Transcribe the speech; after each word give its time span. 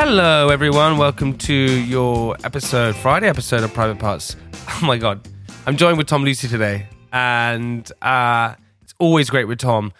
Hello, 0.00 0.48
everyone. 0.48 0.96
Welcome 0.96 1.36
to 1.38 1.52
your 1.52 2.36
episode, 2.44 2.94
Friday 2.94 3.28
episode 3.28 3.64
of 3.64 3.74
Private 3.74 3.98
Parts. 3.98 4.36
Oh 4.80 4.86
my 4.86 4.96
God. 4.96 5.26
I'm 5.66 5.76
joined 5.76 5.98
with 5.98 6.06
Tom 6.06 6.22
Lucy 6.22 6.46
today, 6.46 6.86
and 7.12 7.90
uh, 8.00 8.54
it's 8.80 8.94
always 9.00 9.28
great 9.28 9.46
with 9.46 9.58
Tom. 9.58 9.92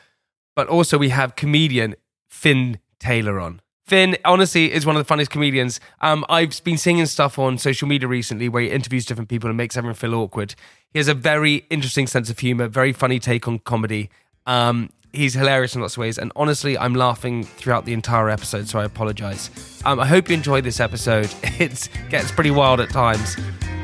But 0.54 0.68
also, 0.68 0.98
we 0.98 1.08
have 1.08 1.34
comedian 1.34 1.96
Fin 2.28 2.78
Taylor 3.00 3.40
on. 3.40 3.60
Fin, 3.86 4.16
honestly, 4.24 4.72
is 4.72 4.86
one 4.86 4.94
of 4.94 5.00
the 5.00 5.04
funniest 5.04 5.32
comedians. 5.32 5.80
Um, 6.00 6.24
I've 6.28 6.62
been 6.62 6.78
seeing 6.78 7.04
stuff 7.06 7.36
on 7.36 7.58
social 7.58 7.88
media 7.88 8.06
recently 8.06 8.48
where 8.48 8.62
he 8.62 8.70
interviews 8.70 9.04
different 9.04 9.28
people 9.28 9.50
and 9.50 9.56
makes 9.56 9.76
everyone 9.76 9.96
feel 9.96 10.14
awkward. 10.14 10.54
He 10.92 11.00
has 11.00 11.08
a 11.08 11.14
very 11.14 11.66
interesting 11.70 12.06
sense 12.06 12.30
of 12.30 12.38
humor, 12.38 12.68
very 12.68 12.92
funny 12.92 13.18
take 13.18 13.48
on 13.48 13.58
comedy. 13.58 14.10
Um, 14.46 14.90
he's 15.12 15.34
hilarious 15.34 15.74
in 15.74 15.80
lots 15.80 15.94
of 15.94 15.98
ways, 15.98 16.18
and 16.18 16.32
honestly, 16.36 16.76
I'm 16.78 16.94
laughing 16.94 17.44
throughout 17.44 17.84
the 17.84 17.92
entire 17.92 18.28
episode, 18.28 18.68
so 18.68 18.78
I 18.78 18.84
apologize. 18.84 19.50
Um, 19.84 20.00
I 20.00 20.06
hope 20.06 20.28
you 20.28 20.34
enjoyed 20.34 20.64
this 20.64 20.80
episode. 20.80 21.32
It 21.58 21.88
gets 22.08 22.30
pretty 22.30 22.52
wild 22.52 22.78
at 22.78 22.88
times. 22.88 23.36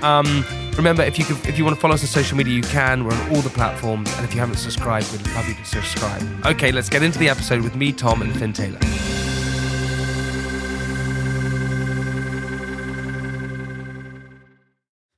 Um, 0.03 0.45
remember, 0.77 1.03
if 1.03 1.19
you 1.19 1.25
could, 1.25 1.45
if 1.45 1.59
you 1.59 1.65
want 1.65 1.75
to 1.77 1.81
follow 1.81 1.95
us 1.95 2.03
on 2.03 2.07
social 2.07 2.37
media, 2.37 2.55
you 2.55 2.63
can. 2.63 3.03
We're 3.05 3.13
on 3.13 3.35
all 3.35 3.43
the 3.43 3.51
platforms, 3.51 4.13
and 4.17 4.25
if 4.25 4.33
you 4.33 4.39
haven't 4.39 4.59
subscribed, 4.59 5.11
we'd 5.11 5.27
love 5.35 5.49
you 5.49 5.55
to 5.55 5.65
subscribe. 5.65 6.23
Okay, 6.47 6.71
let's 6.71 6.89
get 6.89 7.03
into 7.03 7.19
the 7.19 7.29
episode 7.29 7.63
with 7.63 7.75
me, 7.75 7.93
Tom, 7.93 8.23
and 8.23 8.33
Fin 8.39 8.53
Taylor. 8.53 8.79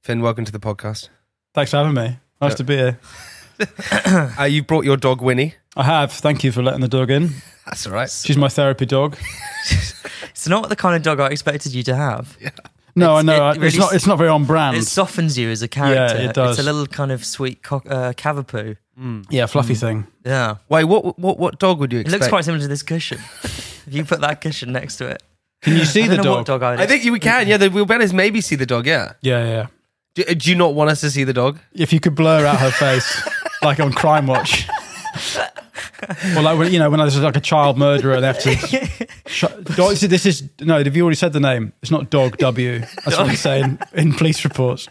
Fin, 0.03 0.23
welcome 0.23 0.47
to 0.47 0.53
the 0.53 0.61
podcast. 0.61 1.11
Thanks 1.53 1.73
for 1.73 1.79
having 1.79 1.95
me. 1.95 2.19
Nice 2.41 2.55
to 2.55 2.65
be 2.65 2.77
here. 2.77 3.01
Uh, 4.39 4.45
you 4.45 4.63
brought 4.63 4.85
your 4.85 4.97
dog 4.97 5.21
Winnie. 5.23 5.55
I 5.77 5.85
have. 5.85 6.13
Thank 6.13 6.45
you 6.45 6.53
for 6.53 6.63
letting 6.63 6.81
the 6.81 6.89
dog 6.89 7.11
in. 7.11 7.31
That's 7.65 7.87
all 7.87 7.93
right. 7.93 8.11
She's 8.11 8.37
my 8.37 8.49
therapy 8.49 8.87
dog. 8.87 9.17
It's 10.31 10.47
not 10.49 10.69
the 10.69 10.77
kind 10.77 10.95
of 10.95 11.03
dog 11.03 11.19
I 11.19 11.29
expected 11.31 11.75
you 11.75 11.83
to 11.85 11.97
have. 11.97 12.37
No, 12.99 13.15
I 13.17 13.21
know. 13.23 13.51
it 13.51 13.59
I- 13.61 13.67
it's 13.67 13.77
not. 13.77 13.95
It's 13.95 14.07
not 14.07 14.17
very 14.17 14.31
on 14.31 14.47
brand. 14.47 14.75
It 14.79 14.87
softens 14.87 15.37
you 15.37 15.51
as 15.51 15.61
a 15.61 15.69
character. 15.69 16.17
Yeah, 16.17 16.31
it 16.31 16.35
does. 16.35 16.59
It's 16.59 16.67
a 16.67 16.73
little 16.73 16.87
kind 16.87 17.13
of 17.13 17.27
sweet 17.27 17.63
cock, 17.63 17.85
uh, 17.91 18.15
cavapoo. 18.15 18.79
yeah, 19.29 19.45
fluffy 19.45 19.75
thing. 19.75 20.07
Yeah. 20.25 20.57
Wait, 20.71 20.85
what 20.85 21.19
what 21.19 21.39
what 21.39 21.59
dog 21.59 21.79
would 21.81 21.93
you 21.93 22.01
It 22.01 22.09
looks 22.09 22.29
quite 22.29 22.47
similar 22.47 22.63
to 22.63 22.69
this 22.69 22.83
cushion. 22.83 23.19
if 23.45 23.85
you 23.91 24.03
put 24.07 24.23
that 24.23 24.41
cushion 24.41 24.73
next 24.73 24.97
to 24.97 25.09
it. 25.09 25.23
Can 25.61 25.77
you 25.77 25.85
see 25.85 26.05
I 26.05 26.09
the 26.09 26.17
don't 26.17 26.25
know 26.25 26.31
dog? 26.31 26.39
what 26.39 26.47
dog 26.47 26.63
I'd 26.63 26.81
I 26.81 26.87
think 26.87 27.05
you 27.05 27.13
can. 27.21 27.47
Yeah, 27.49 27.59
the, 27.59 27.69
we'll 27.69 27.85
better 27.85 28.11
maybe 28.15 28.41
see 28.41 28.57
the 28.57 28.65
dog. 28.65 28.87
Yeah. 28.87 29.13
Yeah, 29.21 29.45
yeah. 29.45 29.67
Do, 30.15 30.25
do 30.35 30.49
you 30.51 30.57
not 30.57 30.75
want 30.75 30.89
us 30.89 31.03
to 31.03 31.11
see 31.11 31.25
the 31.25 31.35
dog? 31.35 31.59
If 31.75 31.93
you 31.93 32.01
could 32.01 32.15
blur 32.15 32.47
out 32.47 32.61
her 32.61 32.71
face, 32.71 33.29
like 33.67 33.81
on 33.81 33.93
Crime 33.93 34.27
Watch, 34.27 34.67
or 36.37 36.43
like 36.43 36.59
when 36.59 36.73
you 36.73 36.79
know 36.79 36.91
when 36.91 37.01
there's 37.01 37.19
like 37.21 37.37
a 37.37 37.41
child 37.41 37.77
murderer 37.79 38.15
and 38.15 38.23
they 38.23 38.27
have 38.27 38.39
to. 38.41 39.07
Sh- 39.27 39.45
dog, 39.77 39.97
this 39.97 40.25
is 40.25 40.49
no. 40.61 40.83
Have 40.83 40.97
you 40.97 41.03
already 41.03 41.17
said 41.17 41.33
the 41.33 41.41
name? 41.41 41.73
It's 41.83 41.91
not 41.91 42.11
Dog 42.11 42.37
W. 42.39 42.79
That's 42.79 43.19
what 43.19 43.27
they 43.27 43.35
say 43.35 43.61
in, 43.61 43.79
in 43.93 44.13
police 44.15 44.45
reports. 44.45 44.89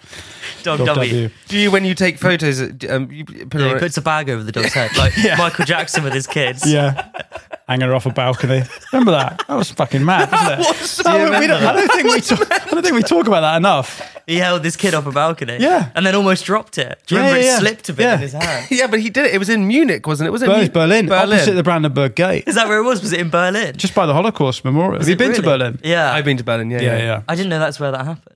Dog, 0.64 0.80
Dog 0.80 0.88
W. 0.88 1.10
W. 1.10 1.30
Do 1.48 1.58
you 1.58 1.72
when 1.72 1.86
you 1.86 1.96
take 1.96 2.18
photos? 2.18 2.62
uh, 2.62 2.70
Um, 2.90 3.10
you 3.12 3.24
put 3.26 3.62
it 3.62 3.66
Yeah, 3.66 3.74
he 3.74 3.80
puts 3.80 3.98
a 3.98 4.02
bag 4.02 4.30
over 4.30 4.44
the 4.44 4.52
dog's 4.52 4.74
head, 4.74 4.96
like 4.98 5.14
Michael 5.38 5.66
Jackson 5.66 6.04
with 6.04 6.14
his 6.14 6.28
kids. 6.28 6.64
Yeah. 6.76 7.10
Hanging 7.68 7.88
her 7.88 7.96
off 7.96 8.06
a 8.06 8.12
balcony. 8.12 8.62
Remember 8.92 9.12
that? 9.12 9.42
That 9.48 9.56
was 9.56 9.72
fucking 9.72 10.04
mad, 10.06 10.32
wasn't 10.32 10.60
it? 10.60 11.04
Do 11.04 11.12
you 11.12 11.40
we 11.40 11.48
don't, 11.48 11.64
I 11.64 11.74
don't 11.74 11.92
think 11.92 12.04
we 12.14 12.22
talk, 12.22 12.52
I 12.52 12.70
don't 12.70 12.84
think 12.84 12.94
we 12.96 13.02
talk 13.02 13.26
about 13.28 13.42
that 13.42 13.58
enough. 13.58 14.15
He 14.28 14.38
held 14.38 14.64
this 14.64 14.76
kid 14.76 14.94
off 14.96 15.06
a 15.06 15.12
balcony. 15.12 15.58
Yeah. 15.60 15.90
And 15.94 16.04
then 16.06 16.16
almost 16.16 16.46
dropped 16.46 16.78
it. 16.80 17.00
Do 17.06 17.16
you 17.16 17.22
Yeah, 17.22 17.28
remember 17.28 17.42
yeah, 17.46 17.48
it 17.48 17.54
yeah. 17.54 17.60
slipped 17.60 17.90
a 17.90 17.94
bit 17.94 18.04
Yeah. 18.04 18.14
in 18.16 18.20
his 18.22 18.34
hand? 18.34 18.68
yeah, 18.72 18.88
but 18.88 19.00
he 19.00 19.10
did 19.12 19.26
it. 19.26 19.34
It 19.36 19.38
was 19.38 19.50
in 19.50 19.68
Munich, 19.68 20.08
wasn't 20.08 20.28
it? 20.28 20.32
Was 20.32 20.42
it 20.42 20.48
Berlin, 20.74 21.06
Mu- 21.06 21.10
Berlin, 21.12 21.34
opposite 21.34 21.54
the 21.54 21.64
Brandenburg 21.64 22.16
Gate, 22.16 22.44
Is 22.48 22.56
that 22.56 22.68
where 22.68 22.80
it 22.80 22.84
was? 22.84 23.02
Was 23.04 23.14
it 23.14 23.20
in 23.20 23.30
Berlin? 23.30 23.76
just 23.78 23.94
by 23.94 24.06
the 24.08 24.14
Holocaust 24.14 24.66
Memorial. 24.66 25.00
Have 25.00 25.08
you 25.08 25.14
it 25.14 25.18
been 25.20 25.34
to 25.34 25.42
really? 25.42 25.58
Berlin? 25.60 25.80
Yeah. 25.84 26.12
I've 26.12 26.26
been 26.26 26.38
to 26.38 26.44
Berlin. 26.44 26.72
Yeah, 26.72 26.82
Yeah, 26.82 26.98
yeah. 26.98 27.22
I 27.28 27.36
didn't 27.36 27.50
know 27.50 27.60
that's 27.60 27.80
where 27.80 27.92
that 27.92 28.04
happened. 28.06 28.32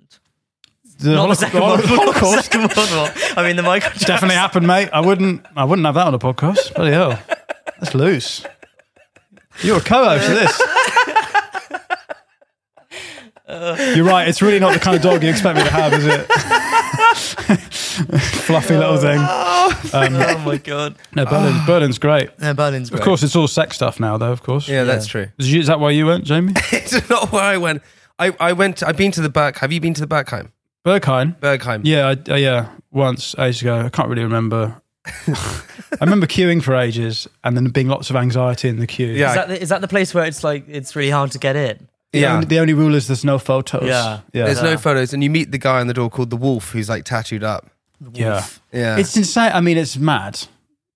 The 1.00 1.12
Not 1.12 1.22
Holocaust, 1.22 1.40
the 1.40 1.46
second 1.48 1.60
the 1.62 1.66
one. 1.66 1.82
Holocaust 2.00 2.44
second 2.52 2.76
World 2.76 2.92
War. 2.92 3.10
I 3.44 3.48
mean, 3.48 3.56
the 3.56 3.64
Michael 3.64 3.90
Jackson. 3.92 4.08
definitely 4.08 4.36
happened, 4.36 4.68
mate. 4.68 4.90
I 4.92 5.00
wouldn't, 5.00 5.46
I 5.56 5.64
wouldn't 5.64 5.86
have 5.86 5.96
that 5.96 6.08
on 6.08 6.14
a 6.14 6.20
podcast. 6.20 6.76
Bloody 6.76 6.92
hell, 6.92 7.18
that's 7.80 7.96
loose. 7.96 8.46
You're 9.64 9.78
a 9.78 9.82
co-host 9.82 10.30
of 10.30 10.36
this. 10.36 10.62
You're 13.96 14.06
right. 14.06 14.28
It's 14.28 14.42
really 14.42 14.60
not 14.60 14.74
the 14.74 14.80
kind 14.80 14.96
of 14.96 15.02
dog 15.02 15.24
you 15.24 15.30
expect 15.30 15.58
me 15.58 15.64
to 15.64 15.70
have, 15.72 15.94
is 15.94 16.06
it? 16.06 16.26
Fluffy 18.46 18.78
little 18.78 18.98
thing. 18.98 19.20
Oh 19.20 20.44
my 20.46 20.58
god. 20.58 20.96
No, 21.16 21.26
Berlin, 21.26 21.66
Berlin's 21.66 21.98
great. 21.98 22.38
No, 22.40 22.54
Berlin's 22.54 22.90
great. 22.90 23.00
Of 23.00 23.06
course, 23.06 23.24
it's 23.24 23.36
all 23.36 23.48
sex 23.48 23.76
stuff 23.76 24.00
now, 24.00 24.18
though. 24.18 24.32
Of 24.32 24.44
course. 24.44 24.68
yeah. 24.68 24.84
That's 24.84 25.08
true. 25.08 25.28
Is, 25.38 25.52
you, 25.52 25.60
is 25.60 25.68
that 25.68 25.80
why 25.80 25.92
you 25.92 26.06
went, 26.06 26.24
Jamie? 26.26 26.54
it's 26.72 27.10
not 27.10 27.32
where 27.32 27.44
I 27.44 27.58
went. 27.58 27.82
I, 28.18 28.36
I 28.40 28.54
went. 28.54 28.84
I've 28.84 28.98
been 28.98 29.12
to 29.12 29.22
the 29.22 29.30
Berg. 29.30 29.58
Have 29.58 29.72
you 29.72 29.80
been 29.80 29.94
to 29.94 30.02
the 30.02 30.08
Bergheim? 30.08 30.52
Berghain. 30.86 31.40
Bergheim. 31.40 31.82
Yeah, 31.84 32.08
I, 32.08 32.32
uh, 32.32 32.36
yeah. 32.36 32.70
Once 32.92 33.36
ages 33.38 33.62
ago, 33.62 33.82
I 33.82 33.90
can't 33.90 34.10
really 34.10 34.24
remember. 34.24 34.82
I 35.06 36.02
remember 36.02 36.28
queuing 36.28 36.62
for 36.62 36.76
ages 36.76 37.28
and 37.44 37.56
then 37.56 37.66
being 37.70 37.88
lots 37.88 38.10
of 38.10 38.16
anxiety 38.16 38.70
in 38.70 38.80
the 38.80 38.88
queue. 38.88 39.08
Yeah. 39.08 39.30
Is 39.30 39.36
that, 39.36 39.48
the, 39.48 39.62
is 39.62 39.70
that 39.70 39.82
the 39.82 39.88
place 39.88 40.14
where 40.14 40.26
it's 40.26 40.44
like 40.44 40.66
it's 40.68 40.96
really 40.96 41.12
hard 41.12 41.32
to 41.32 41.40
get 41.40 41.56
in? 41.56 41.88
The, 42.12 42.20
Yeah. 42.22 42.34
only, 42.34 42.46
the 42.48 42.60
only 42.60 42.74
rule 42.74 42.96
is 42.96 43.08
there's 43.08 43.24
no 43.26 43.38
photos. 43.38 43.84
Yeah. 43.88 44.22
yeah, 44.34 44.46
There's 44.46 44.64
no 44.64 44.78
photos, 44.78 45.14
and 45.14 45.24
you 45.24 45.30
meet 45.30 45.52
the 45.52 45.58
guy 45.60 45.80
on 45.80 45.88
the 45.88 45.94
door 45.94 46.10
called 46.10 46.30
the 46.32 46.38
Wolf, 46.38 46.72
who's 46.72 46.90
like 46.90 47.06
tattooed 47.06 47.44
up. 47.44 47.70
yeah. 48.14 48.46
Yeah, 48.72 48.98
It's 48.98 49.16
insane. 49.16 49.52
I 49.54 49.62
mean, 49.62 49.78
it's 49.78 49.96
mad. 49.98 50.40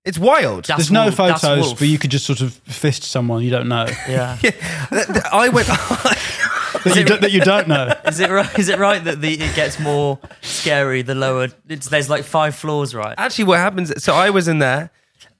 it's 0.04 0.18
wild. 0.18 0.64
That's 0.64 0.78
There's 0.78 0.90
no 0.90 1.04
Wolf- 1.04 1.14
photos, 1.16 1.74
but 1.74 1.88
you 1.88 1.98
could 1.98 2.10
just 2.10 2.26
sort 2.26 2.40
of 2.40 2.52
fist 2.54 3.04
someone 3.04 3.42
you 3.42 3.50
don't 3.50 3.68
know 3.68 3.86
Yeah. 4.08 4.38
I 5.32 5.50
went. 5.52 5.66
that, 6.84 6.92
you, 6.96 7.04
don't- 7.04 7.20
that 7.20 7.32
you 7.32 7.40
don't 7.40 7.68
know. 7.68 7.94
Is 8.06 8.20
it 8.20 8.30
right? 8.30 8.58
Is 8.58 8.68
it 8.68 8.78
right 8.78 9.02
that 9.04 9.20
the 9.20 9.34
it 9.34 9.54
gets 9.54 9.78
more 9.80 10.18
scary 10.42 11.02
the 11.02 11.14
lower? 11.14 11.48
It's, 11.68 11.88
there's 11.88 12.10
like 12.10 12.24
five 12.24 12.54
floors, 12.54 12.94
right? 12.94 13.14
Actually, 13.18 13.44
what 13.44 13.58
happens? 13.60 14.02
So 14.02 14.14
I 14.14 14.30
was 14.30 14.48
in 14.48 14.58
there, 14.58 14.90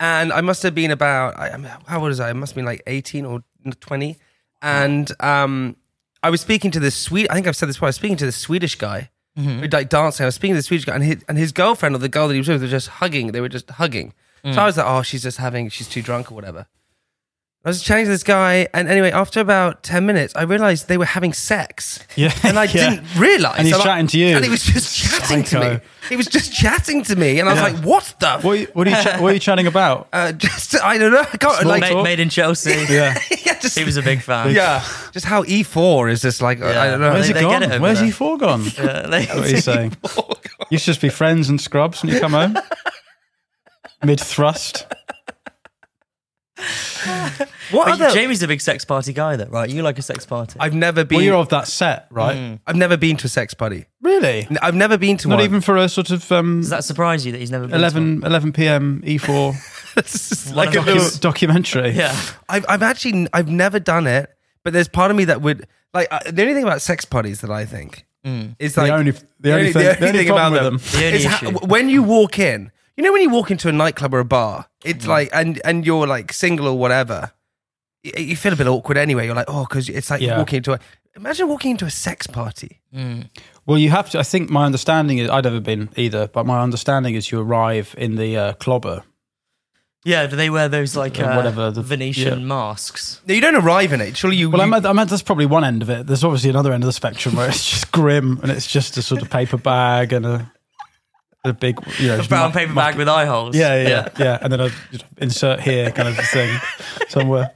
and 0.01 0.33
I 0.33 0.41
must 0.41 0.63
have 0.63 0.75
been 0.75 0.91
about. 0.91 1.39
I, 1.39 1.49
I'm- 1.49 1.65
how 1.87 1.99
old 2.01 2.09
was 2.09 2.21
I? 2.21 2.31
I 2.31 2.33
must 2.33 2.53
have 2.53 2.57
been 2.57 2.65
like 2.65 2.83
18 2.87 3.25
or 3.27 3.43
20, 3.81 4.17
and 4.65 5.13
um, 5.21 5.77
I 6.23 6.31
was 6.31 6.41
speaking 6.41 6.71
to 6.73 6.81
this 6.81 6.97
sweet. 6.97 7.31
I 7.31 7.35
think 7.35 7.47
I've 7.47 7.57
said 7.57 7.69
this 7.69 7.77
before. 7.77 7.87
I 7.87 7.91
was 7.91 7.97
speaking 7.97 8.17
to 8.19 8.27
this 8.27 8.37
Swedish 8.37 8.77
guy. 8.77 9.11
Who 9.37 9.67
like 9.69 9.89
dancing. 9.89 10.23
I 10.25 10.27
was 10.27 10.37
speaking 10.37 10.55
to 10.55 10.59
the 10.59 10.63
Swedish 10.63 10.85
guy, 10.85 10.95
and 10.95 11.03
his, 11.03 11.25
and 11.29 11.37
his 11.37 11.51
girlfriend 11.51 11.95
or 11.95 11.99
the 11.99 12.09
girl 12.09 12.29
that 12.29 12.35
he 12.35 12.41
was 12.41 12.49
with 12.49 12.63
were 12.63 12.69
just 12.69 12.87
hugging. 12.89 13.33
They 13.33 13.41
were 13.41 13.49
just 13.49 13.69
hugging. 13.69 14.15
So 14.45 14.61
I 14.61 14.67
was 14.67 14.77
like, 14.77 14.87
oh, 14.87 15.03
she's 15.03 15.23
just 15.23 15.39
having. 15.39 15.71
She's 15.71 15.89
too 15.89 16.03
drunk 16.03 16.31
or 16.31 16.35
whatever. 16.35 16.67
I 17.67 17.71
was 17.71 17.83
chatting 17.83 18.05
to 18.05 18.11
this 18.11 18.23
guy, 18.23 18.69
and 18.75 18.89
anyway, 18.89 19.11
after 19.11 19.41
about 19.41 19.83
10 19.83 20.05
minutes, 20.05 20.35
I 20.37 20.43
realized 20.43 20.87
they 20.89 20.99
were 20.99 21.07
having 21.07 21.33
sex. 21.33 21.99
Yeah, 22.15 22.31
And 22.45 22.59
I 22.59 22.65
yeah. 22.65 22.91
didn't 22.91 23.07
realize. 23.19 23.55
And 23.57 23.67
he's 23.67 23.75
I- 23.77 23.83
chatting 23.83 24.07
to 24.09 24.19
you. 24.19 24.37
And 24.37 24.45
he 24.45 24.51
was 24.51 24.63
just 24.63 24.95
chatting 25.03 25.45
to 25.45 25.61
me. 25.61 25.81
He 26.11 26.17
was 26.17 26.27
just 26.27 26.53
chatting 26.53 27.03
to 27.05 27.17
me. 27.17 27.41
And 27.41 27.49
I 27.49 27.53
was 27.55 27.63
Yeah. 27.63 27.69
like, 27.79 27.85
what 27.85 28.15
the? 28.21 28.39
What, 28.41 28.53
are 28.53 28.57
you- 28.61 28.67
what, 28.75 28.87
are 28.87 28.91
you 28.91 28.97
cha- 29.03 29.19
what 29.23 29.31
are 29.31 29.33
you 29.35 29.41
chatting 29.41 29.67
about? 29.67 30.09
Uh, 30.13 30.33
just, 30.33 30.75
I 30.83 30.99
don't 30.99 31.11
know. 31.13 31.21
I 31.21 31.37
can't, 31.39 31.55
Small 31.61 31.65
like. 31.71 31.81
Made, 31.81 32.03
made 32.03 32.21
in 32.21 32.29
Chelsea. 32.29 32.71
Yeah. 32.93 33.19
yeah, 33.47 33.59
just, 33.59 33.79
He 33.79 33.85
was 33.85 33.97
a 33.97 34.03
big 34.03 34.21
fan. 34.21 34.55
yeah. 34.55 34.85
Just 35.13 35.25
how 35.25 35.43
E4 35.45 36.11
is 36.13 36.21
just 36.21 36.43
like, 36.43 36.61
I 36.61 36.91
don't 36.91 37.01
know. 37.01 37.13
Where's 37.15 37.29
They- 37.29 37.35
he 37.35 37.41
gone? 37.41 37.63
it 37.63 37.81
Where's 37.81 37.99
there. 37.99 38.05
he 38.07 38.13
for 38.13 38.37
gone? 38.37 38.65
Yeah, 38.77 39.07
they- 39.07 39.25
What 39.25 39.39
are 39.47 39.49
you 39.49 39.57
saying? 39.57 39.97
You 40.71 40.77
should 40.77 40.85
just 40.87 41.01
be 41.01 41.09
friends 41.09 41.49
and 41.49 41.59
scrubs 41.59 42.03
when 42.03 42.13
you 42.13 42.21
come 42.21 42.33
home. 42.33 42.59
Mid 44.05 44.21
thrust. 44.21 44.87
What 46.57 47.49
But 47.87 47.89
other? 47.93 48.11
Jamie's 48.11 48.43
a 48.43 48.49
big 48.49 48.61
sex 48.61 48.85
party 48.85 49.13
guy, 49.13 49.37
though, 49.37 49.47
right? 49.47 49.69
You 49.69 49.83
like 49.83 49.99
a 49.99 50.03
sex 50.03 50.25
party. 50.25 50.57
I've 50.61 50.75
never 50.75 51.05
been. 51.05 51.17
Well, 51.17 51.25
you're 51.25 51.37
of 51.37 51.49
that 51.51 51.67
set, 51.69 52.07
right? 52.11 52.37
Mm. 52.37 52.61
I've 52.67 52.77
never 52.77 52.97
been 52.97 53.17
to 53.19 53.27
a 53.27 53.29
sex 53.29 53.55
party. 53.55 53.87
Really? 54.01 54.47
I've 54.63 54.75
never 54.75 54.97
been 54.97 55.17
to 55.19 55.29
one. 55.29 55.31
Not 55.31 55.43
one. 55.43 55.45
even 55.45 55.61
for 55.61 55.77
a 55.77 55.89
sort 55.89 56.11
of 56.11 56.31
um, 56.31 56.61
Does 56.61 56.71
that 56.71 56.85
surprise 56.85 57.27
you 57.27 57.33
that 57.33 57.39
he's 57.39 57.51
never 57.51 57.65
been 57.65 57.73
to 57.73 57.77
11, 57.79 58.23
11 58.25 58.53
p.m. 58.53 59.03
E4 59.05 59.97
It's 59.97 60.53
like 60.53 60.75
a 60.75 60.81
of 60.81 60.87
little, 60.87 61.19
documentary. 61.21 61.91
Yeah. 61.91 62.17
I've, 62.49 62.65
I've 62.69 62.83
actually 62.83 63.29
I've 63.33 63.49
never 63.49 63.79
done 63.79 64.07
it, 64.07 64.31
but 64.63 64.73
there's 64.73 64.89
part 64.89 65.11
of 65.11 65.17
me 65.17 65.25
that 65.27 65.41
would 65.43 65.67
like 65.93 66.09
uh, 66.11 66.19
the 66.31 66.43
only 66.43 66.55
thing 66.55 66.65
about 66.65 66.83
sex 66.83 67.05
parties 67.05 67.41
that 67.43 67.51
I 67.51 67.65
think 67.65 68.05
is 68.59 68.77
like 68.77 68.89
The 68.89 68.95
only, 68.95 69.11
the 69.41 69.53
only, 69.55 69.73
thing, 69.73 69.83
the 70.01 70.09
only 70.09 70.27
problem 70.27 70.53
with 70.55 70.63
them. 70.63 70.77
The 71.01 71.07
only 71.07 71.19
is 71.19 71.25
how- 71.27 71.47
issue. 71.49 71.59
when 71.67 71.89
you 71.91 72.03
walk 72.03 72.39
in, 72.39 72.73
you 72.97 73.05
know 73.05 73.13
when 73.13 73.23
you 73.23 73.31
walk 73.31 73.51
into 73.51 73.69
a 73.69 73.73
nightclub 73.73 74.15
or 74.15 74.21
a 74.21 74.25
bar, 74.25 74.67
Mm. 74.85 74.91
it's 74.91 75.07
like 75.07 75.31
and 75.33 75.61
and 75.65 75.85
you're 75.87 76.07
like 76.07 76.33
single 76.33 76.67
or 76.69 76.79
whatever, 76.79 77.33
y- 78.05 78.13
you 78.21 78.37
feel 78.37 78.53
a 78.53 78.57
bit 78.57 78.67
awkward 78.69 78.97
anyway. 78.99 79.27
You're 79.27 79.35
like, 79.35 79.49
oh, 79.49 79.67
because 79.69 79.89
it's 79.89 80.11
like 80.11 80.21
Yeah. 80.21 80.39
walking 80.39 80.59
into 80.59 80.73
a. 80.73 80.79
Imagine 81.17 81.47
walking 81.49 81.71
into 81.71 81.85
a 81.85 81.91
sex 81.91 82.27
party. 82.27 82.81
Well, 83.67 83.79
you 83.79 83.91
have 83.91 84.11
to. 84.11 84.19
I 84.19 84.25
think 84.25 84.51
my 84.51 84.65
understanding 84.67 85.19
is 85.19 85.31
I'd 85.31 85.45
never 85.45 85.61
been 85.61 85.89
either, 85.97 86.27
but 86.27 86.45
my 86.45 86.61
understanding 86.61 87.15
is 87.15 87.31
you 87.31 87.41
arrive 87.41 87.95
in 87.97 88.17
the 88.17 88.37
uh, 88.37 88.53
clobber. 88.55 89.05
Yeah, 90.05 90.27
do 90.27 90.37
they 90.37 90.51
wear 90.51 90.69
those 90.69 90.97
like 90.97 91.19
uh, 91.19 91.33
whatever 91.35 91.71
the- 91.71 91.83
Venetian 91.83 92.41
yeah. 92.41 92.45
masks? 92.47 93.21
No, 93.27 93.33
you 93.35 93.41
don't 93.41 93.55
arrive 93.55 93.93
in 93.93 94.01
it. 94.03 94.17
Surely 94.17 94.37
you. 94.37 94.51
Well, 94.51 94.61
I 94.61 94.65
you- 94.65 94.71
meant, 94.73 94.85
I 94.87 94.93
meant 94.93 95.09
that's 95.09 95.23
probably 95.23 95.47
one 95.47 95.65
end 95.65 95.83
of 95.83 95.89
it. 95.89 96.07
There's 96.07 96.25
obviously 96.25 96.51
another 96.51 96.73
end 96.73 96.83
of 96.83 96.87
the 96.87 96.93
spectrum 96.93 97.37
where 97.37 97.49
it's 97.49 97.71
just 97.71 97.91
grim 97.93 98.39
and 98.43 98.51
it's 98.51 98.67
just 98.67 98.97
a 98.99 99.03
sort 99.03 99.23
of 99.23 99.31
paper 99.31 99.57
bag 99.57 100.13
and 100.13 100.27
a 100.27 100.53
a 101.45 101.53
big, 101.53 101.79
you 101.99 102.09
know, 102.09 102.19
A 102.21 102.23
brown 102.25 102.51
mu- 102.51 102.55
paper 102.55 102.71
mu- 102.71 102.77
bag 102.77 102.97
with 102.97 103.09
eye 103.09 103.27
holes. 103.27 103.55
Yeah, 103.57 103.81
yeah, 103.83 103.89
yeah, 103.89 104.09
yeah. 104.19 104.39
And 104.41 104.53
then 104.53 104.61
I 104.61 104.69
just 104.91 105.05
insert 105.19 105.61
here 105.61 105.91
kind 105.91 106.09
of 106.09 106.17
thing 106.17 106.59
somewhere. 107.09 107.51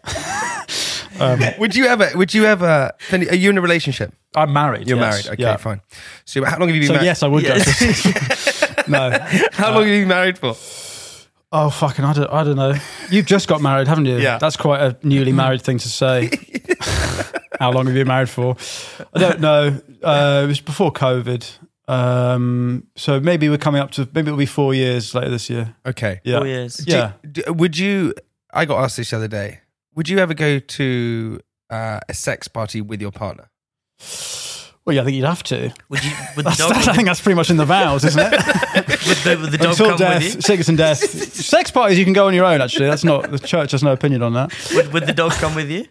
Um, 1.20 1.40
would 1.58 1.74
you 1.74 1.86
ever? 1.86 2.10
Would 2.14 2.32
you 2.34 2.44
ever? 2.44 2.92
Are 3.12 3.34
you 3.34 3.50
in 3.50 3.58
a 3.58 3.60
relationship? 3.62 4.12
I'm 4.36 4.52
married. 4.52 4.86
You're 4.88 4.98
yes, 4.98 5.24
married. 5.24 5.34
Okay, 5.34 5.42
yeah. 5.42 5.56
fine. 5.56 5.80
So 6.24 6.44
how 6.44 6.58
long 6.58 6.68
have 6.68 6.76
you 6.76 6.82
been 6.82 6.88
So 6.88 6.92
married? 6.94 7.06
yes, 7.06 7.22
I 7.22 7.26
would 7.28 7.42
Yeah. 7.42 7.58
go. 7.58 8.82
no. 8.88 9.10
How 9.52 9.72
long 9.72 9.82
have 9.84 9.88
you 9.92 10.02
been 10.02 10.08
married 10.08 10.38
for? 10.38 10.54
Oh 11.50 11.70
fucking! 11.70 12.04
I 12.04 12.12
don't. 12.12 12.30
I 12.30 12.44
don't 12.44 12.56
know. 12.56 12.74
You've 13.10 13.26
just 13.26 13.48
got 13.48 13.60
married, 13.62 13.88
haven't 13.88 14.04
you? 14.04 14.18
Yeah. 14.18 14.36
That's 14.38 14.56
quite 14.56 14.80
a 14.82 14.96
newly 15.02 15.32
married 15.32 15.62
thing 15.62 15.78
to 15.78 15.88
say. 15.88 16.30
How 17.58 17.72
long 17.72 17.86
have 17.86 17.96
you 17.96 18.02
been 18.02 18.08
married 18.08 18.28
for? 18.28 18.56
I 19.14 19.18
don't 19.18 19.40
know. 19.40 19.80
Uh, 20.02 20.42
it 20.44 20.46
was 20.46 20.60
before 20.60 20.92
COVID. 20.92 21.50
Um, 21.88 22.86
so 22.96 23.18
maybe 23.18 23.48
we're 23.48 23.58
coming 23.58 23.80
up 23.80 23.90
to 23.92 24.08
maybe 24.12 24.28
it'll 24.28 24.36
be 24.38 24.46
four 24.46 24.74
years 24.74 25.14
later 25.14 25.30
this 25.30 25.48
year. 25.50 25.74
Okay. 25.86 26.20
Yeah. 26.22 26.38
Four 26.38 26.46
years. 26.46 26.76
Do- 26.76 26.92
Yeah. 26.92 27.12
do- 27.30 27.52
would 27.52 27.78
you? 27.78 28.14
I 28.52 28.64
got 28.64 28.82
asked 28.84 28.96
this 28.98 29.10
the 29.10 29.16
other 29.16 29.28
day. 29.28 29.60
Would 29.94 30.08
you 30.08 30.18
ever 30.18 30.34
go 30.34 30.58
to 30.58 31.40
uh, 31.70 32.00
a 32.08 32.14
sex 32.14 32.46
party 32.46 32.80
with 32.80 33.00
your 33.00 33.10
partner? 33.10 33.50
Well, 34.84 34.94
yeah, 34.94 35.02
I 35.02 35.04
think 35.04 35.16
you'd 35.16 35.26
have 35.26 35.42
to. 35.44 35.72
Would 35.90 36.04
you? 36.04 36.10
Would 36.36 36.44
the 36.46 36.50
That's, 36.50 36.58
dog? 36.58 36.72
I 36.72 36.94
think 36.94 37.06
that's 37.08 37.20
pretty 37.20 37.36
much 37.36 37.50
in 37.50 37.56
the 37.58 37.66
vows, 37.66 38.04
isn't 38.04 38.20
it? 38.20 38.30
would 38.74 39.16
the, 39.18 39.38
would 39.42 39.50
the 39.52 39.58
dog 39.58 39.70
Until 39.72 39.88
come 39.88 39.98
death, 39.98 40.22
with 40.22 40.34
you? 40.36 40.40
sickness 40.40 40.68
and 40.68 40.78
death. 40.78 40.98
Sex 41.34 41.70
parties 41.70 41.98
you 41.98 42.04
can 42.04 42.14
go 42.14 42.26
on 42.26 42.32
your 42.34 42.44
own. 42.46 42.60
Actually, 42.62 42.86
that's 42.86 43.04
not 43.04 43.30
the 43.30 43.38
church 43.38 43.72
has 43.72 43.82
no 43.82 43.92
opinion 43.92 44.22
on 44.22 44.32
that. 44.34 44.52
Would, 44.74 44.92
would 44.92 45.06
the 45.06 45.12
dog 45.12 45.32
come 45.32 45.54
with 45.54 45.70
you? 45.70 45.86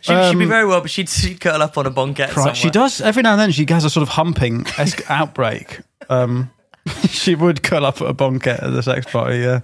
She, 0.00 0.12
she'd 0.12 0.38
be 0.38 0.44
Um, 0.44 0.48
very 0.48 0.64
well, 0.66 0.80
but 0.80 0.90
she'd, 0.90 1.08
she'd 1.08 1.40
curl 1.40 1.60
up 1.62 1.76
on 1.76 1.86
a 1.86 1.90
banquette 1.90 2.30
somewhere. 2.30 2.48
Right, 2.52 2.56
she 2.56 2.70
does 2.70 3.00
every 3.00 3.22
now 3.22 3.32
and 3.32 3.40
then. 3.40 3.50
She 3.50 3.66
has 3.70 3.84
a 3.84 3.90
sort 3.90 4.02
of 4.02 4.10
humping 4.10 4.64
esque 4.78 5.02
outbreak. 5.10 5.80
Um, 6.08 6.50
she 7.08 7.34
would 7.34 7.62
curl 7.62 7.84
up 7.86 8.00
at 8.00 8.08
a 8.08 8.12
banquette 8.12 8.60
at 8.62 8.72
the 8.72 8.82
sex 8.82 9.06
party. 9.10 9.38
Yeah, 9.38 9.60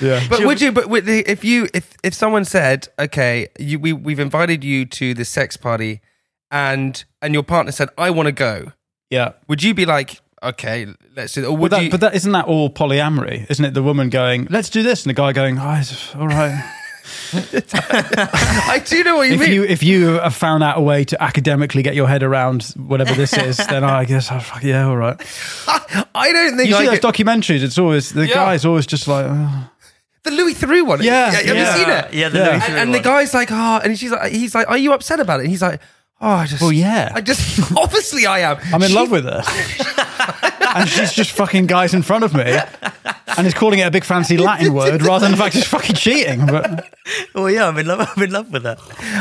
yeah. 0.00 0.26
But 0.30 0.44
would 0.44 0.60
you? 0.60 0.72
But 0.72 0.88
would 0.88 1.06
the- 1.06 1.28
if 1.30 1.44
you 1.44 1.68
if 1.74 1.96
if 2.02 2.14
someone 2.14 2.44
said, 2.44 2.88
okay, 2.98 3.48
you, 3.58 3.78
we 3.78 3.92
we've 3.92 4.18
invited 4.20 4.62
you 4.64 4.84
to 4.86 5.14
the 5.14 5.24
sex 5.24 5.56
party, 5.56 6.00
and 6.50 7.04
and 7.22 7.34
your 7.34 7.42
partner 7.42 7.72
said, 7.72 7.88
I 7.98 8.10
want 8.10 8.26
to 8.26 8.32
go, 8.32 8.72
yeah. 9.10 9.32
would 9.48 9.62
you 9.62 9.74
be 9.74 9.86
like, 9.86 10.20
okay, 10.42 10.86
let's 11.16 11.34
do? 11.34 11.44
Or 11.44 11.52
But 11.52 11.60
would 11.60 11.72
that, 11.72 11.82
you? 11.84 11.90
but 11.90 12.00
that 12.00 12.14
isn't 12.14 12.32
that 12.32 12.46
all 12.46 12.70
polyamory, 12.70 13.48
isn't 13.50 13.64
it? 13.64 13.74
The 13.74 13.82
woman 13.82 14.08
going, 14.08 14.46
"Let's 14.50 14.70
do 14.70 14.82
this," 14.82 15.04
and 15.04 15.10
the 15.10 15.14
guy 15.14 15.32
going, 15.32 15.58
oh, 15.58 15.82
all 16.16 16.28
right. 16.28 16.74
I 17.32 18.82
do 18.84 19.04
know 19.04 19.16
what 19.16 19.28
you 19.28 19.34
if 19.34 19.40
mean. 19.40 19.52
you 19.52 19.64
if 19.64 19.82
you 19.82 20.06
have 20.20 20.34
found 20.34 20.62
out 20.62 20.78
a 20.78 20.80
way 20.80 21.04
to 21.04 21.22
academically 21.22 21.82
get 21.82 21.94
your 21.94 22.08
head 22.08 22.22
around 22.22 22.64
whatever 22.76 23.14
this 23.14 23.32
is, 23.36 23.56
then 23.68 23.84
I 23.84 24.04
guess 24.04 24.28
fuck, 24.28 24.62
yeah, 24.62 24.86
all 24.86 24.96
right. 24.96 25.16
I 26.14 26.32
don't 26.32 26.56
think 26.56 26.68
You 26.68 26.76
I 26.76 26.80
see 26.80 26.86
those 26.86 26.98
could- 27.00 27.14
documentaries? 27.14 27.62
It's 27.62 27.78
always 27.78 28.10
the 28.10 28.26
Yeah. 28.26 28.34
guy's 28.34 28.64
always 28.64 28.86
just 28.86 29.08
like, 29.08 29.26
oh. 29.28 29.70
the 30.24 30.30
Louis 30.30 30.54
Theroux 30.54 30.86
one. 30.86 31.02
Yeah, 31.02 31.30
have 31.30 31.46
yeah. 31.46 31.52
you 31.52 31.78
seen 31.78 31.88
it? 31.90 32.14
Yeah, 32.14 32.28
the 32.28 32.38
Yeah. 32.38 32.44
Louis 32.44 32.52
And, 32.54 32.62
Theroux 32.62 32.76
and 32.82 32.94
the 32.94 33.00
guy's 33.00 33.34
like, 33.34 33.48
oh, 33.50 33.80
and 33.84 33.98
she's 33.98 34.10
like, 34.10 34.32
he's 34.32 34.54
like, 34.54 34.68
are 34.68 34.78
you 34.78 34.92
upset 34.92 35.20
about 35.20 35.40
it? 35.40 35.44
And 35.44 35.50
he's 35.50 35.62
like, 35.62 35.80
oh, 36.20 36.28
I 36.28 36.46
just, 36.46 36.62
Well, 36.62 36.72
yeah. 36.72 37.12
I 37.14 37.20
just, 37.20 37.72
obviously 37.76 38.26
I 38.26 38.40
am. 38.40 38.58
I'm 38.72 38.82
in 38.82 38.88
She- 38.88 38.94
love 38.94 39.10
with 39.10 39.24
her. 39.24 39.42
and 40.74 40.88
she's 40.88 41.12
just 41.12 41.32
fucking 41.32 41.66
guys 41.66 41.94
in 41.94 42.02
front 42.02 42.24
of 42.24 42.34
me. 42.34 42.44
And 43.36 43.46
he's 43.46 43.54
calling 43.54 43.78
it 43.78 43.86
a 43.86 43.90
big 43.90 44.04
fancy 44.04 44.36
Latin 44.36 44.72
word 44.72 45.02
rather 45.02 45.24
than 45.24 45.32
the 45.32 45.38
fact 45.38 45.54
he's 45.54 45.66
fucking 45.66 45.96
cheating. 45.96 46.46
But 46.46 46.92
Oh 47.34 47.46
yeah, 47.46 47.68
I'm 47.68 47.78
in 47.78 47.86
love. 47.86 48.08
I'm 48.16 48.22
in 48.22 48.30
love 48.30 48.52
with 48.52 48.64
her. 48.64 48.76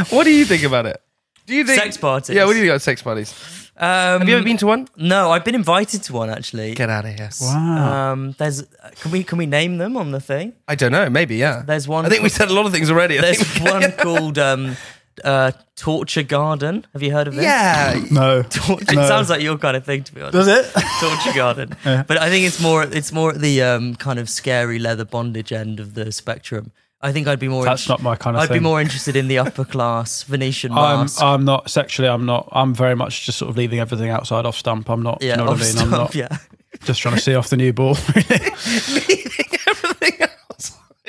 What 0.09 0.23
do 0.23 0.31
you 0.31 0.45
think 0.45 0.63
about 0.63 0.85
it? 0.85 1.01
Do 1.45 1.55
you 1.55 1.63
think 1.63 1.81
Sex 1.81 1.97
parties. 1.97 2.35
Yeah, 2.35 2.44
what 2.45 2.51
do 2.53 2.57
you 2.57 2.63
think 2.63 2.71
about 2.71 2.81
sex 2.81 3.01
parties? 3.01 3.33
Um, 3.79 4.19
Have 4.21 4.27
you 4.27 4.35
ever 4.35 4.43
been 4.43 4.57
to 4.57 4.65
one? 4.65 4.88
No, 4.97 5.29
I've 5.31 5.45
been 5.45 5.53
invited 5.55 6.01
to 6.03 6.13
one 6.13 6.29
actually. 6.31 6.73
Get 6.73 6.89
out 6.89 7.05
of 7.05 7.13
here. 7.13 7.29
wow. 7.39 8.11
Um, 8.11 8.31
there's 8.39 8.63
can 9.00 9.11
we 9.11 9.23
can 9.23 9.38
we 9.38 9.45
name 9.45 9.77
them 9.77 9.95
on 9.97 10.11
the 10.11 10.19
thing? 10.19 10.53
I 10.67 10.73
don't 10.75 10.91
know. 10.91 11.09
Maybe 11.11 11.35
yeah. 11.35 11.61
There's 11.65 11.88
one. 11.88 12.05
I 12.05 12.09
think 12.09 12.23
we 12.23 12.29
said 12.29 12.50
a 12.50 12.53
lot 12.53 12.65
of 12.65 12.71
things 12.73 12.89
already. 12.89 13.19
I 13.19 13.21
There's 13.21 13.41
think- 13.43 13.71
one 13.71 13.91
called 13.97 14.39
um, 14.39 14.75
uh, 15.23 15.51
Torture 15.75 16.23
Garden. 16.23 16.85
Have 16.93 17.03
you 17.03 17.11
heard 17.11 17.27
of 17.27 17.37
it? 17.37 17.43
Yeah. 17.43 18.01
no. 18.11 18.43
Torture, 18.49 18.95
No. 18.95 19.03
It 19.03 19.07
sounds 19.07 19.29
like 19.29 19.41
your 19.41 19.57
kind 19.57 19.77
of 19.77 19.85
thing, 19.85 20.03
to 20.03 20.13
be 20.13 20.21
honest. 20.21 20.33
Does 20.33 20.47
it? 20.47 20.65
Torture 20.99 21.33
Garden. 21.35 21.75
But 22.07 22.17
I 22.17 22.29
think 22.29 22.45
it's 22.45 22.61
more 22.61 22.83
it's 22.83 23.11
more 23.11 23.31
at 23.31 23.41
the 23.41 23.61
um, 23.61 23.95
kind 23.95 24.19
of 24.19 24.29
scary 24.29 24.79
leather 24.79 25.05
bondage 25.05 25.51
end 25.51 25.79
of 25.79 25.93
the 25.93 26.11
spectrum. 26.11 26.71
I 27.01 27.11
think 27.11 27.27
I'd 27.27 27.39
be 27.39 27.47
more. 27.47 27.63
That's 27.63 27.87
not 27.87 28.01
my 28.01 28.15
kind 28.15 28.35
of 28.35 28.43
I'd 28.43 28.49
be 28.49 28.59
more 28.59 28.81
interested 28.81 29.15
in 29.15 29.27
the 29.27 29.37
upper 29.39 29.63
class 29.65 30.23
Venetian 30.23 30.71
I'm, 30.71 31.01
mask. 31.01 31.21
I'm 31.21 31.45
not 31.45 31.69
sexually. 31.69 32.09
I'm 32.09 32.25
not. 32.25 32.49
I'm 32.51 32.73
very 32.73 32.95
much 32.95 33.25
just 33.25 33.37
sort 33.37 33.49
of 33.49 33.57
leaving 33.57 33.79
everything 33.79 34.09
outside 34.09 34.45
off 34.45 34.57
stump. 34.57 34.89
I'm 34.89 35.03
not. 35.03 35.21
yeah, 35.21 35.31
you 35.31 35.37
know 35.37 35.45
what 35.45 35.53
off 35.53 35.61
I 35.61 35.65
mean? 35.65 35.77
I'm 35.77 35.87
stump, 35.87 35.91
not 35.91 36.15
yeah. 36.15 36.37
just 36.83 37.01
trying 37.01 37.15
to 37.15 37.21
see 37.21 37.35
off 37.35 37.49
the 37.49 37.57
new 37.57 37.73
ball. 37.73 37.91
Everything 37.91 38.51
else. 38.51 39.56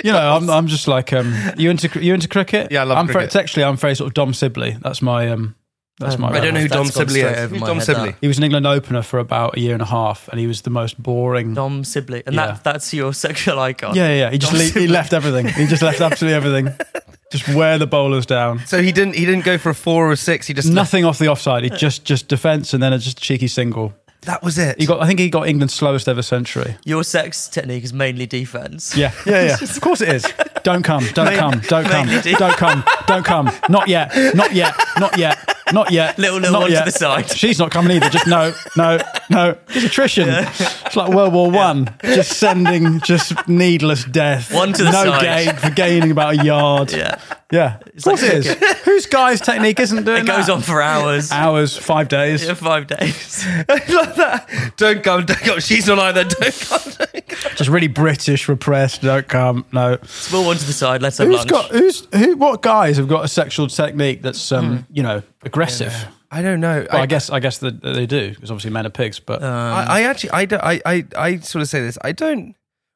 You 0.04 0.12
know, 0.12 0.18
I'm. 0.36 0.48
I'm 0.50 0.66
just 0.66 0.88
like. 0.88 1.12
Um, 1.12 1.34
you 1.56 1.70
into 1.70 1.88
you 2.00 2.14
into 2.14 2.28
cricket? 2.28 2.70
Yeah, 2.70 2.82
I 2.82 2.84
love 2.84 2.98
I'm 2.98 3.06
Very, 3.06 3.14
cricket. 3.14 3.32
sexually, 3.32 3.64
I'm 3.64 3.76
very 3.76 3.94
sort 3.94 4.08
of 4.08 4.14
Dom 4.14 4.32
Sibley. 4.34 4.76
That's 4.80 5.02
my. 5.02 5.28
Um, 5.28 5.54
that's 5.98 6.16
my. 6.18 6.28
I 6.30 6.40
don't 6.40 6.54
know 6.54 6.60
who 6.60 6.68
Dom 6.68 6.86
Sibley 6.86 7.20
is. 7.22 7.50
Who's 7.50 7.60
Dom 7.62 7.80
Sibley? 7.80 8.10
that. 8.12 8.18
He 8.20 8.28
was 8.28 8.38
an 8.38 8.44
England 8.44 8.66
opener 8.66 9.02
for 9.02 9.18
about 9.18 9.56
a 9.56 9.60
year 9.60 9.72
and 9.72 9.82
a 9.82 9.86
half, 9.86 10.28
and 10.28 10.38
he 10.38 10.46
was 10.46 10.62
the 10.62 10.70
most 10.70 11.02
boring. 11.02 11.54
Dom 11.54 11.82
Sibley, 11.82 12.22
and 12.26 12.36
Yeah. 12.36 12.46
that 12.52 12.64
that's 12.64 12.94
your 12.94 13.12
sexual 13.26 13.58
icon. 13.58 13.96
Yeah, 13.96 14.08
yeah, 14.08 14.14
yeah. 14.14 14.30
He 14.30 14.38
just 14.38 14.52
le- 14.52 14.80
he 14.80 14.86
left 14.86 15.12
everything. 15.12 15.48
He 15.48 15.66
just 15.66 15.82
left 15.82 16.00
absolutely 16.00 16.36
everything. 16.36 16.74
Just 17.30 17.46
wear 17.54 17.76
the 17.76 17.86
bowlers 17.86 18.24
down. 18.24 18.60
So 18.64 18.80
he 18.80 18.90
didn't. 18.90 19.14
He 19.14 19.26
didn't 19.26 19.44
go 19.44 19.58
for 19.58 19.68
a 19.68 19.74
four 19.74 20.08
or 20.08 20.12
a 20.12 20.16
six. 20.16 20.46
He 20.46 20.54
just 20.54 20.72
Nothing 20.72 21.04
off 21.04 21.18
the 21.18 21.28
offside. 21.28 21.62
He 21.62 21.68
just 21.68 22.02
just 22.02 22.26
defence 22.26 22.72
and 22.72 22.82
then 22.82 22.94
a 22.94 22.98
just 22.98 23.20
cheeky 23.20 23.48
single. 23.48 23.92
That 24.28 24.42
was 24.42 24.58
it. 24.58 24.78
He 24.78 24.84
got. 24.84 25.00
I 25.00 25.06
think 25.06 25.18
he 25.20 25.30
got 25.30 25.48
England's 25.48 25.72
slowest 25.72 26.06
ever 26.06 26.20
century. 26.20 26.76
Your 26.84 27.02
sex 27.02 27.48
technique 27.48 27.82
is 27.82 27.94
mainly 27.94 28.26
defense. 28.26 28.94
Yeah, 28.94 29.12
yeah, 29.24 29.42
yeah. 29.44 29.56
Of 29.62 29.80
course 29.80 30.02
it 30.02 30.10
is. 30.10 30.26
Don't 30.64 30.82
come. 30.82 31.02
Don't 31.14 31.34
come. 31.34 31.60
Don't 31.66 31.86
come. 31.86 32.06
mainly 32.06 32.20
do- 32.20 32.34
Don't 32.34 32.56
come. 32.56 32.84
Don't 33.06 33.24
come. 33.24 33.50
Not 33.70 33.88
yet. 33.88 34.12
Not 34.34 34.52
yet. 34.52 34.74
Not 35.00 35.16
yet. 35.16 35.38
Not 35.72 35.90
yet. 35.92 36.18
Little- 36.18 36.40
little 36.40 36.52
not 36.52 36.60
one 36.60 36.70
to 36.72 36.82
the 36.84 36.90
side. 36.90 37.30
She's 37.30 37.58
not 37.58 37.70
coming 37.70 37.96
either. 37.96 38.10
Just 38.10 38.26
no, 38.26 38.52
no, 38.76 38.98
no. 39.30 39.56
Just 39.68 39.86
attrition. 39.86 40.28
It's 40.28 40.96
like 40.96 41.12
World 41.12 41.32
War 41.34 41.50
One. 41.50 41.94
Just 42.02 42.38
sending 42.38 43.00
just 43.00 43.48
needless 43.48 44.04
death. 44.04 44.52
One 44.52 44.72
to 44.72 44.84
the 44.84 44.90
no 44.90 45.04
side. 45.04 45.20
gain 45.22 45.56
for 45.56 45.70
gaining 45.70 46.10
about 46.10 46.38
a 46.38 46.44
yard. 46.44 46.92
Yeah. 46.92 47.20
Yeah. 47.50 47.76
Of 47.96 48.02
course 48.04 48.22
like 48.22 48.32
it 48.32 48.46
is. 48.46 48.80
Whose 48.84 49.06
guy's 49.06 49.40
technique 49.40 49.80
isn't 49.80 50.04
doing 50.04 50.18
It 50.18 50.24
It 50.24 50.26
goes 50.26 50.46
that? 50.46 50.52
on 50.52 50.60
for 50.62 50.82
hours. 50.82 51.32
Hours, 51.32 51.76
five 51.76 52.08
days. 52.08 52.44
Yeah, 52.46 52.54
five 52.54 52.86
days. 52.86 53.44
I 53.68 53.82
love 53.88 54.16
that. 54.16 54.72
Don't 54.76 55.02
come. 55.02 55.24
Don't 55.24 55.38
come. 55.38 55.60
She's 55.60 55.86
not 55.86 55.98
either. 55.98 56.24
Don't 56.24 56.60
come. 56.60 56.92
Don't 56.98 57.28
come. 57.28 57.52
Just 57.56 57.70
really 57.70 57.88
British, 57.88 58.48
repressed. 58.48 59.00
Don't 59.02 59.26
come. 59.28 59.64
No. 59.72 59.96
Small 60.04 60.44
one 60.44 60.56
to 60.58 60.64
the 60.66 60.72
side. 60.74 61.00
Let's 61.00 61.18
have 61.18 61.28
Who's 61.28 61.38
lunch. 61.38 61.50
got 61.50 61.70
who's 61.70 62.06
who? 62.14 62.36
What 62.36 62.60
guys 62.62 62.96
have 62.98 63.08
got 63.08 63.24
a 63.24 63.28
sexual 63.28 63.66
technique 63.68 64.20
that's 64.22 64.52
um 64.52 64.86
you 64.92 65.02
know 65.02 65.22
aggressive? 65.42 66.06
I 66.30 66.42
don't 66.42 66.60
know. 66.60 66.86
Well, 66.92 67.02
I, 67.02 67.06
guess 67.06 67.30
I 67.30 67.40
guess 67.40 67.58
that 67.58 67.80
that 67.82 67.94
they 67.94 68.06
do 68.06 68.30
because 68.34 68.50
obviously 68.50 68.70
men 68.70 68.86
are 68.86 68.90
pigs. 68.90 69.18
But 69.18 69.42
I, 69.42 69.84
I 69.88 70.02
actually, 70.02 70.30
I, 70.30 70.44
don't, 70.44 70.62
I, 70.62 70.80
I, 70.84 71.04
I 71.16 71.38
sort 71.38 71.62
of 71.62 71.68
say 71.68 71.80
this. 71.80 71.96
I 72.02 72.12
don't. 72.12 72.54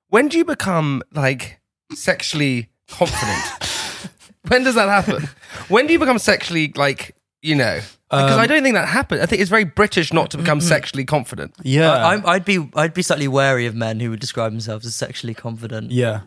When 0.09 0.29
do 0.29 0.37
you 0.37 0.45
become 0.45 1.03
like 1.13 1.61
sexually 1.95 2.69
confident? 2.89 4.11
when 4.49 4.65
does 4.65 4.75
that 4.75 4.89
happen? 4.89 5.29
When 5.69 5.87
do 5.87 5.93
you 5.95 5.99
become 5.99 6.19
sexually 6.19 6.73
like 6.77 7.15
you 7.41 7.55
know? 7.55 7.81
Because 8.11 8.37
I 8.37 8.47
don't 8.47 8.63
think 8.63 8.75
that 8.75 8.89
happens. 8.89 9.23
I 9.23 9.27
think 9.27 9.41
it's 9.41 9.49
very 9.49 9.65
British 9.65 10.13
not 10.13 10.31
to 10.33 10.37
become 10.37 10.61
sexually 10.61 11.07
confident. 11.07 11.55
yeah, 11.63 11.91
I, 11.91 12.11
I'm- 12.11 12.23
I'd 12.27 12.45
be 12.45 12.69
I'd 12.75 12.93
be 12.93 13.01
slightly 13.01 13.27
wary 13.27 13.65
of 13.65 13.75
men 13.75 14.01
who 14.01 14.11
would 14.11 14.21
describe 14.21 14.53
themselves 14.53 14.85
as 14.85 14.95
sexually 14.95 15.33
confident. 15.33 15.91
yeah, 15.91 16.21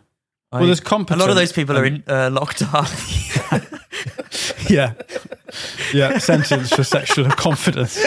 I- 0.52 0.58
well, 0.62 0.66
there's 0.66 0.80
a 0.82 1.16
lot 1.16 1.30
of 1.30 1.36
those 1.36 1.52
people 1.52 1.78
are 1.78 1.86
in, 1.86 2.04
uh, 2.08 2.32
locked 2.32 2.64
up. 2.74 2.88
yeah, 4.70 4.94
yeah. 5.94 6.18
Sentence 6.20 6.70
for 6.74 6.84
sexual 6.84 7.30
confidence. 7.46 8.00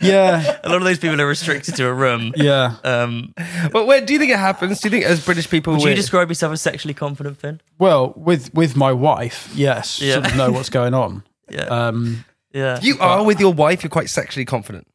Yeah, 0.00 0.58
a 0.62 0.68
lot 0.68 0.76
of 0.78 0.84
those 0.84 0.98
people 0.98 1.20
are 1.20 1.26
restricted 1.26 1.74
to 1.76 1.86
a 1.86 1.92
room. 1.92 2.32
yeah. 2.36 2.76
Um, 2.84 3.32
But 3.72 3.86
where 3.86 4.00
do 4.04 4.12
you 4.12 4.18
think 4.18 4.30
it 4.32 4.38
happens? 4.38 4.80
Do 4.80 4.88
you 4.88 4.90
think 4.90 5.04
as 5.04 5.24
British 5.24 5.48
people, 5.48 5.72
would 5.72 5.80
you 5.82 5.86
we're- 5.86 5.96
describe 5.96 6.28
yourself 6.28 6.52
as 6.52 6.60
sexually 6.60 6.94
confident, 6.94 7.38
Fin? 7.40 7.60
Well, 7.78 8.12
with 8.16 8.52
with 8.54 8.76
my 8.76 8.92
wife, 8.92 9.48
yes, 9.54 10.00
Yeah. 10.00 10.14
sort 10.14 10.26
of 10.26 10.36
know 10.36 10.50
what's 10.52 10.70
going 10.70 10.94
on. 10.94 11.22
Yeah, 11.48 11.66
Um, 11.66 12.24
yeah. 12.52 12.80
you 12.82 12.98
are 12.98 13.22
with 13.24 13.38
your 13.38 13.52
wife? 13.54 13.84
You're 13.84 13.90
quite 13.90 14.10
sexually 14.10 14.44
confident. 14.44 14.86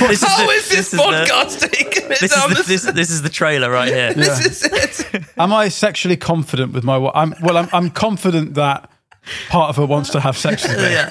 This 0.08 0.22
How 0.22 0.46
the- 0.46 0.52
is 0.52 0.68
this, 0.68 0.78
is 0.78 0.90
the- 0.92 0.96
podcast 0.98 1.70
taking 1.70 2.08
This 2.08 2.34
down 2.34 2.50
is, 2.52 2.58
the, 2.58 2.62
this- 2.64 2.82
this, 2.84 2.94
this 2.94 3.10
is 3.10 3.22
the 3.22 3.28
trailer 3.28 3.70
right 3.70 3.88
here. 3.92 4.14
this 4.14 4.46
is 4.64 4.64
it. 5.12 5.24
Am 5.38 5.52
I 5.52 5.68
sexually 5.68 6.16
confident 6.16 6.72
with 6.72 6.84
my? 6.84 6.96
wa- 6.96 7.12
I'm 7.14 7.34
well. 7.42 7.56
I'm, 7.56 7.68
I'm 7.72 7.90
confident 7.90 8.54
that 8.54 8.90
part 9.50 9.68
of 9.70 9.76
her 9.76 9.84
wants 9.86 10.10
to 10.10 10.20
have 10.20 10.36
sex 10.38 10.66
with 10.66 10.78
me. 10.78 10.84
yeah, 10.84 11.10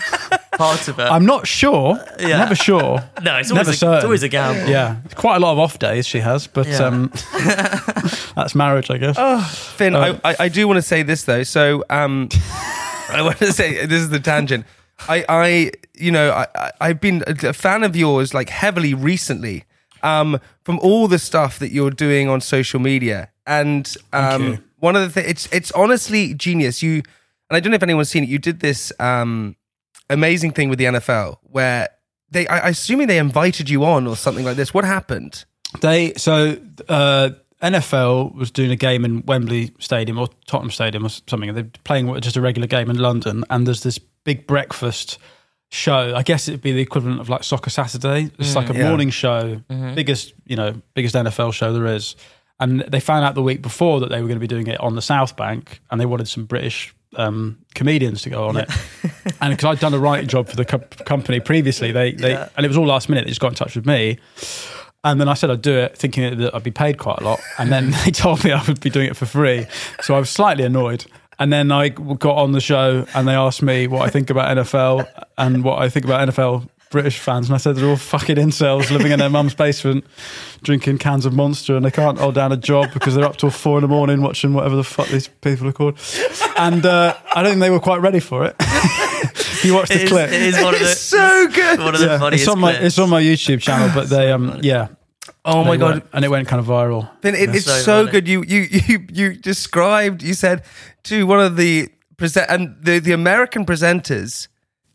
part 0.57 0.87
of 0.87 0.97
it. 0.99 1.03
I'm 1.03 1.25
not 1.25 1.45
sure. 1.47 1.99
Yeah. 2.19 2.37
Never 2.39 2.55
sure. 2.55 2.99
no, 3.23 3.37
it's 3.37 3.51
always, 3.51 3.67
never 3.81 3.91
a, 3.93 3.95
it's 3.97 4.03
always 4.05 4.23
a 4.23 4.29
gamble. 4.29 4.69
Yeah, 4.69 4.97
quite 5.15 5.35
a 5.37 5.39
lot 5.39 5.51
of 5.53 5.59
off 5.59 5.77
days 5.79 6.07
she 6.07 6.19
has, 6.19 6.47
but 6.47 6.67
Yeah. 6.67 6.79
um, 6.85 7.11
that's 8.35 8.55
marriage, 8.55 8.89
I 8.89 8.97
guess. 8.97 9.57
Fin, 9.75 9.95
I, 9.95 10.19
I, 10.23 10.35
I 10.39 10.49
do 10.49 10.67
want 10.67 10.77
to 10.77 10.81
say 10.81 11.03
this 11.03 11.23
though. 11.23 11.43
So, 11.43 11.83
um, 11.89 12.29
I 13.09 13.21
want 13.21 13.37
to 13.37 13.53
say 13.53 13.85
this 13.85 14.01
is 14.01 14.09
the 14.09 14.19
tangent. 14.19 14.65
I, 15.07 15.23
I, 15.29 15.71
you 15.99 16.11
know, 16.11 16.31
I, 16.31 16.47
I- 16.55 16.71
I've 16.81 17.01
been 17.01 17.23
a 17.27 17.53
fan 17.53 17.83
of 17.83 17.95
yours 17.95 18.33
like 18.33 18.49
heavily 18.49 18.93
recently, 18.93 19.65
um, 20.03 20.39
from 20.63 20.79
all 20.79 21.07
the 21.07 21.19
stuff 21.19 21.59
that 21.59 21.71
you're 21.71 21.91
doing 21.91 22.29
on 22.29 22.41
social 22.41 22.79
media, 22.79 23.29
and 23.45 23.95
um, 24.13 24.63
one 24.79 24.95
of 24.95 25.01
the 25.01 25.09
things 25.09 25.27
it's 25.29 25.49
it's 25.51 25.71
honestly 25.73 26.33
genius. 26.33 26.81
You 26.81 26.95
and 27.49 27.57
I 27.57 27.59
don't 27.59 27.71
know 27.71 27.75
if 27.75 27.83
anyone's 27.83 28.09
seen 28.09 28.23
it. 28.23 28.29
You 28.29 28.39
did 28.39 28.59
this 28.61 28.91
um 28.99 29.55
amazing 30.09 30.51
thing 30.51 30.69
with 30.69 30.79
the 30.79 30.85
NFL 30.85 31.37
where 31.43 31.89
they, 32.31 32.47
I, 32.47 32.59
I 32.59 32.69
assuming 32.69 33.07
they 33.07 33.17
invited 33.17 33.69
you 33.69 33.83
on 33.85 34.07
or 34.07 34.15
something 34.15 34.45
like 34.45 34.55
this. 34.55 34.73
What 34.73 34.85
happened? 34.85 35.45
They 35.81 36.13
so 36.15 36.57
uh, 36.87 37.31
NFL 37.61 38.33
was 38.35 38.51
doing 38.51 38.71
a 38.71 38.75
game 38.75 39.03
in 39.05 39.23
Wembley 39.25 39.71
Stadium 39.79 40.17
or 40.17 40.29
Tottenham 40.47 40.71
Stadium 40.71 41.05
or 41.05 41.09
something. 41.09 41.53
They're 41.53 41.69
playing 41.83 42.19
just 42.21 42.37
a 42.37 42.41
regular 42.41 42.67
game 42.67 42.89
in 42.89 42.97
London, 42.97 43.43
and 43.49 43.67
there's 43.67 43.83
this 43.83 43.99
big 44.23 44.47
breakfast 44.47 45.17
show. 45.69 46.15
I 46.15 46.23
guess 46.23 46.47
it'd 46.47 46.61
be 46.61 46.71
the 46.71 46.81
equivalent 46.81 47.19
of 47.21 47.29
like 47.29 47.43
Soccer 47.43 47.69
Saturday. 47.69 48.31
It's 48.39 48.55
like 48.55 48.69
a 48.69 48.73
yeah. 48.73 48.87
morning 48.87 49.09
show, 49.09 49.61
biggest 49.67 50.33
you 50.45 50.55
know 50.55 50.81
biggest 50.93 51.15
NFL 51.15 51.53
show 51.53 51.73
there 51.73 51.87
is. 51.87 52.15
And 52.61 52.81
they 52.81 52.99
found 52.99 53.23
out 53.23 53.35
the 53.35 53.43
week 53.43 53.61
before 53.61 54.01
that 54.01 54.09
they 54.09 54.21
were 54.21 54.27
going 54.27 54.35
to 54.35 54.41
be 54.41 54.47
doing 54.47 54.67
it 54.67 54.79
on 54.81 54.95
the 54.95 55.01
South 55.01 55.37
Bank, 55.37 55.79
and 55.89 56.01
they 56.01 56.05
wanted 56.05 56.27
some 56.27 56.43
British 56.45 56.93
um, 57.15 57.57
comedians 57.73 58.21
to 58.23 58.29
go 58.29 58.47
on 58.47 58.57
it. 58.57 58.69
and 59.41 59.51
because 59.51 59.65
I'd 59.65 59.79
done 59.79 59.93
a 59.93 59.99
writing 59.99 60.27
job 60.27 60.49
for 60.49 60.57
the 60.57 60.65
co- 60.65 60.79
company 61.05 61.39
previously, 61.39 61.93
they, 61.93 62.11
they 62.11 62.35
and 62.35 62.65
it 62.65 62.67
was 62.67 62.77
all 62.77 62.85
last 62.85 63.07
minute. 63.07 63.25
They 63.25 63.31
just 63.31 63.39
got 63.39 63.49
in 63.49 63.55
touch 63.55 63.77
with 63.77 63.85
me, 63.85 64.19
and 65.03 65.21
then 65.21 65.29
I 65.29 65.33
said 65.33 65.49
I'd 65.49 65.61
do 65.61 65.77
it, 65.77 65.97
thinking 65.97 66.37
that 66.39 66.53
I'd 66.53 66.63
be 66.63 66.71
paid 66.71 66.97
quite 66.97 67.19
a 67.19 67.23
lot. 67.23 67.39
And 67.57 67.71
then 67.71 67.91
they 68.05 68.11
told 68.11 68.43
me 68.43 68.51
I 68.51 68.63
would 68.65 68.81
be 68.81 68.89
doing 68.89 69.07
it 69.07 69.15
for 69.15 69.25
free. 69.25 69.65
So 70.01 70.15
I 70.15 70.19
was 70.19 70.29
slightly 70.29 70.65
annoyed. 70.65 71.05
And 71.39 71.51
then 71.53 71.71
I 71.71 71.89
got 71.89 72.35
on 72.37 72.51
the 72.51 72.59
show 72.61 73.05
and 73.15 73.27
they 73.27 73.33
asked 73.33 73.61
me 73.61 73.87
what 73.87 74.01
I 74.05 74.09
think 74.09 74.29
about 74.29 74.57
NFL 74.57 75.07
and 75.37 75.63
what 75.63 75.79
I 75.81 75.87
think 75.89 76.05
about 76.05 76.27
NFL 76.27 76.67
British 76.91 77.17
fans. 77.19 77.47
And 77.47 77.55
I 77.55 77.59
said 77.59 77.75
they're 77.75 77.87
all 77.87 77.95
fucking 77.95 78.35
incels 78.35 78.89
living 78.91 79.11
in 79.11 79.19
their 79.19 79.29
mum's 79.29 79.53
basement, 79.53 80.05
drinking 80.63 80.97
cans 80.97 81.25
of 81.25 81.33
Monster, 81.33 81.75
and 81.77 81.85
they 81.85 81.91
can't 81.91 82.17
hold 82.17 82.35
down 82.35 82.51
a 82.51 82.57
job 82.57 82.91
because 82.93 83.15
they're 83.15 83.23
up 83.23 83.37
till 83.37 83.51
four 83.51 83.77
in 83.77 83.83
the 83.83 83.87
morning 83.87 84.21
watching 84.21 84.53
whatever 84.53 84.75
the 84.75 84.83
fuck 84.83 85.07
these 85.07 85.27
people 85.27 85.67
are 85.67 85.71
called. 85.71 85.97
And 86.57 86.85
uh, 86.85 87.15
I 87.33 87.41
don't 87.43 87.51
think 87.51 87.61
they 87.61 87.69
were 87.69 87.79
quite 87.79 88.01
ready 88.01 88.19
for 88.19 88.43
it. 88.43 88.55
you 89.63 89.75
watched 89.75 89.89
the 89.89 89.95
It 89.99 90.03
is, 90.03 90.09
clip. 90.09 90.29
it 90.31 90.41
is 90.41 90.55
one 90.61 90.73
of 90.73 90.79
the 90.79 90.85
It's 90.91 90.99
so 90.99 91.47
good. 91.47 91.79
one 91.79 91.93
of 91.93 92.01
the 92.01 92.07
Yeah, 92.07 92.17
funniest. 92.19 92.41
it's 92.43 92.49
on 92.51 92.59
my 92.59 92.71
clips. 92.71 92.85
it's 92.85 92.99
on 92.99 93.09
my 93.09 93.21
YouTube 93.21 93.61
channel, 93.61 93.91
but 93.93 94.09
they 94.09 94.31
um 94.31 94.59
yeah. 94.63 94.87
Oh 95.45 95.63
my 95.63 95.77
god, 95.77 95.91
went- 95.91 96.05
and 96.13 96.25
it 96.25 96.29
went 96.29 96.47
kind 96.47 96.59
of 96.59 96.65
viral. 96.67 97.09
Fin, 97.21 97.33
it, 97.35 97.55
it's 97.55 97.65
So 97.65 97.79
so, 98.05 98.07
good. 98.07 98.27
You 98.27 98.43
you 98.43 98.67
you 98.87 99.05
you 99.11 99.33
described. 99.35 100.21
You 100.23 100.33
said 100.33 100.63
to 101.03 101.25
one 101.25 101.39
of 101.39 101.55
the 101.55 101.89
present 102.17 102.47
and 102.49 102.75
the 102.81 102.99
the 102.99 103.11
American 103.13 103.65
presenters. 103.65 104.47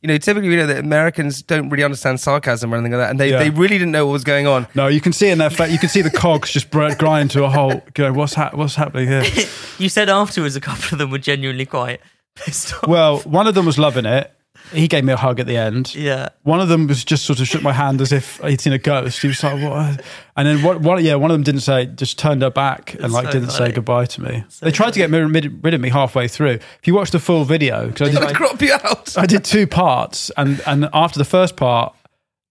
You 0.02 0.08
know, 0.08 0.18
typically 0.18 0.50
we 0.50 0.56
know 0.56 0.66
that 0.66 0.76
Americans 0.80 1.40
don't 1.40 1.70
really 1.70 1.82
understand 1.82 2.20
sarcasm 2.20 2.74
or 2.74 2.76
anything 2.76 2.92
like 2.92 3.00
that, 3.00 3.10
and 3.10 3.18
they, 3.18 3.30
Yeah. 3.30 3.38
they 3.38 3.48
really 3.48 3.78
didn't 3.78 3.92
know 3.92 4.04
what 4.04 4.12
was 4.12 4.22
going 4.24 4.46
on. 4.46 4.66
No, 4.74 4.86
you 4.86 5.00
can 5.00 5.14
see 5.14 5.30
in 5.30 5.38
their 5.38 5.48
face. 5.48 5.72
You 5.72 5.78
can 5.78 5.88
see 5.88 6.02
the 6.02 6.10
cogs 6.10 6.50
just 6.52 6.70
br- 6.70 6.92
grind 6.98 7.30
to 7.30 7.44
a 7.44 7.48
halt. 7.48 7.82
Go, 7.94 8.12
what's 8.12 8.34
ha- 8.34 8.50
what's 8.52 8.74
happening 8.74 9.08
here? 9.08 9.24
You 9.78 9.88
said 9.88 10.10
afterwards 10.10 10.56
a 10.56 10.60
couple 10.60 10.84
of 10.92 10.98
them 10.98 11.10
were 11.10 11.18
genuinely 11.18 11.64
quite 11.64 12.00
pissed 12.36 12.74
off. 12.74 12.86
Well, 12.86 13.20
one 13.20 13.46
of 13.46 13.54
them 13.54 13.64
was 13.64 13.78
loving 13.78 14.04
it. 14.04 14.30
He 14.74 14.88
gave 14.88 15.04
me 15.04 15.12
a 15.12 15.16
hug 15.16 15.40
at 15.40 15.46
the 15.46 15.56
end. 15.56 15.94
Yeah. 15.94 16.28
One 16.42 16.60
of 16.60 16.68
them 16.68 16.86
was 16.86 17.04
just 17.04 17.24
sort 17.24 17.40
of 17.40 17.46
shook 17.46 17.62
my 17.62 17.72
hand 17.72 18.00
as 18.00 18.12
if 18.12 18.38
he'd 18.38 18.60
seen 18.60 18.72
a 18.72 18.78
ghost. 18.78 19.20
He 19.22 19.28
was 19.28 19.42
like, 19.42 19.62
"What?" 19.62 20.04
And 20.36 20.48
then 20.48 20.62
what? 20.62 20.80
One, 20.80 21.04
yeah, 21.04 21.14
one 21.14 21.30
of 21.30 21.34
them 21.36 21.42
didn't 21.44 21.60
say, 21.60 21.86
just 21.86 22.18
turned 22.18 22.42
her 22.42 22.50
back 22.50 22.94
and 22.94 23.04
It's 23.04 23.14
like 23.14 23.26
so 23.26 23.32
didn't 23.32 23.50
say 23.50 23.72
goodbye 23.72 24.06
to 24.06 24.22
me. 24.22 24.44
they 24.60 24.70
tried 24.70 24.92
to 24.94 24.98
get 24.98 25.10
rid, 25.10 25.64
rid 25.64 25.74
of 25.74 25.80
me 25.80 25.88
halfway 25.90 26.28
through. 26.28 26.58
If 26.80 26.86
you 26.86 26.94
watch 26.94 27.10
the 27.12 27.20
full 27.20 27.44
video, 27.44 27.86
because 27.88 28.08
I 28.08 28.12
did, 28.20 28.28
I'd 28.30 28.34
crop 28.36 28.60
you 28.60 28.72
out. 28.72 29.16
I 29.16 29.26
did 29.26 29.44
two 29.44 29.66
parts, 29.66 30.30
and 30.36 30.60
and 30.66 30.88
after 30.92 31.18
the 31.18 31.24
first 31.24 31.56
part, 31.56 31.94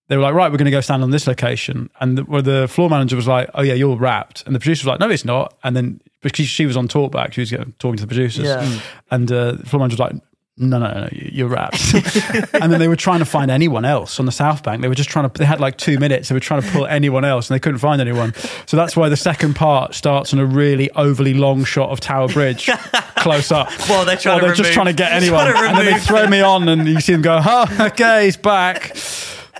they 0.08 0.16
were 0.18 0.24
like, 0.24 0.34
"Right, 0.34 0.52
we're 0.52 0.58
going 0.58 0.66
to 0.66 0.72
go 0.72 0.82
stand 0.82 1.04
on 1.04 1.12
this 1.12 1.28
location," 1.28 1.90
and 2.00 2.18
the, 2.18 2.24
where 2.24 2.42
the 2.42 2.68
floor 2.68 2.90
manager 2.90 3.16
was 3.16 3.28
like, 3.28 3.50
"Oh 3.54 3.62
yeah, 3.62 3.74
you're 3.74 3.98
wrapped," 3.98 4.44
and 4.46 4.56
the 4.56 4.60
producer 4.60 4.86
was 4.86 4.92
like, 4.94 5.00
"No, 5.00 5.10
it's 5.10 5.26
not," 5.26 5.54
and 5.64 5.76
then 5.76 6.00
because 6.22 6.48
she 6.48 6.66
was 6.66 6.78
on 6.78 6.88
talkback, 6.88 7.34
she 7.34 7.42
was 7.42 7.52
getting, 7.52 7.74
talking 7.80 7.98
to 7.98 8.04
the 8.04 8.08
producers, 8.08 8.46
Yeah. 8.46 8.80
And 9.12 9.30
uh, 9.30 9.54
the 9.54 9.66
floor 9.66 9.80
manager 9.82 9.96
was 10.02 10.12
like. 10.12 10.22
No, 10.56 10.78
no, 10.78 10.86
no, 10.92 11.10
you- 11.12 11.30
you're 11.34 11.48
wrapped. 11.48 11.82
and 12.54 12.72
then 12.72 12.80
they 12.80 12.88
were 12.88 12.96
trying 12.96 13.20
to 13.20 13.26
find 13.26 13.50
anyone 13.50 13.86
else 13.86 14.20
on 14.20 14.28
the 14.28 14.32
South 14.32 14.62
Bank. 14.62 14.84
They 14.84 14.88
were 14.88 14.94
just 14.94 15.10
trying 15.10 15.28
to, 15.28 15.36
they 15.40 15.46
had 15.46 15.60
like 15.60 15.78
two 15.78 15.98
minutes. 15.98 16.30
They 16.30 16.36
were 16.36 16.40
trying 16.40 16.62
to 16.62 16.68
pull 16.70 16.86
anyone 16.86 17.26
else 17.26 17.50
and 17.50 17.56
they 17.56 17.60
couldn't 17.60 17.80
find 17.80 18.00
anyone. 18.00 18.36
So 18.68 18.78
that's 18.78 18.96
why 18.96 19.10
the 19.10 19.18
second 19.18 19.56
part 19.56 19.96
starts 19.96 20.32
on 20.32 20.38
a 20.40 20.46
really 20.46 20.92
overly 20.92 21.34
long 21.34 21.64
shot 21.64 21.90
of 21.90 22.00
Tower 22.02 22.28
Bridge 22.28 22.70
close 23.18 23.52
up. 23.52 23.72
Well, 23.90 24.06
they're 24.06 24.16
trying 24.16 24.40
to 24.42 24.46
they're 24.46 24.54
just 24.56 24.70
remove- 24.70 24.74
trying 24.76 24.86
to 24.88 24.94
get 24.94 25.12
anyone. 25.24 25.46
to 25.48 25.58
and 25.58 25.76
then 25.78 25.86
they 25.86 26.00
throw 26.00 26.28
me 26.28 26.42
on 26.42 26.70
and 26.70 26.88
you 26.88 27.00
see 27.02 27.14
them 27.14 27.24
go, 27.24 27.42
oh, 27.44 27.88
okay, 27.88 28.26
he's 28.26 28.38
back. 28.38 28.96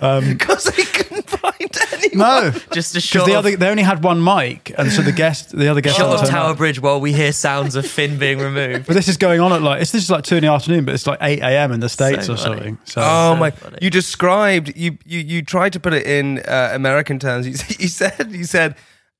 Because 0.00 0.64
they 0.64 0.82
couldn't 0.84 1.28
find 1.30 1.70
anyone. 1.92 2.18
No. 2.18 2.50
Just 2.72 2.94
a 2.94 2.98
Because 2.98 3.02
shot, 3.04 3.26
the 3.26 3.34
other, 3.34 3.56
they 3.56 3.68
only 3.68 3.82
had 3.84 4.02
one 4.02 4.22
mic, 4.22 4.72
and 4.76 4.90
so 4.92 5.02
the 5.02 5.12
guest, 5.12 5.56
the 5.56 5.68
other 5.68 5.80
guest, 5.80 5.96
shot 5.96 6.10
had 6.18 6.24
of 6.24 6.28
Tower 6.30 6.50
up. 6.50 6.56
Bridge 6.56 6.80
while 6.80 7.00
we 7.00 7.12
hear 7.12 7.32
sounds 7.32 7.74
of 7.76 7.86
Fin 7.86 8.18
being 8.18 8.38
removed. 8.38 8.86
But 8.86 8.94
this 8.94 9.08
is 9.08 9.16
going 9.16 9.40
on 9.40 9.52
at 9.52 9.62
like 9.62 9.80
it's 9.82 9.92
this 9.92 10.02
is 10.04 10.10
like 10.10 10.24
two 10.24 10.36
in 10.36 10.42
the 10.42 10.50
afternoon, 10.50 10.84
but 10.84 10.94
it's 10.94 11.06
like 11.06 11.18
eight 11.22 11.40
a.m. 11.40 11.70
in 11.72 11.80
the 11.80 11.88
states 11.88 12.26
So 12.26 12.34
or 12.34 12.36
funny. 12.36 12.54
something. 12.56 12.78
So 12.84 13.00
Oh 13.02 13.34
So 13.34 13.36
my! 13.36 13.50
funny. 13.50 13.78
You 13.80 13.90
described 13.90 14.76
you 14.76 14.98
you 15.04 15.20
you 15.20 15.42
tried 15.42 15.72
to 15.74 15.80
put 15.80 15.92
it 15.92 16.06
in 16.06 16.40
uh, 16.40 16.70
American 16.72 17.18
terms. 17.18 17.46
You, 17.46 17.54
you 17.78 17.88
said 17.88 18.30
you 18.32 18.44
said 18.44 18.74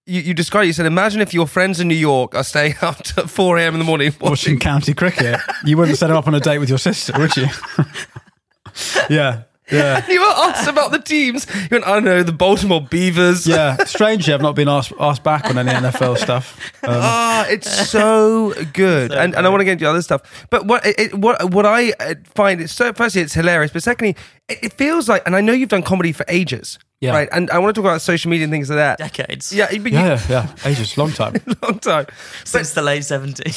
you, 0.07 0.21
you 0.21 0.35
described. 0.35 0.67
You 0.67 0.73
said, 0.75 0.85
imagine 0.87 1.23
if 1.23 1.33
your 1.33 1.47
friends 1.47 1.81
in 1.81 1.89
New 1.89 1.95
York 1.95 2.35
are 2.35 2.45
staying 2.45 2.75
up 2.83 2.99
to 3.05 3.27
four 3.29 3.57
a.m. 3.59 3.75
in 3.75 3.79
the 3.79 3.85
morning 3.87 4.09
watching 4.21 4.31
watching. 4.31 4.59
county 4.59 4.93
cricket, 4.93 5.41
you 5.65 5.77
wouldn't 5.79 5.97
set 5.99 6.11
him 6.11 6.17
up 6.17 6.27
on 6.27 6.35
a 6.35 6.41
date 6.41 6.59
with 6.59 6.69
your 6.69 6.79
sister, 6.79 7.13
would 7.19 7.35
you? 7.37 7.47
yeah, 9.11 9.43
yeah. 9.71 10.05
You 10.11 10.21
were 10.21 10.27
asked 10.27 10.69
about 10.69 10.91
the 10.93 10.99
teams. 10.99 11.47
You 11.55 11.69
went, 11.71 11.85
I 11.87 11.95
don't 11.95 12.05
know, 12.05 12.23
the 12.23 12.33
Baltimore 12.33 12.81
Beavers. 12.83 13.47
Yeah, 13.47 13.77
strangely, 13.85 14.33
I've 14.35 14.43
not 14.43 14.55
been 14.55 14.69
asked 14.69 14.93
asked 15.01 15.23
back 15.25 15.47
on 15.47 15.59
any 15.59 15.71
NFL 15.71 16.19
stuff. 16.19 16.59
Um, 16.85 16.91
Ah, 16.95 17.47
it's 17.49 17.89
so 17.91 18.53
good, 18.73 19.11
So 19.13 19.19
and 19.19 19.35
and 19.35 19.47
I 19.47 19.49
want 19.49 19.61
to 19.61 19.65
get 19.65 19.73
into 19.73 19.89
other 19.89 20.03
stuff. 20.03 20.47
But 20.51 20.67
what 20.67 20.85
it, 20.87 20.99
it- 20.99 21.15
what 21.19 21.53
what 21.53 21.65
I 21.67 21.93
uh, 22.01 22.15
find 22.35 22.61
is 22.61 22.73
so 22.73 22.93
firstly 22.93 23.23
it's 23.23 23.35
hilarious, 23.35 23.73
but 23.73 23.83
secondly 23.83 24.17
it, 24.49 24.59
it 24.65 24.73
feels 24.75 25.09
like, 25.09 25.23
and 25.27 25.35
I 25.35 25.41
know 25.41 25.53
you've 25.53 25.71
done 25.71 25.83
comedy 25.83 26.13
for 26.13 26.27
ages, 26.29 26.79
Yeah. 27.01 27.13
right? 27.13 27.29
And 27.33 27.51
I 27.51 27.59
want 27.59 27.75
to 27.75 27.81
talk 27.81 27.89
about 27.89 28.03
social 28.03 28.31
media 28.31 28.45
and 28.45 28.53
things 28.53 28.69
like 28.69 28.77
that. 28.77 28.99
Decades. 28.99 29.51
Yeah, 29.53 29.69
but 29.71 29.91
you, 29.93 29.99
yeah, 29.99 30.21
yeah, 30.29 30.55
ages, 30.67 30.99
long 30.99 31.13
time. 31.13 31.35
long 31.63 31.79
time. 31.79 32.07
Since 32.45 32.75
the 32.75 32.83
late 32.83 33.03
70s. 33.03 33.57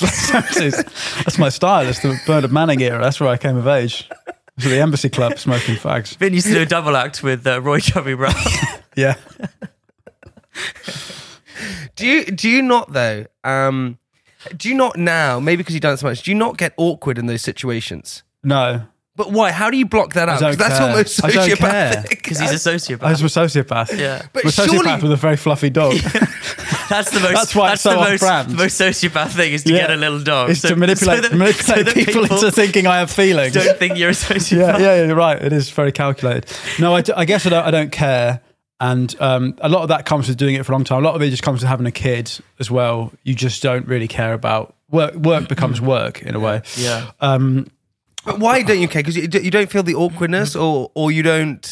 That's 1.26 1.38
my 1.38 1.50
style. 1.50 1.86
It's 1.88 2.00
the 2.00 2.18
Bernard 2.26 2.52
Manning 2.54 2.82
era. 2.82 3.02
That's 3.04 3.20
where 3.20 3.30
I 3.30 3.36
came 3.38 3.58
of 3.58 3.68
age. 3.68 4.10
To 4.62 4.70
the 4.70 4.80
Embassy 4.80 5.10
Club, 5.10 5.38
smoking 5.38 5.76
fags. 5.76 6.16
Fin 6.18 6.34
used 6.34 6.48
to 6.48 6.54
do 6.54 6.62
a 6.62 6.66
double 6.66 6.96
act 6.98 7.22
with 7.22 7.46
uh, 7.46 7.62
Roy 7.62 7.80
Chubby 7.80 8.16
Brown. 8.16 8.34
Yeah, 8.96 9.14
Do 11.96 12.06
you 12.08 12.26
do 12.26 12.50
you 12.50 12.62
not 12.62 12.92
though? 12.94 13.26
Um, 13.44 13.98
do 14.56 14.70
you 14.70 14.76
not 14.76 14.98
now? 14.98 15.40
Maybe 15.40 15.58
because 15.58 15.74
you've 15.76 15.82
done 15.82 15.94
it 15.94 15.98
so 15.98 16.08
much. 16.08 16.24
Do 16.24 16.32
you 16.32 16.36
not 16.38 16.58
get 16.58 16.74
awkward 16.78 17.18
in 17.18 17.26
those 17.28 17.42
situations? 17.42 18.24
no, 18.44 18.84
But 19.16 19.32
why? 19.32 19.52
How 19.52 19.70
do 19.70 19.78
you 19.78 19.86
block 19.86 20.14
that 20.14 20.30
out? 20.30 20.40
'Cause 20.40 20.58
don't 20.58 20.58
that's 20.58 20.78
care. 20.80 20.90
almost 20.90 21.24
I 21.26 21.30
don't 21.32 21.48
care. 21.48 21.56
sociopathic. 21.92 22.10
Because 22.10 22.40
he's 22.40 22.52
a 22.52 22.70
sociopath. 22.72 23.04
I 23.04 23.12
was 23.12 23.22
a 23.22 23.26
sociopath. 23.26 23.98
Yeah. 23.98 24.26
But 24.34 24.44
I'm 24.46 24.50
a 24.50 24.52
sociopath 24.52 24.84
surely- 24.86 25.02
with 25.04 25.12
a 25.12 25.16
very 25.16 25.38
fluffy 25.38 25.70
dog. 25.70 25.94
That's 26.90 27.12
the 27.12 27.20
most. 27.20 27.34
That's 27.34 27.56
why 27.56 27.74
it's 27.74 27.84
the 27.84 27.92
so 27.92 27.96
most, 28.00 28.24
off-brand. 28.24 28.50
the 28.52 28.56
most 28.56 28.80
sociopath 28.80 29.30
thing 29.32 29.54
is 29.54 29.64
to 29.64 29.74
Yeah. 29.74 29.80
get 29.82 29.92
a 29.92 29.96
little 29.96 30.20
dog. 30.22 30.50
It's 30.52 30.62
So- 30.62 30.70
to 30.70 30.76
manipulate, 30.76 31.24
so 31.24 31.30
that- 31.30 31.38
manipulate 31.38 31.78
so 31.78 31.84
that 31.84 31.94
people, 31.94 32.24
into 32.24 32.52
thinking 32.52 32.88
I 32.88 33.00
have 33.00 33.12
feelings. 33.12 33.54
don't 33.54 33.78
think 33.78 33.98
you're 33.98 34.10
a 34.10 34.14
sociopath. 34.14 34.52
yeah, 34.80 34.96
yeah, 34.96 35.06
you're 35.06 35.16
right. 35.16 35.42
It 35.42 35.54
is 35.54 35.70
very 35.70 35.92
calculated. 35.92 36.46
No, 36.80 36.96
I 36.96 37.26
guess 37.26 37.46
I 37.46 37.50
don't, 37.50 37.66
I 37.66 37.72
don't 37.72 37.92
care. 37.92 38.42
And 38.80 39.16
um, 39.20 39.56
a 39.60 39.70
lot 39.70 39.82
of 39.82 39.88
that 39.90 40.06
comes 40.06 40.28
with 40.28 40.38
doing 40.38 40.54
it 40.56 40.64
for 40.66 40.72
a 40.72 40.76
long 40.76 40.84
time. 40.84 41.00
A 41.04 41.08
lot 41.08 41.16
of 41.16 41.22
it 41.24 41.32
just 41.32 41.42
comes 41.42 41.62
with 41.62 41.68
having 41.70 41.88
a 41.88 41.92
kid 41.92 42.32
as 42.60 42.70
well. 42.70 43.12
You 43.24 43.34
just 43.34 43.64
don't 43.64 43.88
really 43.88 44.08
care 44.08 44.34
about 44.34 44.76
work. 44.92 45.16
Work 45.16 45.48
becomes 45.50 45.82
work 45.82 46.22
in 46.22 46.36
a 46.36 46.40
way. 46.40 46.62
Yeah. 46.78 47.10
Um, 47.20 47.66
But 48.24 48.38
why 48.40 48.62
don't 48.62 48.80
you 48.80 48.88
care? 48.88 49.02
Because 49.02 49.18
you, 49.18 49.24
you 49.24 49.50
don't 49.50 49.72
feel 49.72 49.82
the 49.82 49.96
awkwardness, 49.96 50.56
or 50.56 50.92
or 50.94 51.12
you 51.12 51.24
don't. 51.24 51.72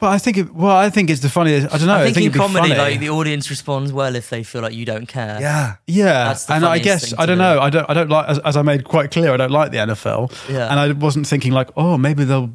But 0.00 0.08
I 0.08 0.18
think, 0.18 0.38
it, 0.38 0.54
well, 0.54 0.74
I 0.74 0.88
think 0.88 1.10
it's 1.10 1.20
the 1.20 1.28
funniest. 1.28 1.72
I 1.74 1.76
don't 1.76 1.86
know. 1.86 1.94
I 1.94 2.04
think, 2.04 2.16
in 2.16 2.22
it'd 2.22 2.32
be 2.32 2.38
comedy, 2.38 2.74
like 2.74 3.00
the 3.00 3.10
audience 3.10 3.50
responds 3.50 3.92
well 3.92 4.16
if 4.16 4.30
they 4.30 4.42
feel 4.42 4.62
like 4.62 4.72
you 4.72 4.86
don't 4.86 5.06
care. 5.06 5.38
Yeah. 5.38 5.76
Yeah, 5.86 6.34
and 6.48 6.64
I 6.64 6.78
guess 6.78 7.12
I 7.18 7.26
don't 7.26 7.36
do. 7.36 7.42
know. 7.42 7.60
I 7.60 7.68
don't. 7.68 7.88
I 7.90 7.92
don't 7.92 8.08
like. 8.08 8.28
As, 8.28 8.38
as 8.38 8.56
I 8.56 8.62
made 8.62 8.84
quite 8.84 9.10
clear, 9.10 9.32
I 9.32 9.36
don't 9.36 9.50
like 9.50 9.72
the 9.72 9.78
NFL. 9.78 10.32
Yeah. 10.48 10.70
And 10.70 10.80
I 10.80 10.92
wasn't 10.92 11.26
thinking 11.26 11.52
like, 11.52 11.68
oh, 11.76 11.98
maybe 11.98 12.24
they'll, 12.24 12.50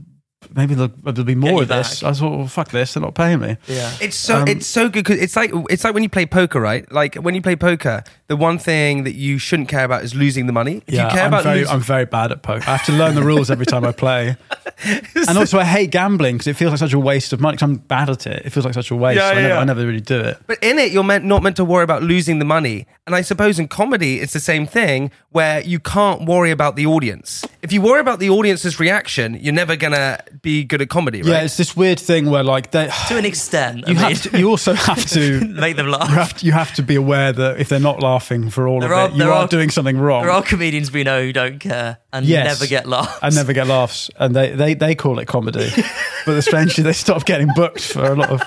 maybe 0.54 0.76
there'll, 0.76 0.92
there'll 1.04 1.24
be 1.24 1.36
more 1.36 1.62
of 1.64 1.68
this. 1.68 2.02
back. 2.02 2.10
I 2.10 2.14
thought, 2.14 2.38
well, 2.38 2.48
fuck 2.48 2.70
this. 2.70 2.94
They're 2.94 3.02
not 3.02 3.16
paying 3.16 3.40
me. 3.40 3.58
Yeah. 3.68 3.92
It's 4.02 4.16
so 4.18 4.42
Um, 4.42 4.48
it's 4.48 4.68
so 4.68 4.90
good 4.90 5.06
because 5.06 5.20
it's 5.20 5.36
like 5.36 5.52
it's 5.70 5.84
like 5.84 5.94
when 5.94 6.04
you 6.04 6.10
play 6.10 6.26
poker, 6.26 6.60
right? 6.60 6.90
Like 6.92 7.16
when 7.16 7.36
you 7.36 7.42
play 7.42 7.56
poker, 7.56 8.04
the 8.28 8.36
one 8.36 8.58
thing 8.58 9.04
that 9.04 9.16
you 9.16 9.38
shouldn't 9.38 9.70
care 9.70 9.86
about 9.86 10.04
is 10.04 10.14
losing 10.16 10.48
the 10.48 10.54
money. 10.54 10.82
If 10.88 10.94
yeah, 10.94 11.06
you 11.06 11.12
care 11.14 11.24
I'm 11.24 11.28
about 11.30 11.44
very, 11.44 11.60
losing, 11.60 11.74
I'm 11.74 11.82
very 11.82 12.06
bad 12.06 12.32
at 12.32 12.42
poker. 12.42 12.64
I 12.68 12.76
have 12.76 12.86
to 12.88 12.92
learn 12.92 13.16
the 13.16 13.24
rules 13.24 13.50
every 13.52 13.66
time 13.66 13.86
I 13.86 13.92
play. 13.92 14.36
and 14.86 15.38
also, 15.38 15.60
I 15.60 15.64
hate 15.64 15.92
gambling 15.92 16.36
because 16.36 16.48
it 16.48 16.56
feels 16.56 16.72
like 16.72 16.80
such 16.80 16.94
a 16.94 17.00
waste 17.00 17.34
of 17.34 17.40
money. 17.40 17.56
Because 17.56 17.70
I'm 17.70 17.76
bad 17.78 18.10
at 18.10 18.28
it. 18.28 18.46
It 18.46 18.50
feels 18.50 18.66
like 18.66 18.74
such 18.74 18.92
a 18.92 18.96
waste. 18.96 19.18
Yeah, 19.18 19.30
so 19.30 19.36
I, 19.36 19.36
yeah, 19.36 19.42
never, 19.42 19.54
yeah. 19.54 19.60
I 19.60 19.64
never 19.64 19.86
really 19.86 20.02
do 20.02 20.20
it. 20.20 20.38
But 20.48 20.58
in 20.62 20.80
it, 20.80 20.92
you're 20.92 21.04
meant 21.04 21.24
not 21.26 21.44
meant 21.44 21.56
to 21.58 21.66
worry 21.66 21.84
about 21.84 22.04
losing 22.04 22.40
the 22.40 22.46
money. 22.46 22.88
And 23.06 23.16
I 23.16 23.22
suppose 23.22 23.60
in 23.60 23.68
comedy, 23.68 24.20
it's 24.20 24.34
the 24.34 24.40
same 24.40 24.66
thing 24.66 25.12
where 25.30 25.62
you 25.62 25.80
can't 25.80 26.26
worry 26.26 26.52
about 26.52 26.76
the 26.76 26.86
audience. 26.88 27.46
If 27.62 27.72
you 27.72 27.82
worry 27.82 28.00
about 28.00 28.20
the 28.20 28.30
audience's 28.30 28.80
reaction, 28.80 29.38
you're 29.40 29.54
never 29.54 29.76
gonna 29.76 30.20
be 30.46 30.64
good 30.64 30.82
at 30.82 30.88
comedy, 30.90 31.22
right? 31.22 31.30
Yeah, 31.30 31.42
it's 31.42 31.58
this 31.58 31.76
weird 31.76 32.00
thing 32.00 32.30
where 32.30 32.44
like 32.44 32.72
they. 32.72 32.88
to 33.10 33.18
an 33.18 33.26
extent. 33.26 33.84
I 33.86 33.90
You 33.92 33.96
mean, 33.98 34.04
have 34.06 34.22
to, 34.22 34.40
You 34.40 34.50
also 34.50 34.74
have 34.74 35.06
to. 35.08 35.42
make 35.66 35.76
them 35.76 35.88
laugh. 35.88 36.08
You 36.10 36.16
have, 36.16 36.34
to, 36.38 36.46
you 36.46 36.52
have 36.54 36.74
to 36.76 36.84
be 36.84 36.96
aware 36.96 37.34
that 37.34 37.60
if 37.60 37.68
they're 37.70 37.80
not 37.80 38.02
laughing 38.02 38.50
for 38.50 38.68
all 38.68 38.80
There 38.80 38.94
of 38.94 38.98
are- 38.98 39.10
it, 39.10 39.16
you 39.16 39.24
are, 39.26 39.32
are- 39.44 39.48
doing 39.48 39.70
something 39.70 39.98
wrong. 39.98 40.22
There 40.24 40.32
are 40.32 40.42
comedians 40.44 40.92
we 40.92 41.04
know 41.04 41.22
who 41.22 41.34
don't 41.34 41.60
care 41.60 41.98
and 42.14 42.26
Yes. 42.26 42.46
never 42.46 42.68
get 42.70 42.88
laughs. 42.88 43.20
and 43.22 43.36
never 43.36 43.52
get 43.52 43.68
laughs, 43.68 44.10
and 44.18 44.34
they, 44.36 44.52
they, 44.52 44.74
they 44.76 44.96
call 44.96 45.20
it 45.20 45.26
comedy. 45.26 45.70
but 46.26 46.36
the 46.36 46.42
strangely, 46.42 46.84
they 46.84 46.94
stopped 46.94 47.26
getting 47.26 47.50
booked 47.56 47.82
for 47.82 48.06
a 48.06 48.16
lot 48.16 48.30
of. 48.30 48.42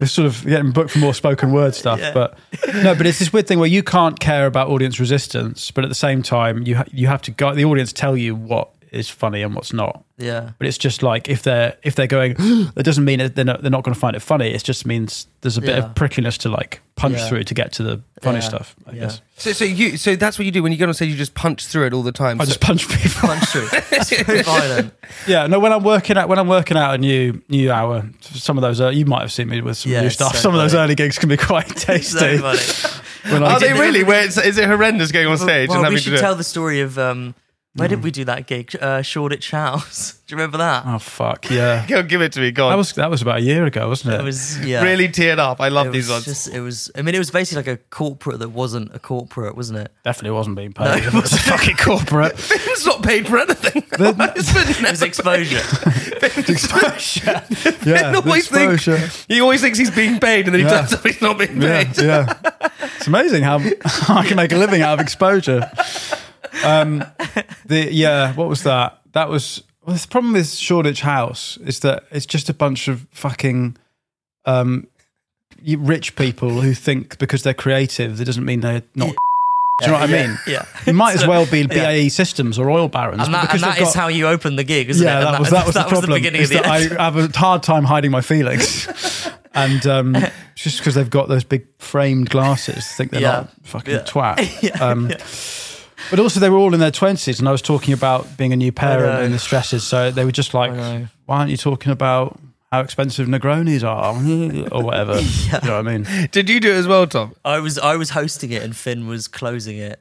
They're 0.00 0.08
sort 0.08 0.26
of 0.26 0.44
getting 0.44 0.72
booked 0.72 0.90
for 0.90 0.98
more 0.98 1.14
spoken 1.14 1.52
word 1.52 1.72
stuff, 1.74 2.00
Yeah. 2.00 2.12
but 2.12 2.36
no. 2.82 2.96
But 2.96 3.06
it's 3.06 3.20
this 3.20 3.32
weird 3.32 3.46
thing 3.46 3.60
where 3.60 3.68
you 3.68 3.84
can't 3.84 4.18
care 4.18 4.44
about 4.46 4.68
audience 4.68 4.98
resistance, 4.98 5.70
but 5.70 5.84
at 5.84 5.88
the 5.88 5.94
same 5.94 6.20
time, 6.22 6.64
you 6.66 6.74
ha- 6.76 6.84
you 6.90 7.06
have 7.06 7.22
to 7.22 7.30
go, 7.30 7.54
the 7.54 7.64
audience 7.64 7.92
tell 7.92 8.16
you 8.16 8.34
what 8.34 8.70
is 8.94 9.08
funny 9.10 9.42
and 9.42 9.54
what's 9.54 9.72
not. 9.72 10.04
Yeah. 10.18 10.50
But 10.58 10.68
it's 10.68 10.78
just 10.78 11.02
like 11.02 11.28
if 11.28 11.42
they're 11.42 11.76
if 11.82 11.94
they're 11.96 12.06
going, 12.06 12.34
that 12.74 12.84
doesn't 12.84 13.04
mean 13.04 13.18
they're 13.34 13.44
not, 13.44 13.62
they're 13.62 13.70
not 13.70 13.82
going 13.84 13.94
to 13.94 13.98
find 14.00 14.14
it 14.16 14.20
funny. 14.20 14.48
It 14.54 14.62
just 14.64 14.86
means 14.86 15.26
there's 15.40 15.56
a 15.56 15.60
bit 15.60 15.70
Yeah. 15.76 15.84
of 15.86 15.94
prickliness 15.94 16.38
to 16.38 16.48
like 16.48 16.80
punch 16.96 17.16
Yeah. 17.16 17.28
through 17.28 17.44
to 17.44 17.54
get 17.54 17.72
to 17.72 17.82
the 17.82 18.00
funny 18.22 18.38
Yeah. 18.38 18.48
stuff. 18.48 18.76
I 18.86 18.92
Yeah. 18.92 19.00
guess 19.00 19.20
So, 19.36 19.52
so 19.52 19.64
you, 19.64 19.96
so 19.96 20.14
that's 20.16 20.38
what 20.38 20.44
you 20.46 20.52
do 20.52 20.62
when 20.62 20.70
you 20.70 20.78
go 20.78 20.86
on 20.86 20.94
stage. 20.94 21.10
You 21.10 21.16
just 21.16 21.34
punch 21.34 21.66
through 21.66 21.86
it 21.86 21.92
all 21.92 22.02
the 22.04 22.12
time. 22.12 22.40
I 22.40 22.44
So- 22.44 22.48
just 22.50 22.60
punch 22.60 22.88
people. 22.88 23.28
Punch 23.28 23.44
through. 23.48 23.68
It's 23.92 24.22
very 24.22 24.42
violent. 24.44 24.94
Yeah, 25.26 25.46
no. 25.48 25.58
When 25.58 25.72
I'm 25.72 25.82
working 25.82 26.16
out, 26.16 26.28
when 26.28 26.38
I'm 26.38 26.48
working 26.48 26.76
out 26.76 26.94
a 26.94 26.98
new 26.98 27.42
new 27.48 27.72
hour, 27.72 28.08
some 28.20 28.56
of 28.56 28.62
those 28.62 28.80
uh, 28.80 28.90
you 28.90 29.06
might 29.06 29.20
have 29.22 29.32
seen 29.32 29.48
me 29.48 29.60
with 29.60 29.76
some 29.78 29.90
Yeah, 29.92 30.00
new 30.02 30.06
it's 30.06 30.14
stuff. 30.16 30.32
so 30.36 30.38
some 30.38 30.54
of 30.54 30.60
those 30.60 30.72
funny. 30.72 30.84
early 30.84 30.94
gigs 30.94 31.18
can 31.18 31.28
be 31.28 31.36
quite 31.36 31.66
tasty. 31.76 32.18
So 32.18 32.38
funny. 32.38 33.02
When 33.34 33.42
I- 33.42 33.54
Are 33.54 33.60
they 33.60 33.72
really? 33.80 34.04
Where 34.04 34.22
it's, 34.24 34.36
is 34.38 34.58
it 34.58 34.66
horrendous 34.66 35.10
going 35.10 35.26
on 35.26 35.38
stage 35.38 35.68
Well, 35.70 35.78
and 35.78 35.84
having 35.86 35.94
we 35.94 35.98
to 36.00 36.04
should 36.04 36.10
do 36.10 36.16
it? 36.16 36.20
tell 36.20 36.34
the 36.36 36.44
story 36.44 36.80
of 36.82 36.98
um, 36.98 37.34
where 37.76 37.88
did 37.88 38.02
we 38.04 38.10
do 38.12 38.24
that 38.26 38.46
gig? 38.46 38.74
Uh, 38.80 39.02
Shoreditch 39.02 39.50
House. 39.50 40.12
Do 40.26 40.32
you 40.34 40.38
remember 40.38 40.56
that? 40.58 40.84
oh 40.86 40.98
fuck 40.98 41.50
yeah, 41.50 41.84
Go, 41.88 42.02
give 42.02 42.22
it 42.22 42.32
to 42.32 42.40
me. 42.40 42.50
Go 42.50 42.66
on. 42.66 42.70
that 42.72 42.76
was 42.76 42.92
that 42.94 43.10
was 43.10 43.20
about 43.20 43.38
a 43.38 43.42
year 43.42 43.66
ago, 43.66 43.88
wasn't 43.88 44.14
it? 44.14 44.20
It 44.20 44.24
was 44.24 44.58
yeah. 44.64 44.82
really 44.82 45.06
teared 45.08 45.38
up. 45.38 45.60
I 45.60 45.68
love 45.68 45.88
It 45.88 45.92
these 45.92 46.08
was 46.08 46.14
ones. 46.14 46.24
just. 46.24 46.48
It 46.48 46.60
was. 46.60 46.90
I 46.94 47.02
mean, 47.02 47.14
it 47.14 47.18
was 47.18 47.30
basically 47.30 47.62
like 47.64 47.78
a 47.80 47.82
corporate 47.90 48.38
that 48.38 48.48
wasn't 48.50 48.94
a 48.94 48.98
corporate, 48.98 49.54
wasn't 49.56 49.80
it? 49.80 49.92
definitely 50.02 50.30
wasn't 50.34 50.56
being 50.56 50.72
paid. 50.72 51.04
it 51.04 51.12
was 51.12 51.32
a 51.32 51.38
fucking 51.38 51.76
corporate. 51.76 52.32
it's 52.38 52.86
not 52.86 53.02
paid 53.02 53.26
for 53.28 53.38
anything. 53.38 53.82
It 53.92 54.90
was 54.90 55.02
exposure. 55.02 55.60
exposure. 56.22 57.42
Yeah, 57.84 58.10
He 58.12 58.16
always, 58.16 58.46
exposure. 58.46 58.98
he 59.28 59.40
always 59.40 59.60
thinks 59.60 59.78
he's 59.78 59.90
being 59.90 60.18
paid, 60.20 60.46
and 60.46 60.54
then 60.54 60.60
he 60.60 60.66
Yeah. 60.66 60.80
turns 60.80 60.94
up 60.94 61.06
he's 61.06 61.20
not 61.20 61.38
being 61.38 61.60
Yeah, 61.60 61.84
paid. 61.84 62.02
yeah. 62.02 62.34
It's 62.96 63.06
amazing 63.06 63.42
how, 63.42 63.58
how 63.84 64.16
I 64.16 64.26
can 64.26 64.36
make 64.36 64.52
a 64.52 64.56
living 64.56 64.82
out 64.82 64.94
of 64.94 65.00
exposure. 65.00 65.70
Um, 66.62 67.04
the 67.66 67.88
yeah, 67.92 68.32
what 68.34 68.48
was 68.48 68.62
that? 68.62 69.00
That 69.12 69.28
was 69.28 69.62
well, 69.84 69.96
the 69.96 70.08
problem 70.08 70.32
with 70.32 70.50
Shoreditch 70.54 71.00
House 71.02 71.56
is 71.58 71.80
that 71.80 72.04
it's 72.10 72.26
just 72.26 72.48
a 72.48 72.54
bunch 72.54 72.88
of 72.88 73.06
fucking 73.10 73.76
um, 74.46 74.86
rich 75.66 76.16
people 76.16 76.60
who 76.60 76.74
think 76.74 77.18
because 77.18 77.42
they're 77.42 77.54
creative, 77.54 78.16
that 78.18 78.24
doesn't 78.24 78.44
mean 78.44 78.60
they're 78.60 78.82
not. 78.94 79.14
Do 79.80 79.86
you 79.86 79.92
know 79.92 79.98
what 79.98 80.08
I 80.08 80.12
mean? 80.12 80.38
Yeah. 80.46 80.66
It 80.86 80.94
might 80.94 81.16
as 81.16 81.26
well 81.26 81.46
be 81.46 81.62
yeah. 81.62 81.66
BAE 81.66 82.08
Systems 82.08 82.60
or 82.60 82.70
oil 82.70 82.86
barons. 82.86 83.24
And 83.24 83.34
that, 83.34 83.52
and 83.52 83.60
that 83.60 83.76
they've 83.78 83.88
is 83.88 83.92
how 83.92 84.06
you 84.06 84.28
open 84.28 84.54
the 84.54 84.62
gig, 84.62 84.88
isn't 84.88 85.04
yeah, 85.04 85.18
it? 85.18 85.24
And 85.24 85.34
that 85.34 85.40
was 85.40 85.50
that 85.50 85.66
was 85.66 85.74
the 85.74 85.80
that 85.80 85.88
problem. 85.88 86.10
the 86.10 86.16
beginning 86.16 86.42
of 86.42 86.48
the. 86.48 86.64
I 86.64 86.80
have 87.02 87.16
a 87.16 87.36
hard 87.36 87.64
time 87.64 87.82
hiding 87.84 88.12
my 88.12 88.20
feelings, 88.20 88.88
and 89.54 89.84
um, 89.86 90.16
just 90.54 90.78
because 90.78 90.94
they've 90.94 91.10
got 91.10 91.28
those 91.28 91.42
big 91.42 91.66
framed 91.78 92.30
glasses, 92.30 92.86
think 92.92 93.10
they're 93.10 93.20
Yeah. 93.20 93.32
not 93.32 93.50
fucking 93.64 93.94
Yeah. 93.94 94.02
twat. 94.02 94.80
Um, 94.80 95.10
yeah. 95.10 95.16
But 96.14 96.22
also, 96.22 96.38
they 96.38 96.48
were 96.48 96.58
all 96.58 96.74
in 96.74 96.78
their 96.80 96.92
twenties, 96.92 97.40
and 97.40 97.48
I 97.48 97.50
was 97.50 97.60
talking 97.60 97.92
about 97.92 98.36
being 98.36 98.52
a 98.52 98.56
new 98.56 98.70
parent 98.70 99.24
and 99.24 99.34
the 99.34 99.38
stresses. 99.40 99.82
So 99.82 100.12
they 100.12 100.24
were 100.24 100.30
just 100.30 100.54
like, 100.54 100.70
"Why 100.70 101.08
aren't 101.38 101.50
you 101.50 101.56
talking 101.56 101.90
about 101.90 102.38
how 102.70 102.82
expensive 102.82 103.26
Negronis 103.26 103.82
are, 103.82 104.14
or 104.72 104.84
whatever?" 104.84 105.18
You 105.20 105.50
know 105.68 105.76
what 105.82 105.88
I 105.88 105.98
mean? 105.98 106.28
Did 106.30 106.48
you 106.48 106.60
do 106.60 106.70
it 106.70 106.76
as 106.76 106.86
well, 106.86 107.08
Tom? 107.08 107.34
I 107.44 107.58
was 107.58 107.78
I 107.80 107.96
was 107.96 108.10
hosting 108.10 108.52
it 108.52 108.62
and 108.62 108.76
Fin 108.76 109.08
was 109.08 109.26
closing 109.26 109.76
it, 109.76 110.00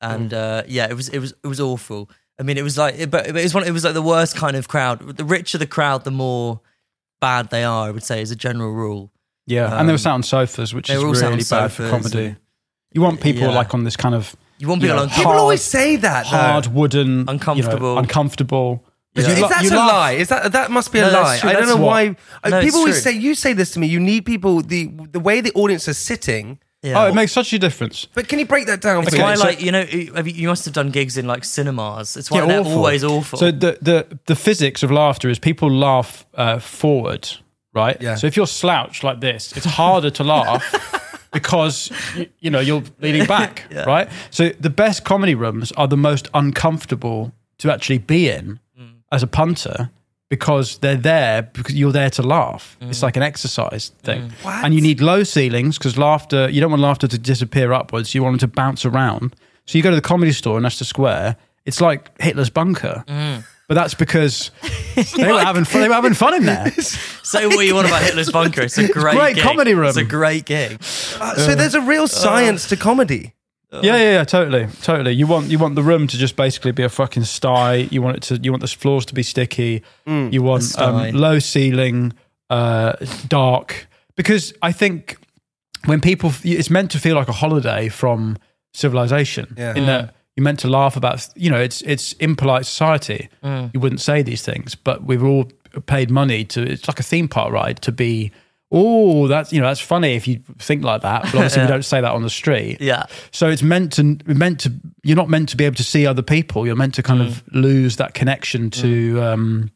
and 0.00 0.34
uh, 0.34 0.64
yeah, 0.66 0.88
it 0.90 0.94
was 0.94 1.08
it 1.10 1.20
was 1.20 1.32
it 1.44 1.46
was 1.46 1.60
awful. 1.60 2.10
I 2.40 2.42
mean, 2.42 2.58
it 2.58 2.62
was 2.64 2.76
like, 2.76 3.08
but 3.08 3.28
it 3.28 3.32
was 3.34 3.54
one. 3.54 3.62
It 3.62 3.70
was 3.70 3.84
like 3.84 3.94
the 3.94 4.02
worst 4.02 4.34
kind 4.34 4.56
of 4.56 4.66
crowd. 4.66 5.16
The 5.16 5.24
richer 5.24 5.58
the 5.58 5.66
crowd, 5.68 6.02
the 6.02 6.10
more 6.10 6.60
bad 7.20 7.50
they 7.50 7.62
are. 7.62 7.86
I 7.86 7.92
would 7.92 8.02
say, 8.02 8.20
as 8.20 8.32
a 8.32 8.36
general 8.36 8.72
rule. 8.72 9.12
Yeah, 9.46 9.78
and 9.78 9.88
they 9.88 9.92
were 9.92 9.94
Um, 9.94 9.98
sat 9.98 10.12
on 10.14 10.22
sofas, 10.24 10.74
which 10.74 10.90
is 10.90 10.98
were 11.00 11.06
all 11.06 11.14
sat 11.14 11.26
on 11.26 11.32
really 11.34 11.44
bad 11.48 11.70
for 11.70 11.88
comedy. 11.88 12.24
and- 12.26 12.36
You 12.92 13.00
want 13.00 13.20
people 13.20 13.42
Yeah. 13.42 13.50
like 13.54 13.74
on 13.74 13.84
this 13.84 13.96
kind 13.96 14.14
of 14.14 14.34
You 14.62 14.68
want 14.68 14.80
You 14.80 14.86
people 14.88 14.96
know, 14.96 15.02
on 15.02 15.08
hard- 15.08 15.18
People 15.26 15.40
always 15.44 15.62
say 15.62 15.96
that. 15.96 16.22
though. 16.24 16.36
hard 16.36 16.66
wooden, 16.68 17.08
you 17.08 17.24
know, 17.24 17.32
Uncomfortable. 17.32 17.98
uncomfortable. 17.98 18.84
Yeah. 19.14 19.22
You 19.26 19.32
Is 19.44 19.48
that 19.50 19.62
you 19.64 19.70
a 19.70 19.76
laugh- 19.76 19.88
lie? 19.92 20.12
Is 20.12 20.28
that 20.28 20.52
that 20.52 20.70
must 20.70 20.92
be 20.92 21.00
a 21.00 21.02
No, 21.02 21.10
that's 21.10 21.42
lie? 21.44 21.50
I 21.50 21.52
don't 21.54 21.66
know 21.66 21.76
what- 21.76 22.16
why. 22.44 22.48
No, 22.48 22.60
people 22.62 22.78
always 22.78 23.02
true. 23.02 23.12
say 23.12 23.18
you 23.18 23.34
say 23.34 23.52
this 23.54 23.72
to 23.72 23.80
me. 23.80 23.88
You 23.88 23.98
need 24.00 24.24
people 24.24 24.62
the 24.62 24.88
the 25.10 25.18
way 25.28 25.40
the 25.40 25.52
audience 25.62 25.88
is 25.88 25.98
sitting. 25.98 26.58
Yeah. 26.84 27.00
Oh, 27.02 27.08
it 27.08 27.14
makes 27.14 27.32
such 27.32 27.52
a 27.52 27.58
difference. 27.58 28.06
But 28.14 28.28
can 28.28 28.38
you 28.38 28.46
break 28.46 28.66
that 28.66 28.80
down? 28.80 29.02
It's 29.02 29.10
for 29.10 29.16
me? 29.18 29.22
why, 29.22 29.34
so- 29.34 29.44
like 29.48 29.60
you 29.60 29.70
know, 29.72 29.82
you, 29.82 30.12
you 30.42 30.48
must 30.48 30.64
have 30.64 30.74
done 30.74 30.90
gigs 30.90 31.16
in 31.18 31.26
like 31.26 31.44
cinemas. 31.44 32.16
It's 32.16 32.30
why 32.30 32.38
Yeah, 32.40 32.46
they're 32.46 32.60
awful. 32.60 32.72
always 32.78 33.02
awful. 33.04 33.38
So 33.38 33.50
the 33.50 33.72
the 33.82 34.06
the 34.26 34.36
physics 34.36 34.82
of 34.84 34.90
laughter 34.90 35.28
is 35.28 35.38
people 35.40 35.70
laugh 35.70 36.24
uh, 36.34 36.58
forward, 36.60 37.28
right? 37.74 37.96
Yeah. 38.00 38.14
So 38.16 38.26
if 38.28 38.36
you're 38.36 38.46
slouched 38.62 39.02
like 39.04 39.20
this, 39.20 39.52
it's 39.56 39.66
harder 39.66 40.10
to 40.10 40.24
laugh 40.24 40.62
because 41.32 41.90
you, 42.16 42.26
you 42.40 42.50
know 42.50 42.60
you're 42.60 42.82
leaning 43.00 43.26
back, 43.26 43.64
Yeah. 43.70 43.84
right? 43.84 44.08
So 44.30 44.50
the 44.60 44.70
best 44.70 45.04
comedy 45.04 45.34
rooms 45.34 45.72
are 45.72 45.88
the 45.88 45.96
most 45.96 46.28
uncomfortable 46.34 47.32
to 47.58 47.72
actually 47.72 47.98
be 47.98 48.28
in 48.28 48.58
Mm. 48.78 48.94
as 49.12 49.22
a 49.22 49.26
punter 49.26 49.90
because 50.30 50.78
they're 50.78 50.96
there 50.96 51.42
because 51.42 51.74
you're 51.74 51.92
there 51.92 52.08
to 52.10 52.22
laugh. 52.22 52.78
Mm. 52.80 52.88
It's 52.90 53.02
like 53.02 53.16
an 53.18 53.22
exercise 53.22 53.90
thing, 54.02 54.32
and 54.46 54.72
you 54.74 54.80
need 54.80 55.00
low 55.02 55.24
ceilings 55.24 55.76
because 55.78 55.98
laughter. 55.98 56.48
You 56.48 56.60
don't 56.62 56.70
want 56.70 56.82
laughter 56.82 57.06
to 57.08 57.18
disappear 57.18 57.72
upwards. 57.72 58.14
You 58.14 58.22
want 58.22 58.36
it 58.36 58.40
to 58.40 58.48
bounce 58.48 58.86
around. 58.86 59.36
So 59.66 59.76
you 59.78 59.82
go 59.84 59.90
to 59.90 59.96
the 59.96 60.00
comedy 60.02 60.32
store 60.32 60.56
in 60.56 60.62
Leicester 60.62 60.84
Square. 60.86 61.36
It's 61.66 61.80
like 61.82 62.10
Hitler's 62.20 62.50
bunker. 62.50 63.04
Mm. 63.72 63.74
But 63.74 63.80
that's 63.80 63.94
because 63.94 64.50
they 65.16 65.32
were 65.32 65.40
having 65.40 65.64
fun. 65.64 65.82
They 65.82 65.88
were 65.88 65.94
having 65.94 66.14
fun 66.14 66.34
in 66.34 66.44
there. 66.44 66.70
Say 66.72 67.46
what 67.46 67.64
you 67.66 67.74
want 67.74 67.86
about 67.88 68.02
Hitler's 68.02 68.30
bunker. 68.30 68.62
It's 68.62 68.76
a 68.76 68.88
great, 68.88 69.16
great 69.16 69.34
gig. 69.36 69.44
comedy 69.44 69.74
room. 69.74 69.88
It's 69.88 69.96
a 69.96 70.04
great 70.04 70.44
gig. 70.44 70.72
Uh, 71.20 71.34
so 71.36 71.54
there's 71.54 71.74
a 71.74 71.80
real 71.80 72.06
science 72.06 72.68
to 72.68 72.76
comedy. 72.76 73.34
Yeah, 73.72 73.96
yeah, 73.96 73.96
yeah, 73.96 74.24
totally, 74.24 74.66
totally. 74.82 75.12
You 75.12 75.26
want 75.26 75.46
you 75.46 75.58
want 75.58 75.76
the 75.76 75.82
room 75.82 76.06
to 76.06 76.18
just 76.18 76.36
basically 76.36 76.72
be 76.72 76.82
a 76.82 76.90
fucking 76.90 77.24
sty. 77.24 77.88
You 77.90 78.02
want 78.02 78.18
it 78.18 78.22
to. 78.24 78.36
You 78.36 78.52
want 78.52 78.60
the 78.60 78.68
floors 78.68 79.06
to 79.06 79.14
be 79.14 79.22
sticky. 79.22 79.82
you 80.06 80.42
want 80.42 80.78
um, 80.78 81.12
low 81.12 81.38
ceiling, 81.38 82.12
uh, 82.50 82.92
dark. 83.28 83.86
Because 84.14 84.52
I 84.60 84.72
think 84.72 85.16
when 85.86 86.02
people, 86.02 86.32
it's 86.44 86.68
meant 86.68 86.90
to 86.90 86.98
feel 86.98 87.16
like 87.16 87.28
a 87.28 87.32
holiday 87.32 87.88
from 87.88 88.36
civilization. 88.74 89.54
Yeah. 89.56 89.74
In 89.74 89.86
that 89.86 90.14
you're 90.36 90.44
meant 90.44 90.60
to 90.60 90.68
laugh 90.68 90.96
about. 90.96 91.28
You 91.34 91.50
know, 91.50 91.60
it's 91.60 91.82
it's 91.82 92.14
impolite 92.14 92.66
society. 92.66 93.28
Mm. 93.42 93.72
You 93.74 93.80
wouldn't 93.80 94.00
say 94.00 94.22
these 94.22 94.42
things, 94.42 94.74
but 94.74 95.04
we've 95.04 95.22
all 95.22 95.50
paid 95.86 96.10
money 96.10 96.44
to. 96.46 96.62
It's 96.62 96.88
like 96.88 97.00
a 97.00 97.02
theme 97.02 97.28
park 97.28 97.52
ride 97.52 97.82
to 97.82 97.92
be. 97.92 98.32
Oh, 98.74 99.28
that's 99.28 99.52
you 99.52 99.60
know 99.60 99.66
that's 99.66 99.80
funny 99.80 100.14
if 100.14 100.26
you 100.26 100.42
think 100.58 100.82
like 100.82 101.02
that, 101.02 101.24
but 101.24 101.34
obviously 101.34 101.62
we 101.62 101.68
don't 101.68 101.84
say 101.84 102.00
that 102.00 102.12
on 102.12 102.22
the 102.22 102.30
street. 102.30 102.80
Yeah. 102.80 103.04
So 103.30 103.50
it's 103.50 103.62
meant 103.62 103.92
to 103.94 104.16
meant 104.24 104.60
to 104.60 104.72
you're 105.02 105.16
not 105.16 105.28
meant 105.28 105.50
to 105.50 105.58
be 105.58 105.66
able 105.66 105.76
to 105.76 105.84
see 105.84 106.06
other 106.06 106.22
people. 106.22 106.66
You're 106.66 106.76
meant 106.76 106.94
to 106.94 107.02
kind 107.02 107.20
mm. 107.20 107.26
of 107.26 107.42
lose 107.52 107.96
that 107.96 108.14
connection 108.14 108.70
to 108.70 109.14
mm. 109.14 109.22
um, 109.22 109.70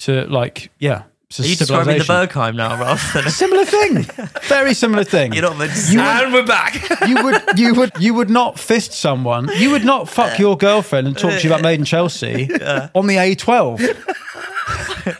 to 0.00 0.26
like 0.26 0.70
yeah. 0.78 1.04
Are 1.38 1.44
you 1.44 1.54
describing 1.54 1.98
the. 1.98 2.04
Bergheim 2.04 2.56
now 2.56 2.76
rather 2.76 3.00
than 3.12 3.28
a, 3.28 3.30
Similar 3.30 3.64
thing, 3.64 4.02
very 4.48 4.74
similar 4.74 5.04
thing. 5.04 5.32
you're 5.32 5.42
not 5.42 5.56
meant 5.58 5.72
to 5.72 5.92
You 5.92 6.00
and 6.00 6.32
we're 6.32 6.44
back. 6.44 6.74
you 7.08 7.22
would 7.22 7.42
you 7.56 7.74
would 7.74 7.92
you 8.00 8.14
would 8.14 8.30
not 8.30 8.58
fist 8.58 8.92
someone. 8.92 9.48
You 9.56 9.70
would 9.70 9.84
not 9.84 10.08
fuck 10.08 10.40
your 10.40 10.56
girlfriend 10.56 11.06
and 11.06 11.16
talk 11.16 11.38
to 11.38 11.46
you 11.46 11.50
about 11.50 11.62
Made 11.62 11.78
in 11.78 11.84
Chelsea 11.84 12.50
on 12.94 13.06
the 13.06 13.16
A12. 13.16 13.78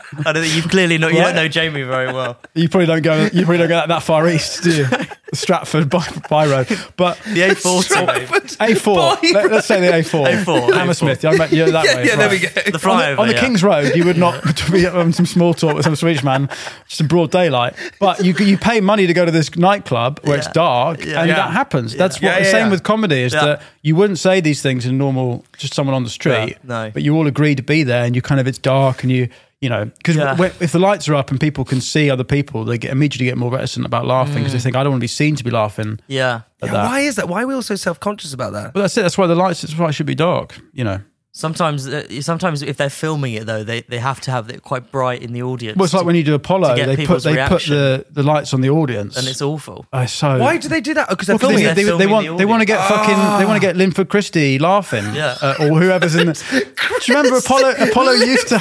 I 0.25 0.33
don't 0.33 0.43
think 0.43 0.55
you've 0.55 0.69
clearly 0.69 0.97
not. 0.97 1.13
You 1.13 1.19
don't 1.21 1.35
know 1.35 1.47
Jamie 1.47 1.83
very 1.83 2.11
well. 2.11 2.37
You 2.53 2.67
probably 2.67 2.87
don't 2.87 3.01
go. 3.01 3.23
You 3.31 3.45
probably 3.45 3.59
don't 3.59 3.69
go 3.69 3.75
that, 3.75 3.87
that 3.87 4.03
far 4.03 4.27
east, 4.27 4.63
do 4.63 4.71
you? 4.75 4.87
Stratford 5.33 5.89
by, 5.89 6.05
by 6.29 6.45
road, 6.45 6.67
but 6.97 7.17
The 7.19 7.41
A40, 7.41 8.25
A4. 8.57 9.33
Let, 9.33 9.51
us 9.53 9.65
say 9.65 9.79
the 9.79 9.87
A4. 9.87 10.43
A4, 10.43 10.73
Hammersmith. 10.73 11.23
I 11.23 11.37
meant, 11.37 11.51
yeah, 11.53 11.65
that 11.69 11.85
way. 11.95 12.05
yeah, 12.05 12.15
there 12.17 12.29
we 12.29 12.39
go. 12.39 12.49
the 12.49 12.89
On 12.89 12.97
the, 12.99 13.21
on 13.21 13.27
the 13.29 13.33
yeah. 13.35 13.39
King's 13.39 13.63
Road, 13.63 13.95
you 13.95 14.03
would 14.03 14.17
not 14.17 14.43
be 14.71 14.81
having 14.83 15.13
some 15.13 15.25
small 15.25 15.53
talk 15.53 15.75
with 15.75 15.85
some 15.85 15.95
Swedish 15.95 16.23
man, 16.23 16.49
just 16.89 16.99
in 16.99 17.07
broad 17.07 17.31
daylight. 17.31 17.73
But 17.99 18.25
you 18.25 18.33
you 18.33 18.57
pay 18.57 18.81
money 18.81 19.07
to 19.07 19.13
go 19.13 19.23
to 19.23 19.31
this 19.31 19.55
nightclub 19.55 20.19
where 20.23 20.37
it's 20.37 20.47
dark, 20.47 21.05
Yeah. 21.05 21.21
and 21.21 21.29
Yeah. 21.29 21.35
that 21.35 21.51
happens. 21.51 21.95
That's 21.95 22.17
what 22.17 22.23
Yeah, 22.23 22.39
the 22.39 22.45
yeah, 22.45 22.51
same 22.51 22.65
yeah. 22.65 22.71
with 22.71 22.83
comedy 22.83 23.21
is 23.21 23.33
Yeah. 23.33 23.45
that 23.45 23.61
you 23.83 23.95
wouldn't 23.95 24.19
say 24.19 24.41
these 24.41 24.61
things 24.61 24.85
in 24.85 24.97
normal, 24.97 25.45
just 25.57 25.73
someone 25.73 25.95
on 25.95 26.03
the 26.03 26.09
street. 26.09 26.49
Yeah, 26.49 26.57
no. 26.63 26.91
But 26.93 27.03
you 27.03 27.15
all 27.15 27.27
agree 27.27 27.55
to 27.55 27.63
be 27.63 27.83
there, 27.83 28.03
and 28.03 28.15
you 28.15 28.21
kind 28.21 28.41
of 28.41 28.47
it's 28.47 28.57
dark, 28.57 29.03
and 29.03 29.11
you 29.11 29.29
you 29.61 29.69
know 29.69 29.85
because 29.85 30.15
Yeah. 30.15 30.35
if 30.59 30.71
the 30.71 30.79
lights 30.79 31.07
are 31.07 31.15
up 31.15 31.31
and 31.31 31.39
people 31.39 31.63
can 31.63 31.79
see 31.79 32.09
other 32.09 32.23
people, 32.23 32.65
they 32.65 32.77
get 32.77 32.91
immediately 32.91 33.25
get 33.25 33.37
more 33.37 33.51
reticent 33.51 33.85
about 33.85 34.05
laughing 34.05 34.35
because 34.35 34.51
they 34.51 34.59
mm. 34.59 34.63
think 34.63 34.75
I 34.75 34.83
don't 34.83 34.91
want 34.93 34.99
to 34.99 35.03
be 35.03 35.07
seen 35.07 35.35
to 35.35 35.43
be 35.43 35.51
laughing. 35.51 35.99
Yeah. 36.07 36.41
Yeah, 36.63 36.73
why 36.73 36.99
is 36.99 37.15
that? 37.15 37.27
Why 37.27 37.43
are 37.43 37.47
we 37.47 37.53
all 37.53 37.61
so 37.61 37.75
self 37.75 37.99
conscious 37.99 38.33
about 38.33 38.53
that? 38.53 38.73
But 38.73 38.81
that's 38.81 38.97
it. 38.97 39.01
That's 39.01 39.17
why 39.17 39.27
the 39.27 39.35
lights. 39.35 39.61
That's 39.61 39.77
why 39.77 39.89
it 39.89 39.93
should 39.93 40.05
be 40.05 40.15
dark. 40.15 40.59
You 40.73 40.83
know. 40.83 41.01
Sometimes, 41.33 41.87
uh, 41.87 42.21
sometimes 42.21 42.61
if 42.61 42.75
they're 42.75 42.89
filming 42.89 43.33
it 43.35 43.45
though, 43.45 43.63
they, 43.63 43.81
they 43.83 43.99
have 43.99 44.19
to 44.21 44.31
have 44.31 44.49
it 44.49 44.63
quite 44.63 44.91
bright 44.91 45.21
in 45.21 45.31
the 45.31 45.41
audience. 45.43 45.77
Well, 45.77 45.85
it's 45.85 45.93
like 45.93 46.01
to- 46.01 46.05
when 46.05 46.17
you 46.17 46.23
do 46.25 46.33
Apollo, 46.33 46.75
they 46.75 46.85
put 46.87 46.97
people's 46.97 47.23
they 47.23 47.47
put 47.47 47.61
the, 47.63 48.05
the 48.11 48.21
lights 48.21 48.53
on 48.53 48.59
the 48.59 48.69
audience, 48.69 49.15
and 49.15 49.25
it's 49.29 49.41
awful. 49.41 49.85
Oh, 49.93 50.05
so 50.07 50.37
Why 50.39 50.57
do 50.57 50.67
they 50.67 50.81
do 50.81 50.93
that? 50.95 51.07
Because 51.07 51.27
they're 51.27 51.35
Well, 51.35 51.39
'cause 51.51 51.57
filming 51.57 51.63
they, 51.63 51.71
it. 51.71 51.75
they, 51.75 51.83
They're 51.85 51.97
they 51.97 52.07
want 52.07 52.27
the 52.27 52.35
they 52.35 52.45
want 52.45 52.59
to 52.61 52.65
get 52.65 52.85
fucking 52.85 53.39
they 53.39 53.45
want 53.45 53.61
to 53.61 53.65
get 53.65 53.77
Linford 53.77 54.09
Christie 54.09 54.59
laughing, 54.59 55.05
Yeah. 55.15 55.37
uh, 55.41 55.55
or 55.61 55.79
whoever's 55.79 56.15
in. 56.15 56.27
The, 56.27 56.33
do 57.05 57.11
you 57.11 57.15
remember 57.17 57.37
Apollo? 57.37 57.75
Apollo 57.79 58.11
used 58.11 58.49
to 58.49 58.55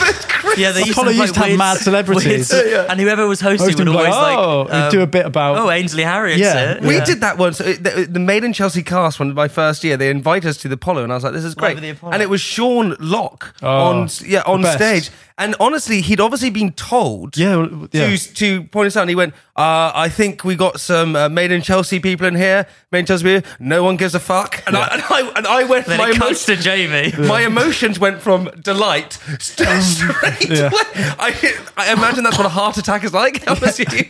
Yeah, 0.56 0.70
they 0.70 0.80
used 0.80 0.92
Apollo 0.92 1.08
to 1.10 1.14
have, 1.16 1.22
used 1.22 1.34
to 1.34 1.40
have 1.40 1.48
weird- 1.48 1.58
mad 1.58 1.78
celebrities. 1.78 2.52
weird- 2.52 2.86
and 2.88 3.00
whoever 3.00 3.26
was 3.26 3.40
hosting 3.40 3.66
hosting 3.66 3.86
would 3.88 3.96
like, 3.96 4.12
always 4.12 4.36
oh, 4.38 4.72
like 4.72 4.84
he'd 4.84 4.90
do 4.96 5.00
a 5.00 5.04
um, 5.04 5.10
bit 5.10 5.26
about 5.26 5.56
Oh, 5.58 5.70
Ainsley 5.72 6.04
Harriott. 6.04 6.38
Yeah. 6.38 6.74
it. 6.74 6.82
We 6.82 7.00
did 7.00 7.20
that 7.22 7.36
once. 7.36 7.60
Uh, 7.60 7.74
The, 7.80 8.06
the 8.08 8.20
Made 8.20 8.44
Chelsea 8.54 8.84
cast, 8.84 9.18
one 9.18 9.34
my 9.34 9.48
first 9.48 9.82
year, 9.82 9.96
they 9.96 10.08
invite 10.08 10.44
us 10.44 10.56
to 10.58 10.68
the 10.68 10.74
Apollo, 10.74 11.02
and 11.02 11.12
I 11.12 11.16
was 11.16 11.24
like, 11.24 11.32
"This 11.32 11.42
is 11.44 11.56
great." 11.56 11.70
Live 11.70 11.78
at 11.78 11.82
the 11.82 11.90
Apollo. 11.90 12.12
And 12.12 12.22
it 12.22 12.28
was 12.30 12.40
Sean 12.60 12.94
Lock 13.00 13.54
Oh, 13.62 13.68
on 13.68 14.08
yeah 14.24 14.42
on 14.46 14.64
stage, 14.64 15.10
and 15.38 15.56
honestly, 15.58 16.00
he'd 16.02 16.20
obviously 16.20 16.50
been 16.50 16.72
told 16.72 17.36
yeah, 17.36 17.56
well, 17.56 17.88
yeah. 17.92 18.14
to 18.16 18.34
to 18.34 18.62
point 18.64 18.86
us 18.88 18.96
out. 18.96 19.02
And 19.02 19.10
he 19.10 19.16
went, 19.16 19.34
uh, 19.60 19.92
"I 19.94 20.08
think 20.08 20.44
we 20.44 20.54
got 20.56 20.80
some 20.80 21.14
uh, 21.16 21.28
Made 21.28 21.50
in 21.52 21.62
Chelsea 21.62 22.00
people 22.00 22.26
in 22.26 22.34
here. 22.34 22.66
Made 22.92 23.00
in 23.00 23.06
Chelsea 23.06 23.24
people. 23.24 23.50
No 23.58 23.82
one 23.82 23.96
gives 23.96 24.14
a 24.14 24.20
fuck." 24.20 24.62
And, 24.66 24.76
I, 24.76 24.86
and 24.94 25.02
I 25.08 25.32
and 25.36 25.46
I 25.46 25.64
went. 25.64 25.86
Then 25.86 25.98
my 25.98 26.10
it 26.10 26.16
cuts 26.16 26.48
emotion- 26.48 26.56
to 26.56 26.62
Jamie. 26.62 27.12
my 27.28 27.42
emotions 27.46 27.98
went 27.98 28.20
from 28.22 28.50
delight 28.62 29.18
st- 29.38 29.82
straight 29.82 30.48
Yeah. 30.48 30.66
away. 30.68 30.80
I, 31.18 31.54
I 31.76 31.92
imagine 31.92 32.24
that's 32.24 32.38
what 32.38 32.46
a 32.46 32.50
heart 32.60 32.76
attack 32.76 33.04
is 33.04 33.12
like. 33.12 33.44
Honestly. 33.50 34.08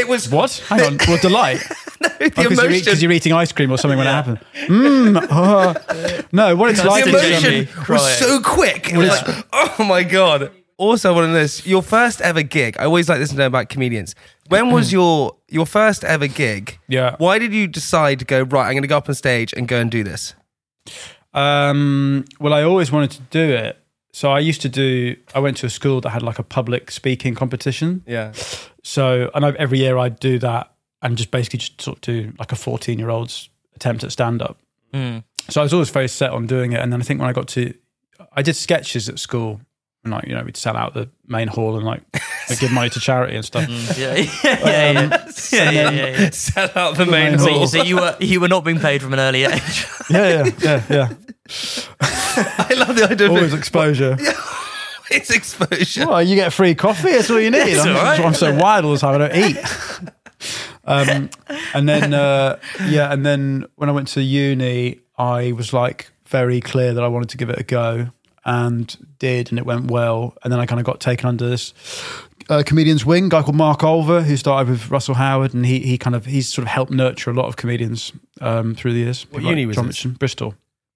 It 0.00 0.08
was 0.08 0.28
What? 0.30 0.52
Hang 0.68 0.82
on. 0.82 0.98
Well, 1.08 1.18
delight. 1.20 1.62
No, 2.00 2.08
the 2.08 2.24
Because 2.30 2.58
you're, 2.62 2.70
eat- 2.70 3.02
you're 3.02 3.12
eating 3.12 3.32
ice 3.32 3.52
cream 3.52 3.70
or 3.70 3.78
something 3.78 3.98
when 3.98 4.06
it 4.06 4.10
happened. 4.10 4.38
Mm, 4.68 5.26
uh, 5.30 6.22
no, 6.32 6.54
what 6.56 6.70
it's 6.70 6.84
like 6.84 7.04
the 7.04 7.12
to 7.12 7.16
is, 7.18 7.42
Jamie. 7.42 7.56
emotion 7.68 7.94
was 7.94 8.18
so 8.18 8.40
quick. 8.40 8.90
It 8.92 8.96
was 8.98 9.08
like, 9.08 9.46
oh 9.52 9.84
my 9.84 10.02
god. 10.02 10.50
Also, 10.76 11.10
I 11.10 11.14
want 11.14 11.26
to 11.26 11.28
know 11.28 11.34
this: 11.34 11.66
your 11.66 11.82
first 11.82 12.20
ever 12.20 12.42
gig. 12.42 12.76
I 12.78 12.84
always 12.84 13.08
like 13.08 13.18
this 13.18 13.30
to 13.30 13.36
know 13.36 13.46
about 13.46 13.68
comedians. 13.68 14.14
When 14.48 14.70
was 14.70 14.92
your 14.98 15.36
your 15.48 15.66
first 15.66 16.04
ever 16.04 16.26
gig? 16.26 16.78
Yeah. 16.88 17.16
Why 17.18 17.38
did 17.38 17.52
you 17.52 17.66
decide 17.66 18.18
to 18.20 18.24
go 18.24 18.42
right? 18.42 18.66
I'm 18.66 18.72
going 18.72 18.82
to 18.82 18.88
go 18.88 18.96
up 18.96 19.08
on 19.08 19.14
stage 19.14 19.52
and 19.52 19.68
go 19.68 19.78
and 19.78 19.90
do 19.90 20.02
this. 20.02 20.34
Um, 21.32 22.24
well, 22.40 22.52
I 22.52 22.62
always 22.62 22.92
wanted 22.92 23.10
to 23.12 23.20
do 23.30 23.52
it. 23.52 23.80
So 24.12 24.30
I 24.30 24.38
used 24.38 24.62
to 24.62 24.68
do. 24.68 25.16
I 25.34 25.40
went 25.40 25.56
to 25.58 25.66
a 25.66 25.70
school 25.70 26.00
that 26.02 26.10
had 26.10 26.22
like 26.22 26.38
a 26.38 26.44
public 26.44 26.90
speaking 26.90 27.34
competition. 27.34 28.02
Yeah. 28.06 28.32
So 28.82 29.30
and 29.34 29.44
I, 29.44 29.50
every 29.52 29.78
year 29.78 29.98
I'd 29.98 30.20
do 30.20 30.38
that 30.40 30.72
and 31.02 31.16
just 31.16 31.30
basically 31.30 31.58
just 31.58 31.80
sort 31.80 31.98
of 31.98 32.00
do 32.00 32.32
like 32.38 32.50
a 32.50 32.56
14 32.56 32.98
year 32.98 33.10
old's 33.10 33.48
attempt 33.76 34.02
at 34.02 34.12
stand 34.12 34.42
up. 34.42 34.58
Mm. 34.92 35.24
So 35.48 35.60
I 35.60 35.64
was 35.64 35.72
always 35.72 35.90
very 35.90 36.08
set 36.08 36.30
on 36.30 36.46
doing 36.46 36.72
it. 36.72 36.80
And 36.80 36.92
then 36.92 37.00
I 37.00 37.04
think 37.04 37.20
when 37.20 37.28
I 37.28 37.32
got 37.32 37.48
to, 37.48 37.74
I 38.32 38.42
did 38.42 38.56
sketches 38.56 39.08
at 39.08 39.18
school 39.18 39.60
and 40.04 40.12
like, 40.12 40.26
you 40.26 40.34
know, 40.34 40.42
we'd 40.44 40.56
sell 40.56 40.76
out 40.76 40.94
the 40.94 41.08
main 41.26 41.48
hall 41.48 41.76
and 41.76 41.84
like 41.84 42.02
we'd 42.48 42.58
give 42.60 42.70
money 42.72 42.90
to 42.90 43.00
charity 43.00 43.34
and 43.36 43.44
stuff. 43.44 43.68
Yeah, 43.98 44.14
yeah, 44.14 44.30
yeah, 44.44 44.60
yeah. 44.92 45.30
yeah, 45.52 45.70
yeah, 45.70 45.90
yeah, 45.90 46.06
yeah. 46.20 46.30
Set 46.30 46.76
out 46.76 46.96
the 46.96 47.06
main 47.06 47.32
main 47.32 47.38
So, 47.38 47.50
hall. 47.50 47.60
you- 47.62 47.66
so 47.66 47.82
you 47.82 47.96
were 47.96 48.16
you 48.20 48.40
were 48.40 48.48
not 48.48 48.64
being 48.64 48.78
paid 48.80 49.02
from 49.02 49.12
an 49.14 49.18
early 49.20 49.44
age. 49.44 49.86
Yeah, 50.10 50.44
yeah, 50.44 50.50
yeah, 50.60 50.82
yeah. 50.90 51.08
I 52.00 52.74
love 52.76 52.96
the 52.96 53.08
idea 53.10 53.26
of 53.26 53.32
Always 53.32 53.54
it. 53.54 53.58
exposure. 53.58 54.16
It's 55.10 55.30
exposure. 55.30 56.06
Well, 56.08 56.22
you 56.22 56.34
get 56.34 56.52
free 56.52 56.74
coffee. 56.74 57.12
That's 57.12 57.30
all 57.30 57.40
you 57.40 57.50
need. 57.50 57.60
It's 57.60 57.84
I'm, 57.84 57.94
all 57.96 58.02
right. 58.02 58.20
I'm 58.20 58.34
so 58.34 58.54
wild 58.54 58.84
all 58.86 58.92
the 58.92 58.98
time. 58.98 59.20
I 59.20 59.28
don't 59.28 59.36
eat. 59.36 59.58
um, 60.84 61.30
and 61.74 61.88
then, 61.88 62.14
uh, 62.14 62.58
yeah, 62.88 63.12
and 63.12 63.24
then 63.24 63.66
when 63.76 63.88
I 63.88 63.92
went 63.92 64.08
to 64.08 64.22
uni, 64.22 65.00
I 65.18 65.52
was 65.52 65.72
like 65.72 66.10
very 66.26 66.60
clear 66.60 66.94
that 66.94 67.04
I 67.04 67.08
wanted 67.08 67.28
to 67.30 67.36
give 67.36 67.50
it 67.50 67.58
a 67.58 67.62
go, 67.62 68.08
and 68.44 68.96
did, 69.18 69.50
and 69.50 69.58
it 69.58 69.66
went 69.66 69.90
well. 69.90 70.36
And 70.42 70.52
then 70.52 70.60
I 70.60 70.66
kind 70.66 70.80
of 70.80 70.86
got 70.86 71.00
taken 71.00 71.28
under 71.28 71.48
this 71.48 71.72
uh, 72.48 72.62
comedian's 72.64 73.04
wing, 73.06 73.28
guy 73.28 73.42
called 73.42 73.56
Mark 73.56 73.80
Olver, 73.80 74.22
who 74.22 74.36
started 74.36 74.70
with 74.70 74.90
Russell 74.90 75.14
Howard, 75.14 75.54
and 75.54 75.64
he 75.64 75.80
he 75.80 75.98
kind 75.98 76.16
of 76.16 76.26
he's 76.26 76.48
sort 76.48 76.64
of 76.64 76.68
helped 76.68 76.92
nurture 76.92 77.30
a 77.30 77.34
lot 77.34 77.46
of 77.46 77.56
comedians 77.56 78.12
um, 78.40 78.74
through 78.74 78.92
the 78.92 79.00
years. 79.00 79.26
What 79.30 79.42
uni 79.42 79.66
like 79.66 79.76
was 79.76 79.96
John 79.96 80.12
Bristol. 80.12 80.54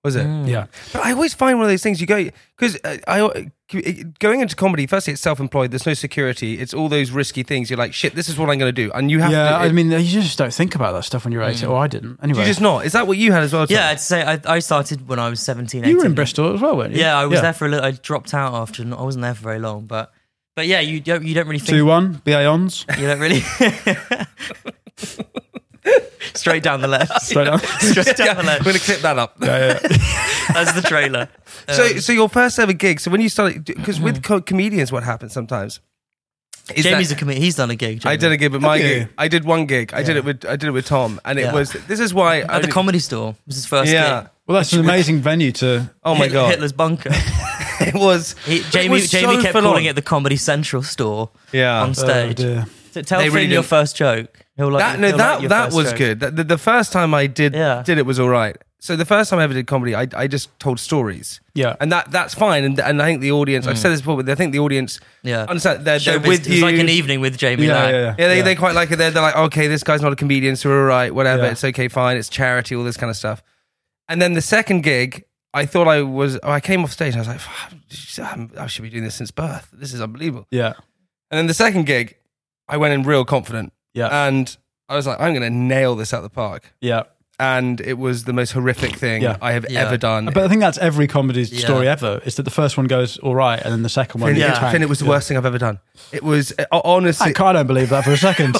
Was 0.08 0.16
it? 0.16 0.26
Mm. 0.26 0.48
Yeah, 0.48 0.66
But 0.92 1.02
I 1.04 1.12
always 1.12 1.34
find 1.34 1.58
one 1.58 1.66
of 1.66 1.70
those 1.70 1.82
things 1.82 2.00
you 2.00 2.06
go 2.06 2.30
because 2.56 2.76
uh, 2.82 2.96
I, 3.06 3.20
uh, 3.20 3.28
I 3.34 3.50
going 4.18 4.40
into 4.40 4.56
comedy. 4.56 4.86
Firstly, 4.86 5.12
it's 5.12 5.20
self-employed. 5.20 5.70
There's 5.70 5.84
no 5.84 5.92
security. 5.92 6.58
It's 6.58 6.72
all 6.72 6.88
those 6.88 7.10
risky 7.10 7.42
things. 7.42 7.68
You're 7.68 7.78
like, 7.78 7.92
shit, 7.92 8.14
this 8.14 8.30
is 8.30 8.38
what 8.38 8.48
I'm 8.48 8.58
going 8.58 8.74
to 8.74 8.82
do, 8.84 8.90
and 8.92 9.10
you 9.10 9.20
have 9.20 9.30
yeah. 9.30 9.50
to. 9.50 9.56
I 9.56 9.72
mean, 9.72 9.90
you 9.90 10.02
just 10.02 10.38
don't 10.38 10.54
think 10.54 10.74
about 10.74 10.92
that 10.92 11.04
stuff 11.04 11.24
when 11.24 11.32
you're 11.32 11.42
18. 11.42 11.68
Or 11.68 11.76
I 11.76 11.86
didn't. 11.86 12.18
Anyway, 12.22 12.40
you 12.40 12.46
just 12.46 12.62
not? 12.62 12.86
Is 12.86 12.92
that 12.92 13.06
what 13.06 13.18
you 13.18 13.32
had 13.32 13.42
as 13.42 13.52
well? 13.52 13.66
Tom? 13.66 13.74
yeah, 13.74 13.88
I'd 13.88 14.00
say 14.00 14.22
I, 14.22 14.40
I 14.46 14.58
started 14.60 15.06
when 15.06 15.18
I 15.18 15.28
was 15.28 15.40
17, 15.40 15.82
18. 15.82 15.90
you 15.90 15.98
were 15.98 16.06
in 16.06 16.14
Bristol 16.14 16.54
as 16.54 16.62
well, 16.62 16.76
weren't 16.76 16.94
you? 16.94 17.00
Yeah, 17.00 17.18
I 17.18 17.26
was 17.26 17.42
there 17.42 17.52
for 17.52 17.66
a 17.66 17.68
little. 17.68 17.84
I 17.84 17.90
dropped 17.90 18.32
out 18.32 18.54
after. 18.54 18.82
I 18.82 19.02
wasn't 19.02 19.22
there 19.22 19.34
for 19.34 19.42
very 19.42 19.58
long, 19.58 19.86
but 19.86 20.12
but 20.56 20.66
yeah, 20.66 20.80
you 20.80 21.00
don't 21.00 21.24
you 21.24 21.34
don't 21.34 21.46
really 21.46 21.58
think 21.58 21.76
Two 21.76 21.84
one, 21.84 22.20
BA 22.24 22.46
ons. 22.46 22.84
you 22.98 23.06
don't 23.06 23.20
really 23.20 23.42
straight 26.34 26.62
down 26.62 26.80
the 26.80 26.88
left, 26.88 27.22
Straight 27.22 27.44
down. 27.44 27.58
straight 27.80 28.16
down 28.16 28.36
the 28.36 28.40
I'm 28.40 28.46
left. 28.46 28.64
going 28.64 28.76
to 28.76 28.82
clip 28.82 29.00
that 29.00 29.18
up. 29.18 29.36
Yeah, 29.40 29.58
yeah. 29.58 29.78
That's 30.52 30.72
the 30.72 30.82
trailer. 30.86 31.28
So, 31.68 31.86
um, 31.86 32.00
so 32.00 32.12
your 32.12 32.28
first 32.28 32.58
ever 32.58 32.72
gig. 32.72 33.00
So 33.00 33.10
when 33.10 33.20
you 33.20 33.28
started, 33.28 33.64
because 33.64 34.00
with 34.00 34.16
hmm. 34.16 34.22
co- 34.22 34.40
comedians, 34.40 34.90
what 34.92 35.02
happens 35.04 35.32
sometimes? 35.32 35.80
is 36.74 36.84
Jamie's 36.84 37.08
that- 37.08 37.16
a 37.16 37.18
comedian. 37.18 37.42
He's 37.42 37.56
done 37.56 37.70
a 37.70 37.76
gig. 37.76 38.04
I 38.06 38.16
did 38.16 38.30
a 38.32 38.36
gig, 38.36 38.52
but 38.52 38.60
my 38.60 38.78
Have 38.78 38.86
gig, 38.86 39.08
I 39.16 39.28
did 39.28 39.44
one 39.44 39.66
gig. 39.66 39.92
I 39.94 40.02
did 40.02 40.16
it 40.16 40.24
with 40.24 40.44
I 40.44 40.56
did 40.56 40.64
it 40.68 40.72
with 40.72 40.86
Tom, 40.86 41.20
and 41.24 41.38
it 41.38 41.42
Yeah. 41.42 41.52
was. 41.52 41.72
This 41.72 42.00
is 42.00 42.12
why 42.12 42.40
at 42.40 42.62
the 42.62 42.68
comedy 42.68 42.98
store. 42.98 43.30
It 43.30 43.46
was 43.46 43.56
his 43.56 43.66
first 43.66 43.90
Yeah. 43.90 44.22
gig. 44.22 44.30
Well, 44.46 44.56
that's 44.56 44.72
an 44.72 44.80
amazing 44.80 45.20
venue 45.20 45.52
to. 45.52 45.90
Oh 46.02 46.14
my 46.14 46.24
Hit- 46.24 46.32
god, 46.32 46.50
Hitler's 46.50 46.72
bunker. 46.72 47.10
it 47.80 47.94
was. 47.94 48.34
He, 48.44 48.56
it 48.58 48.66
Jamie 48.70 48.88
was 48.90 49.10
Jamie 49.10 49.36
so 49.36 49.42
kept 49.42 49.52
full 49.52 49.62
calling 49.62 49.84
on. 49.84 49.90
it 49.90 49.94
the 49.94 50.02
Comedy 50.02 50.36
Central 50.36 50.82
store 50.82 51.30
Yeah. 51.52 51.82
on 51.82 51.90
Oh, 51.90 51.92
stage. 51.94 52.36
dear. 52.36 52.66
So 52.92 53.02
tell 53.02 53.18
They 53.20 53.26
Fin 53.26 53.34
really 53.34 53.46
your 53.46 53.62
didn't- 53.62 53.66
first 53.68 53.96
joke. 53.96 54.44
He'll 54.56 54.70
like 54.70 54.80
that 54.80 54.98
no 54.98 55.08
he'll 55.08 55.16
that 55.18 55.40
like 55.40 55.48
that 55.50 55.72
was 55.72 55.90
joke. 55.90 55.98
good. 55.98 56.20
The, 56.20 56.30
the, 56.32 56.44
the 56.44 56.58
first 56.58 56.92
time 56.92 57.14
I 57.14 57.26
did 57.26 57.54
Yeah. 57.54 57.82
did 57.84 57.98
it 57.98 58.06
was 58.06 58.18
all 58.18 58.28
right. 58.28 58.56
So 58.80 58.94
the 58.94 59.04
first 59.04 59.28
time 59.30 59.40
I 59.40 59.42
ever 59.44 59.54
did 59.54 59.66
comedy, 59.66 59.94
I 59.96 60.06
I 60.16 60.26
just 60.28 60.56
told 60.60 60.78
stories. 60.80 61.40
Yeah. 61.54 61.74
and 61.80 61.90
that 61.92 62.10
that's 62.12 62.34
fine. 62.34 62.62
And 62.64 62.78
and 62.80 63.00
I 63.02 63.06
think 63.06 63.20
the 63.20 63.32
audience. 63.32 63.66
I've 63.66 63.78
said 63.78 63.90
this 63.90 64.00
before, 64.00 64.16
but 64.22 64.28
I 64.28 64.34
think 64.36 64.52
the 64.52 64.60
audience. 64.60 64.98
Mm. 64.98 65.02
Yeah. 65.24 65.42
understand. 65.48 65.84
They're, 65.84 65.98
they're 65.98 66.18
Showbiz- 66.20 66.28
with 66.28 66.46
it 66.46 66.50
was 66.50 66.58
you. 66.60 66.64
like 66.64 66.78
an 66.78 66.88
evening 66.88 67.20
with 67.20 67.36
Jamie 67.38 67.66
Yeah, 67.66 67.74
Ladd. 67.74 67.94
yeah, 67.94 68.00
yeah. 68.00 68.14
Yeah, 68.18 68.28
they, 68.28 68.42
they 68.42 68.54
quite 68.54 68.74
like 68.76 68.90
it. 68.92 68.96
They're, 68.96 69.10
they're 69.10 69.22
like, 69.22 69.36
okay, 69.36 69.66
this 69.66 69.82
guy's 69.82 70.00
not 70.02 70.12
a 70.12 70.16
comedian, 70.16 70.54
so 70.56 70.68
we're 70.68 70.80
all 70.82 70.86
right, 70.86 71.12
whatever. 71.14 71.42
Yeah. 71.44 71.50
It's 71.52 71.64
okay, 71.64 71.88
fine. 71.88 72.16
It's 72.16 72.28
charity, 72.28 72.76
all 72.76 72.84
this 72.84 72.96
kind 72.96 73.10
of 73.10 73.16
stuff. 73.16 73.42
And 74.08 74.22
then 74.22 74.34
the 74.34 74.40
second 74.42 74.82
gig, 74.82 75.24
I 75.52 75.66
thought 75.66 75.88
I 75.88 76.02
was, 76.02 76.38
oh, 76.42 76.50
I 76.50 76.60
came 76.60 76.82
off 76.84 76.92
stage 76.92 77.14
and 77.14 77.16
I 77.16 77.20
was 77.20 77.28
like, 77.28 77.40
"Fuck, 77.40 78.58
I 78.58 78.66
should 78.68 78.82
be 78.82 78.90
doing 78.90 79.04
this 79.04 79.16
since 79.16 79.30
birth. 79.30 79.68
This 79.72 79.92
is 79.92 80.00
unbelievable. 80.00 80.46
Yeah. 80.50 80.74
And 81.30 81.38
then 81.38 81.46
the 81.46 81.54
second 81.54 81.84
gig, 81.86 82.16
I 82.68 82.76
went 82.76 82.94
in 82.94 83.02
real 83.02 83.24
confident 83.24 83.72
Yeah. 83.94 84.26
and 84.28 84.56
I 84.88 84.96
was 84.96 85.06
like, 85.06 85.20
I'm 85.20 85.32
going 85.34 85.42
to 85.50 85.56
nail 85.56 85.96
this 85.96 86.12
out 86.14 86.22
the 86.22 86.30
park. 86.30 86.72
yeah. 86.80 87.04
And 87.40 87.80
it 87.80 87.98
was 87.98 88.24
the 88.24 88.32
most 88.32 88.50
horrific 88.50 88.96
thing 88.96 89.22
Yeah. 89.22 89.36
I 89.40 89.52
have 89.52 89.64
Yeah. 89.70 89.82
ever 89.86 89.96
done. 89.96 90.24
But 90.24 90.38
I 90.38 90.48
think 90.48 90.60
that's 90.60 90.76
every 90.78 91.06
comedy 91.06 91.42
Yeah. 91.42 91.60
story 91.66 91.86
ever. 91.86 92.20
Is 92.24 92.34
that 92.34 92.42
the 92.42 92.50
first 92.50 92.76
one 92.76 92.88
goes 92.88 93.16
all 93.18 93.36
right, 93.36 93.62
and 93.62 93.72
then 93.72 93.82
the 93.84 93.88
second 93.88 94.20
one. 94.22 94.32
Fin, 94.32 94.40
Yeah. 94.40 94.54
tank. 94.58 94.72
Fin, 94.72 94.82
it 94.82 94.88
was 94.88 94.98
the 94.98 95.04
Yeah. 95.04 95.10
worst 95.12 95.28
thing 95.28 95.36
I've 95.36 95.46
ever 95.46 95.56
done. 95.56 95.78
It 96.10 96.24
was 96.24 96.52
uh, 96.58 96.64
honestly. 96.82 97.28
I 97.30 97.32
can't 97.32 97.54
don't 97.54 97.68
believe 97.68 97.90
that 97.90 98.02
for 98.02 98.10
a 98.10 98.16
second. 98.16 98.56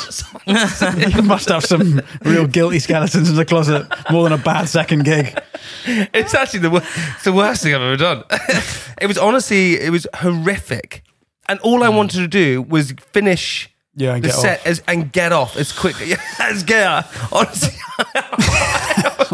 you 0.46 1.22
must 1.22 1.48
have 1.48 1.64
some 1.64 2.00
real 2.22 2.46
guilty 2.46 2.78
skeletons 2.78 3.28
in 3.28 3.34
the 3.34 3.44
closet 3.44 3.84
more 4.12 4.22
than 4.22 4.32
a 4.32 4.38
bad 4.42 4.68
second 4.68 5.04
gig. 5.04 5.36
It's 5.84 6.34
actually 6.34 6.60
the, 6.60 6.70
wor- 6.70 6.82
it's 7.16 7.24
the 7.24 7.32
worst 7.32 7.64
thing 7.64 7.74
I've 7.74 7.82
ever 7.82 7.96
done. 7.96 8.22
it 9.00 9.08
was 9.08 9.18
honestly, 9.18 9.80
it 9.80 9.90
was 9.90 10.06
horrific. 10.14 11.02
and 11.48 11.58
all 11.60 11.82
I 11.82 11.88
wanted 11.88 12.18
to 12.18 12.28
do 12.28 12.62
was 12.62 12.92
finish 13.12 13.70
Yeah, 13.98 14.14
and 14.14 14.22
the 14.24 14.28
get 14.28 14.36
set 14.36 14.60
off. 14.60 14.66
as, 14.66 14.82
and 14.88 15.12
get 15.12 15.32
off 15.32 15.56
as, 15.56 15.72
get 15.72 15.76
off 15.76 15.80
quickly 15.80 16.12
as 16.38 16.62
get. 16.62 17.04
Honestly, 17.32 17.74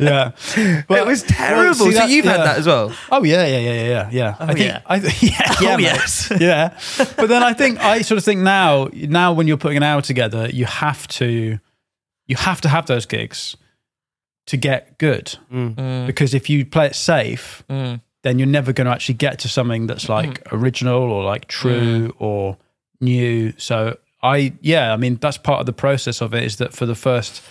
yeah. 0.00 0.32
it 0.56 1.06
was 1.06 1.22
terrible. 1.24 1.74
see 1.74 1.92
so 1.92 1.98
that- 1.98 2.10
you've 2.10 2.24
had 2.24 2.40
that 2.40 2.58
as 2.58 2.66
well. 2.66 2.94
Oh 3.10 3.22
yeah, 3.24 3.46
yeah, 3.46 3.58
yeah, 3.58 3.72
yeah, 3.72 3.88
yeah. 3.88 4.08
yeah. 4.12 4.36
I 4.38 4.46
think, 4.46 4.58
yeah. 4.60 4.80
I, 4.86 4.96
yeah, 4.96 5.54
yeah, 5.60 5.74
Oh, 5.74 5.76
mate. 5.76 5.82
yes. 5.82 6.32
yeah. 6.38 6.78
But 7.16 7.28
then 7.28 7.42
I 7.42 7.52
think 7.54 7.80
I 7.80 8.02
sort 8.02 8.18
of 8.18 8.24
think 8.24 8.40
now, 8.40 8.88
now 8.92 9.32
when 9.32 9.46
you're 9.46 9.56
putting 9.56 9.76
an 9.78 9.82
hour 9.82 10.02
together, 10.02 10.48
you 10.48 10.64
have 10.66 11.06
to, 11.08 11.58
you 12.26 12.36
have 12.36 12.60
to 12.62 12.68
have 12.68 12.86
those 12.86 13.06
gigs 13.06 13.56
to 14.46 14.56
get 14.56 14.98
good. 14.98 15.36
Mm. 15.52 16.06
Because 16.06 16.34
if 16.34 16.48
you 16.48 16.64
play 16.64 16.86
it 16.86 16.94
safe, 16.94 17.62
then 17.68 18.38
you're 18.38 18.46
never 18.46 18.72
going 18.72 18.86
to 18.86 18.92
actually 18.92 19.14
get 19.16 19.40
to 19.40 19.48
something 19.48 19.86
that's 19.86 20.08
like 20.08 20.44
Mm. 20.44 20.52
original 20.52 21.02
or 21.12 21.24
like 21.24 21.46
true 21.48 22.14
or 22.18 22.56
new. 23.00 23.52
So 23.58 23.98
I, 24.22 24.54
yeah, 24.60 24.92
I 24.92 24.96
mean 24.96 25.16
that's 25.16 25.38
part 25.38 25.60
of 25.60 25.66
the 25.66 25.72
process 25.72 26.20
of 26.20 26.34
it. 26.34 26.44
Is 26.44 26.56
that 26.56 26.72
for 26.72 26.86
the 26.86 26.94
first 26.94 27.42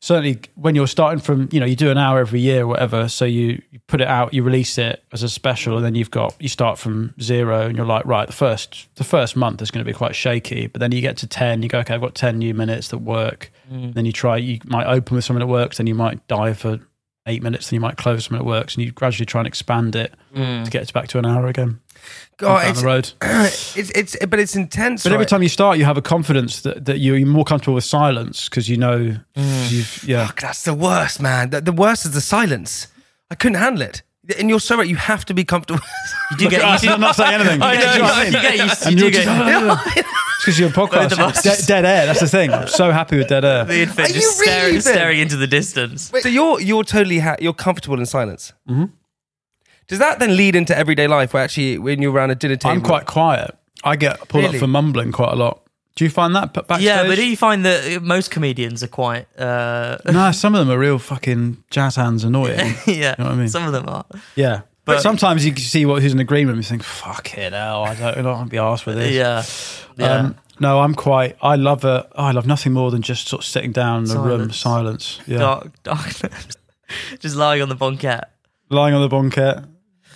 certainly 0.00 0.40
when 0.54 0.74
you're 0.74 0.86
starting 0.86 1.20
from 1.20 1.48
you 1.50 1.58
know 1.58 1.66
you 1.66 1.74
do 1.74 1.90
an 1.90 1.98
hour 1.98 2.20
every 2.20 2.40
year 2.40 2.62
or 2.62 2.68
whatever 2.68 3.08
so 3.08 3.24
you, 3.24 3.60
you 3.70 3.80
put 3.88 4.00
it 4.00 4.06
out 4.06 4.32
you 4.32 4.42
release 4.42 4.78
it 4.78 5.02
as 5.12 5.22
a 5.22 5.28
special 5.28 5.76
and 5.76 5.84
then 5.84 5.94
you've 5.94 6.10
got 6.10 6.34
you 6.38 6.48
start 6.48 6.78
from 6.78 7.12
zero 7.20 7.66
and 7.66 7.76
you're 7.76 7.86
like 7.86 8.04
right 8.04 8.28
the 8.28 8.32
first 8.32 8.88
the 8.94 9.04
first 9.04 9.34
month 9.34 9.60
is 9.60 9.70
going 9.70 9.84
to 9.84 9.90
be 9.90 9.96
quite 9.96 10.14
shaky 10.14 10.68
but 10.68 10.78
then 10.78 10.92
you 10.92 11.00
get 11.00 11.16
to 11.16 11.26
10 11.26 11.62
you 11.62 11.68
go 11.68 11.80
okay 11.80 11.94
i've 11.94 12.00
got 12.00 12.14
10 12.14 12.38
new 12.38 12.54
minutes 12.54 12.88
that 12.88 12.98
work 12.98 13.50
mm. 13.70 13.92
then 13.94 14.04
you 14.04 14.12
try 14.12 14.36
you 14.36 14.60
might 14.66 14.86
open 14.86 15.16
with 15.16 15.24
something 15.24 15.40
that 15.40 15.52
works 15.52 15.78
then 15.78 15.86
you 15.86 15.94
might 15.94 16.24
dive 16.28 16.58
for 16.58 16.78
eight 17.26 17.42
minutes 17.42 17.68
then 17.68 17.76
you 17.76 17.80
might 17.80 17.96
close 17.96 18.24
something 18.24 18.38
that 18.38 18.48
works 18.48 18.76
and 18.76 18.84
you 18.84 18.92
gradually 18.92 19.26
try 19.26 19.40
and 19.40 19.48
expand 19.48 19.96
it 19.96 20.14
mm. 20.34 20.64
to 20.64 20.70
get 20.70 20.82
it 20.82 20.92
back 20.92 21.08
to 21.08 21.18
an 21.18 21.26
hour 21.26 21.48
again 21.48 21.80
God, 22.38 22.60
down 22.62 22.70
it's, 22.70 22.80
the 22.80 22.86
road 22.86 23.12
it's 23.22 23.76
it's 23.90 24.16
but 24.26 24.38
it's 24.38 24.54
intense. 24.56 25.02
but 25.02 25.12
every 25.12 25.26
time 25.26 25.42
you 25.42 25.48
start 25.48 25.76
you 25.78 25.84
have 25.84 25.96
a 25.96 26.02
confidence 26.02 26.60
that, 26.62 26.84
that 26.84 26.98
you're 26.98 27.24
more 27.26 27.44
comfortable 27.44 27.74
with 27.74 27.84
silence 27.84 28.48
because 28.48 28.68
you 28.68 28.76
know 28.76 29.16
you've 29.36 30.04
yeah 30.06 30.26
Fuck, 30.26 30.40
that's 30.40 30.62
the 30.64 30.74
worst, 30.74 31.20
man. 31.20 31.50
The, 31.50 31.60
the 31.60 31.72
worst 31.72 32.04
is 32.06 32.12
the 32.12 32.20
silence. 32.20 32.88
I 33.30 33.34
couldn't 33.34 33.58
handle 33.58 33.82
it. 33.82 34.02
And 34.38 34.50
you're 34.50 34.60
so 34.60 34.76
right. 34.76 34.86
You 34.86 34.96
have 34.96 35.24
to 35.26 35.34
be 35.34 35.42
comfortable. 35.44 35.80
You 36.32 36.36
do 36.36 36.50
get, 36.50 36.82
you 36.82 36.88
do, 36.88 36.94
I'm 36.94 37.00
not 37.00 37.16
saying 37.16 37.32
anything. 37.40 37.62
I 37.62 37.74
know, 37.76 37.80
Do 37.80 37.86
you 37.92 37.98
know 37.98 38.04
what 38.04 38.14
I 38.14 38.24
you 38.26 38.32
mean? 38.32 38.42
get 38.42 38.56
used 38.58 38.82
to 38.82 38.92
you 38.92 38.98
you're 38.98 39.10
just- 39.10 39.96
It's 40.38 40.44
because 40.44 40.60
you're 40.60 40.68
a 40.68 40.72
podcast. 40.72 40.90
Both 41.10 41.12
of 41.12 41.18
us. 41.20 41.42
Dead, 41.42 41.58
dead 41.66 41.84
air. 41.84 42.06
That's 42.06 42.20
the 42.20 42.28
thing. 42.28 42.52
I'm 42.52 42.68
so 42.68 42.92
happy 42.92 43.16
with 43.18 43.26
dead 43.28 43.44
air. 43.44 43.64
me 43.64 43.82
and 43.82 43.90
Fin 43.92 44.04
Are 44.04 44.08
you 44.08 44.14
just 44.14 44.38
really, 44.40 44.50
staring, 44.52 44.72
Fin? 44.74 44.82
staring 44.82 45.18
into 45.20 45.36
the 45.36 45.46
distance. 45.48 46.12
so 46.20 46.28
you're 46.28 46.60
you're 46.60 46.84
totally 46.84 47.18
ha- 47.18 47.36
you're 47.40 47.52
comfortable 47.54 47.98
in 47.98 48.06
silence. 48.06 48.52
Mm-hmm. 48.68 48.84
Does 49.88 49.98
that 49.98 50.18
then 50.18 50.36
lead 50.36 50.54
into 50.54 50.76
everyday 50.76 51.08
life 51.08 51.32
where 51.34 51.42
actually 51.42 51.78
when 51.78 52.00
you're 52.02 52.12
around 52.12 52.30
a 52.30 52.34
dinner 52.34 52.56
table? 52.56 52.72
I'm 52.76 52.82
quite 52.82 53.06
quiet. 53.06 53.56
I 53.84 53.96
get 53.96 54.28
pulled 54.28 54.44
Really? 54.44 54.56
up 54.56 54.60
for 54.60 54.66
mumbling 54.66 55.12
quite 55.12 55.32
a 55.32 55.36
lot. 55.36 55.62
Do 55.96 56.04
you 56.04 56.10
find 56.10 56.34
that 56.36 56.52
backstage? 56.52 56.82
Yeah, 56.82 57.04
but 57.06 57.16
do 57.16 57.26
you 57.28 57.36
find 57.36 57.64
that 57.64 58.02
most 58.02 58.30
comedians 58.30 58.82
are 58.84 58.88
quite, 58.88 59.26
uh, 59.38 59.98
no, 60.04 60.30
some 60.32 60.54
of 60.54 60.64
them 60.66 60.70
are 60.74 60.78
real 60.78 60.98
fucking 60.98 61.64
jazz 61.70 61.96
hands 61.96 62.22
annoying. 62.22 62.74
yeah, 62.86 63.14
You 63.18 63.24
know 63.24 63.30
what 63.30 63.32
I 63.32 63.34
mean? 63.34 63.48
some 63.48 63.64
of 63.66 63.72
them 63.72 63.88
are. 63.88 64.04
Yeah. 64.36 64.60
But- 64.84 64.94
But 64.96 65.02
sometimes 65.02 65.44
you 65.44 65.52
can 65.52 65.62
see 65.62 65.84
what 65.86 66.00
who's 66.02 66.12
in 66.12 66.18
agreement 66.20 66.56
and 66.56 66.64
you 66.64 66.68
think, 66.68 66.82
fuck 66.82 67.36
it, 67.36 67.52
hell, 67.52 67.82
I 67.84 67.94
don't, 67.94 68.18
I 68.18 68.22
don't 68.22 68.24
want 68.32 68.46
to 68.46 68.50
be 68.50 68.58
asked 68.58 68.86
with 68.86 68.96
this. 68.96 69.12
Yeah, 69.12 69.42
yeah. 69.96 70.12
Um, 70.18 70.36
no, 70.60 70.80
I'm 70.80 70.94
quite. 70.94 71.36
I 71.42 71.54
love 71.56 71.84
a. 71.84 72.08
Oh, 72.16 72.24
I 72.24 72.30
love 72.32 72.46
nothing 72.46 72.72
more 72.72 72.90
than 72.90 73.00
just 73.02 73.28
sort 73.28 73.42
of 73.42 73.46
sitting 73.46 73.70
down 73.70 74.04
in 74.04 74.10
a 74.10 74.20
room, 74.20 74.50
Silence. 74.50 74.56
silence. 74.56 75.20
Yeah, 75.26 75.38
Dark, 75.38 75.82
darkness. 75.84 76.56
just 77.20 77.36
lying 77.36 77.60
on 77.62 77.68
the 77.68 77.76
banquette. 77.76 78.24
lying 78.70 78.94
on 78.94 79.00
the 79.02 79.08
bunker. 79.08 79.64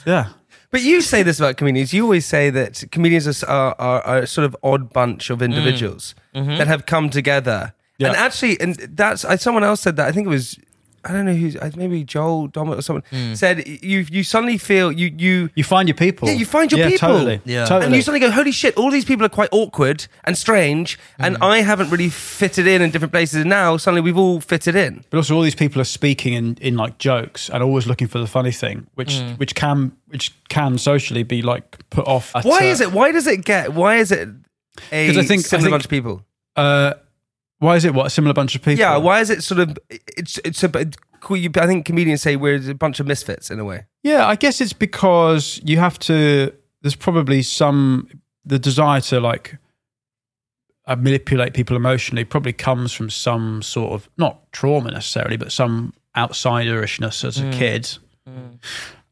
Yeah, 0.04 0.28
But 0.72 0.80
you 0.80 1.02
say 1.02 1.22
this 1.22 1.38
about 1.38 1.58
comedians. 1.58 1.92
You 1.92 2.04
always 2.04 2.24
say 2.24 2.48
that 2.48 2.82
comedians 2.90 3.44
are, 3.44 3.76
are, 3.78 4.00
are 4.02 4.18
a 4.20 4.26
sort 4.26 4.46
of 4.46 4.56
odd 4.62 4.90
bunch 4.90 5.28
of 5.28 5.40
mm. 5.40 5.44
individuals 5.44 6.14
mm-hmm. 6.34 6.56
that 6.56 6.66
have 6.66 6.86
come 6.86 7.10
together. 7.10 7.74
Yeah. 7.98 8.08
And 8.08 8.16
actually, 8.16 8.58
and 8.58 8.74
that's 8.76 9.24
I, 9.24 9.36
someone 9.36 9.64
else 9.64 9.82
said 9.82 9.96
that. 9.96 10.08
I 10.08 10.12
think 10.12 10.26
it 10.26 10.30
was 10.30 10.58
I 11.04 11.12
don't 11.12 11.24
know 11.24 11.34
who's 11.34 11.56
maybe 11.76 12.04
Joel 12.04 12.48
Dommett 12.48 12.78
or 12.78 12.82
someone 12.82 13.02
said 13.34 13.66
you 13.66 14.00
you 14.10 14.22
suddenly 14.22 14.58
feel 14.58 14.92
you 14.92 15.12
you 15.16 15.50
you 15.54 15.64
find 15.64 15.88
your 15.88 15.96
people. 15.96 16.28
Yeah, 16.28 16.34
you 16.34 16.46
find 16.46 16.70
your 16.70 16.80
yeah, 16.80 16.90
people. 16.90 17.08
Totally. 17.08 17.40
Yeah. 17.44 17.64
totally. 17.64 17.86
and 17.86 17.94
you 17.94 18.02
suddenly 18.02 18.20
go, 18.20 18.30
holy 18.30 18.52
shit! 18.52 18.76
All 18.76 18.90
these 18.90 19.04
people 19.04 19.26
are 19.26 19.30
quite 19.30 19.48
awkward 19.52 20.06
and 20.24 20.38
strange, 20.38 20.98
and 21.18 21.36
I 21.38 21.58
haven't 21.62 21.90
really 21.90 22.08
fitted 22.08 22.66
in 22.66 22.82
in 22.82 22.90
different 22.90 23.12
places. 23.12 23.40
And 23.40 23.50
now 23.50 23.76
suddenly 23.76 24.00
we've 24.00 24.18
all 24.18 24.40
fitted 24.40 24.76
in. 24.76 25.04
But 25.10 25.16
also, 25.16 25.34
all 25.34 25.42
these 25.42 25.54
people 25.56 25.80
are 25.80 25.84
speaking 25.84 26.34
in, 26.34 26.56
in 26.60 26.76
like 26.76 26.98
jokes 26.98 27.50
and 27.50 27.62
always 27.62 27.86
looking 27.86 28.06
for 28.06 28.18
the 28.18 28.26
funny 28.26 28.52
thing, 28.52 28.86
which 28.94 29.20
which 29.38 29.54
can 29.54 29.92
which 30.08 30.32
can 30.48 30.78
socially 30.78 31.22
be 31.22 31.42
like 31.42 31.78
put 31.90 32.06
off. 32.06 32.34
at, 32.36 32.44
Why 32.44 32.60
uh, 32.60 32.72
is 32.72 32.80
it? 32.80 32.92
Why 32.92 33.12
does 33.12 33.26
it 33.26 33.44
get? 33.44 33.72
Why 33.72 33.96
is 33.96 34.12
it 34.12 34.28
Because 34.90 35.18
I 35.18 35.24
think- 35.24 35.40
I 35.40 35.48
similar 35.48 35.70
bunch 35.70 35.84
of 35.84 35.90
people? 35.90 36.24
Uh, 36.54 36.94
why 37.62 37.76
is 37.76 37.84
it 37.84 37.94
what 37.94 38.06
a 38.06 38.10
similar 38.10 38.34
bunch 38.34 38.56
of 38.56 38.62
people? 38.62 38.80
Yeah, 38.80 38.96
why 38.96 39.20
is 39.20 39.30
it 39.30 39.44
sort 39.44 39.60
of? 39.60 39.78
It's 39.88 40.38
it's 40.44 40.64
a. 40.64 40.90
cool, 41.20 41.36
I 41.36 41.66
think 41.68 41.86
comedians 41.86 42.20
say 42.20 42.34
we're 42.34 42.56
a 42.70 42.74
bunch 42.74 42.98
of 42.98 43.06
misfits 43.06 43.52
in 43.52 43.60
a 43.60 43.64
way. 43.64 43.86
Yeah, 44.02 44.26
I 44.26 44.34
guess 44.34 44.60
it's 44.60 44.72
because 44.72 45.60
you 45.62 45.78
have 45.78 45.96
to. 46.00 46.52
There's 46.80 46.96
probably 46.96 47.40
some 47.42 48.08
the 48.44 48.58
desire 48.58 49.00
to 49.02 49.20
like 49.20 49.58
uh, 50.86 50.96
manipulate 50.96 51.54
people 51.54 51.76
emotionally 51.76 52.24
probably 52.24 52.52
comes 52.52 52.92
from 52.92 53.08
some 53.08 53.62
sort 53.62 53.92
of 53.92 54.10
not 54.18 54.50
trauma 54.50 54.90
necessarily, 54.90 55.36
but 55.36 55.52
some 55.52 55.94
outsiderishness 56.16 57.24
as 57.24 57.38
a 57.38 57.48
kid. 57.52 57.88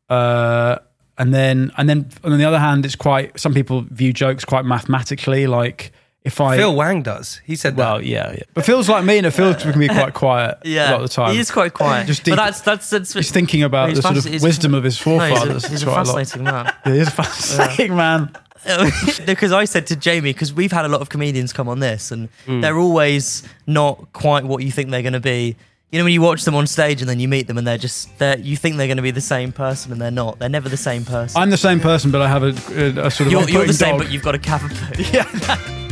Uh, 0.08 0.78
and 1.18 1.32
then 1.32 1.70
and 1.76 1.88
then 1.88 2.10
on 2.24 2.36
the 2.36 2.44
other 2.44 2.58
hand, 2.58 2.84
it's 2.84 2.96
quite. 2.96 3.38
Some 3.38 3.54
people 3.54 3.82
view 3.82 4.12
jokes 4.12 4.44
quite 4.44 4.64
mathematically. 4.64 5.46
Like 5.46 5.92
if 6.24 6.40
I 6.40 6.56
Phil 6.56 6.74
Wang 6.76 7.02
does. 7.02 7.40
He 7.44 7.56
said 7.56 7.76
that. 7.76 7.82
well, 7.92 8.02
yeah, 8.02 8.32
yeah, 8.32 8.42
but 8.54 8.64
feels 8.66 8.88
like 8.88 9.04
me, 9.04 9.18
and 9.18 9.26
it 9.26 9.30
feels 9.30 9.56
can 9.62 9.78
be 9.78 9.88
quite 9.88 10.12
quiet 10.24 10.58
Yeah, 10.64 10.90
a 10.90 10.92
lot 10.92 11.00
of 11.02 11.08
the 11.08 11.14
time. 11.14 11.32
he 11.34 11.40
is 11.40 11.50
quite 11.50 11.72
quiet. 11.74 12.06
Just 12.06 12.20
but 12.22 12.32
deep- 12.32 12.36
that's 12.36 12.60
that's 12.60 12.90
that's. 12.90 13.12
He's 13.14 13.30
thinking 13.30 13.62
about 13.62 13.88
He's 13.88 13.98
the 13.98 14.02
sort 14.02 14.16
of 14.18 14.24
he's- 14.24 14.42
wisdom 14.42 14.74
of 14.74 14.84
his 14.84 14.98
no, 15.00 15.18
forefathers. 15.18 15.62
he's 15.62 15.64
a, 15.64 15.68
he's 15.70 15.82
a 15.82 15.86
That's 15.86 16.08
what 16.08 16.16
fascinating 16.18 16.44
man. 16.44 16.72
Yeah, 16.86 16.94
he's 16.94 17.08
a 17.08 17.10
fascinating 17.10 17.96
man. 17.96 18.32
because 19.26 19.52
I 19.52 19.64
said 19.64 19.86
to 19.86 19.96
Jamie, 19.96 20.34
because 20.34 20.52
we've 20.52 20.70
had 20.72 20.84
a 20.84 20.88
lot 20.88 21.00
of 21.00 21.08
comedians 21.08 21.52
come 21.52 21.66
on 21.68 21.80
this, 21.80 22.10
and 22.10 22.28
Mm. 22.46 22.60
they're 22.60 22.78
always 22.78 23.42
not 23.66 24.12
quite 24.12 24.44
what 24.44 24.62
you 24.62 24.70
think 24.70 24.90
they're 24.90 25.00
going 25.00 25.14
to 25.14 25.20
be. 25.20 25.56
You 25.90 25.98
know, 25.98 26.04
when 26.04 26.12
you 26.12 26.20
watch 26.20 26.44
them 26.44 26.54
on 26.54 26.66
stage 26.66 27.00
and 27.00 27.08
then 27.08 27.18
you 27.18 27.26
meet 27.26 27.46
them, 27.48 27.56
and 27.58 27.66
they're 27.66 27.78
just 27.78 28.16
they're, 28.18 28.38
you 28.38 28.56
think 28.58 28.76
they're 28.76 28.86
going 28.86 28.98
to 28.98 29.02
be 29.02 29.10
the 29.10 29.20
same 29.22 29.50
person, 29.52 29.90
and 29.92 30.00
they're 30.00 30.10
not. 30.10 30.38
They're 30.38 30.48
never 30.50 30.68
the 30.68 30.76
same 30.76 31.04
person. 31.06 31.40
I'm 31.40 31.48
the 31.48 31.56
same 31.56 31.80
person, 31.80 32.10
but 32.10 32.20
I 32.20 32.28
have 32.28 32.42
a, 32.42 32.48
a, 32.48 33.06
a 33.06 33.10
sort 33.10 33.20
of 33.28 33.32
you're, 33.32 33.48
you're 33.48 33.66
the 33.66 33.72
same, 33.72 33.96
dog. 33.96 34.00
but 34.04 34.12
you've 34.12 34.22
got 34.22 34.34
a 34.34 34.38
cavapoo. 34.38 35.10
yeah. 35.12 35.89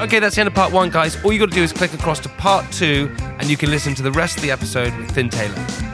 Okay, 0.00 0.18
that's 0.18 0.34
the 0.34 0.40
end 0.40 0.48
of 0.48 0.54
part 0.54 0.72
one, 0.72 0.90
guys. 0.90 1.22
All 1.24 1.32
you 1.32 1.38
got 1.38 1.50
to 1.50 1.54
do 1.54 1.62
is 1.62 1.72
click 1.72 1.94
across 1.94 2.18
to 2.20 2.28
part 2.30 2.70
two, 2.72 3.14
and 3.38 3.48
you 3.48 3.56
can 3.56 3.70
listen 3.70 3.94
to 3.94 4.02
the 4.02 4.10
rest 4.10 4.36
of 4.36 4.42
the 4.42 4.50
episode 4.50 4.94
with 4.96 5.10
Fin 5.12 5.28
Taylor. 5.30 5.93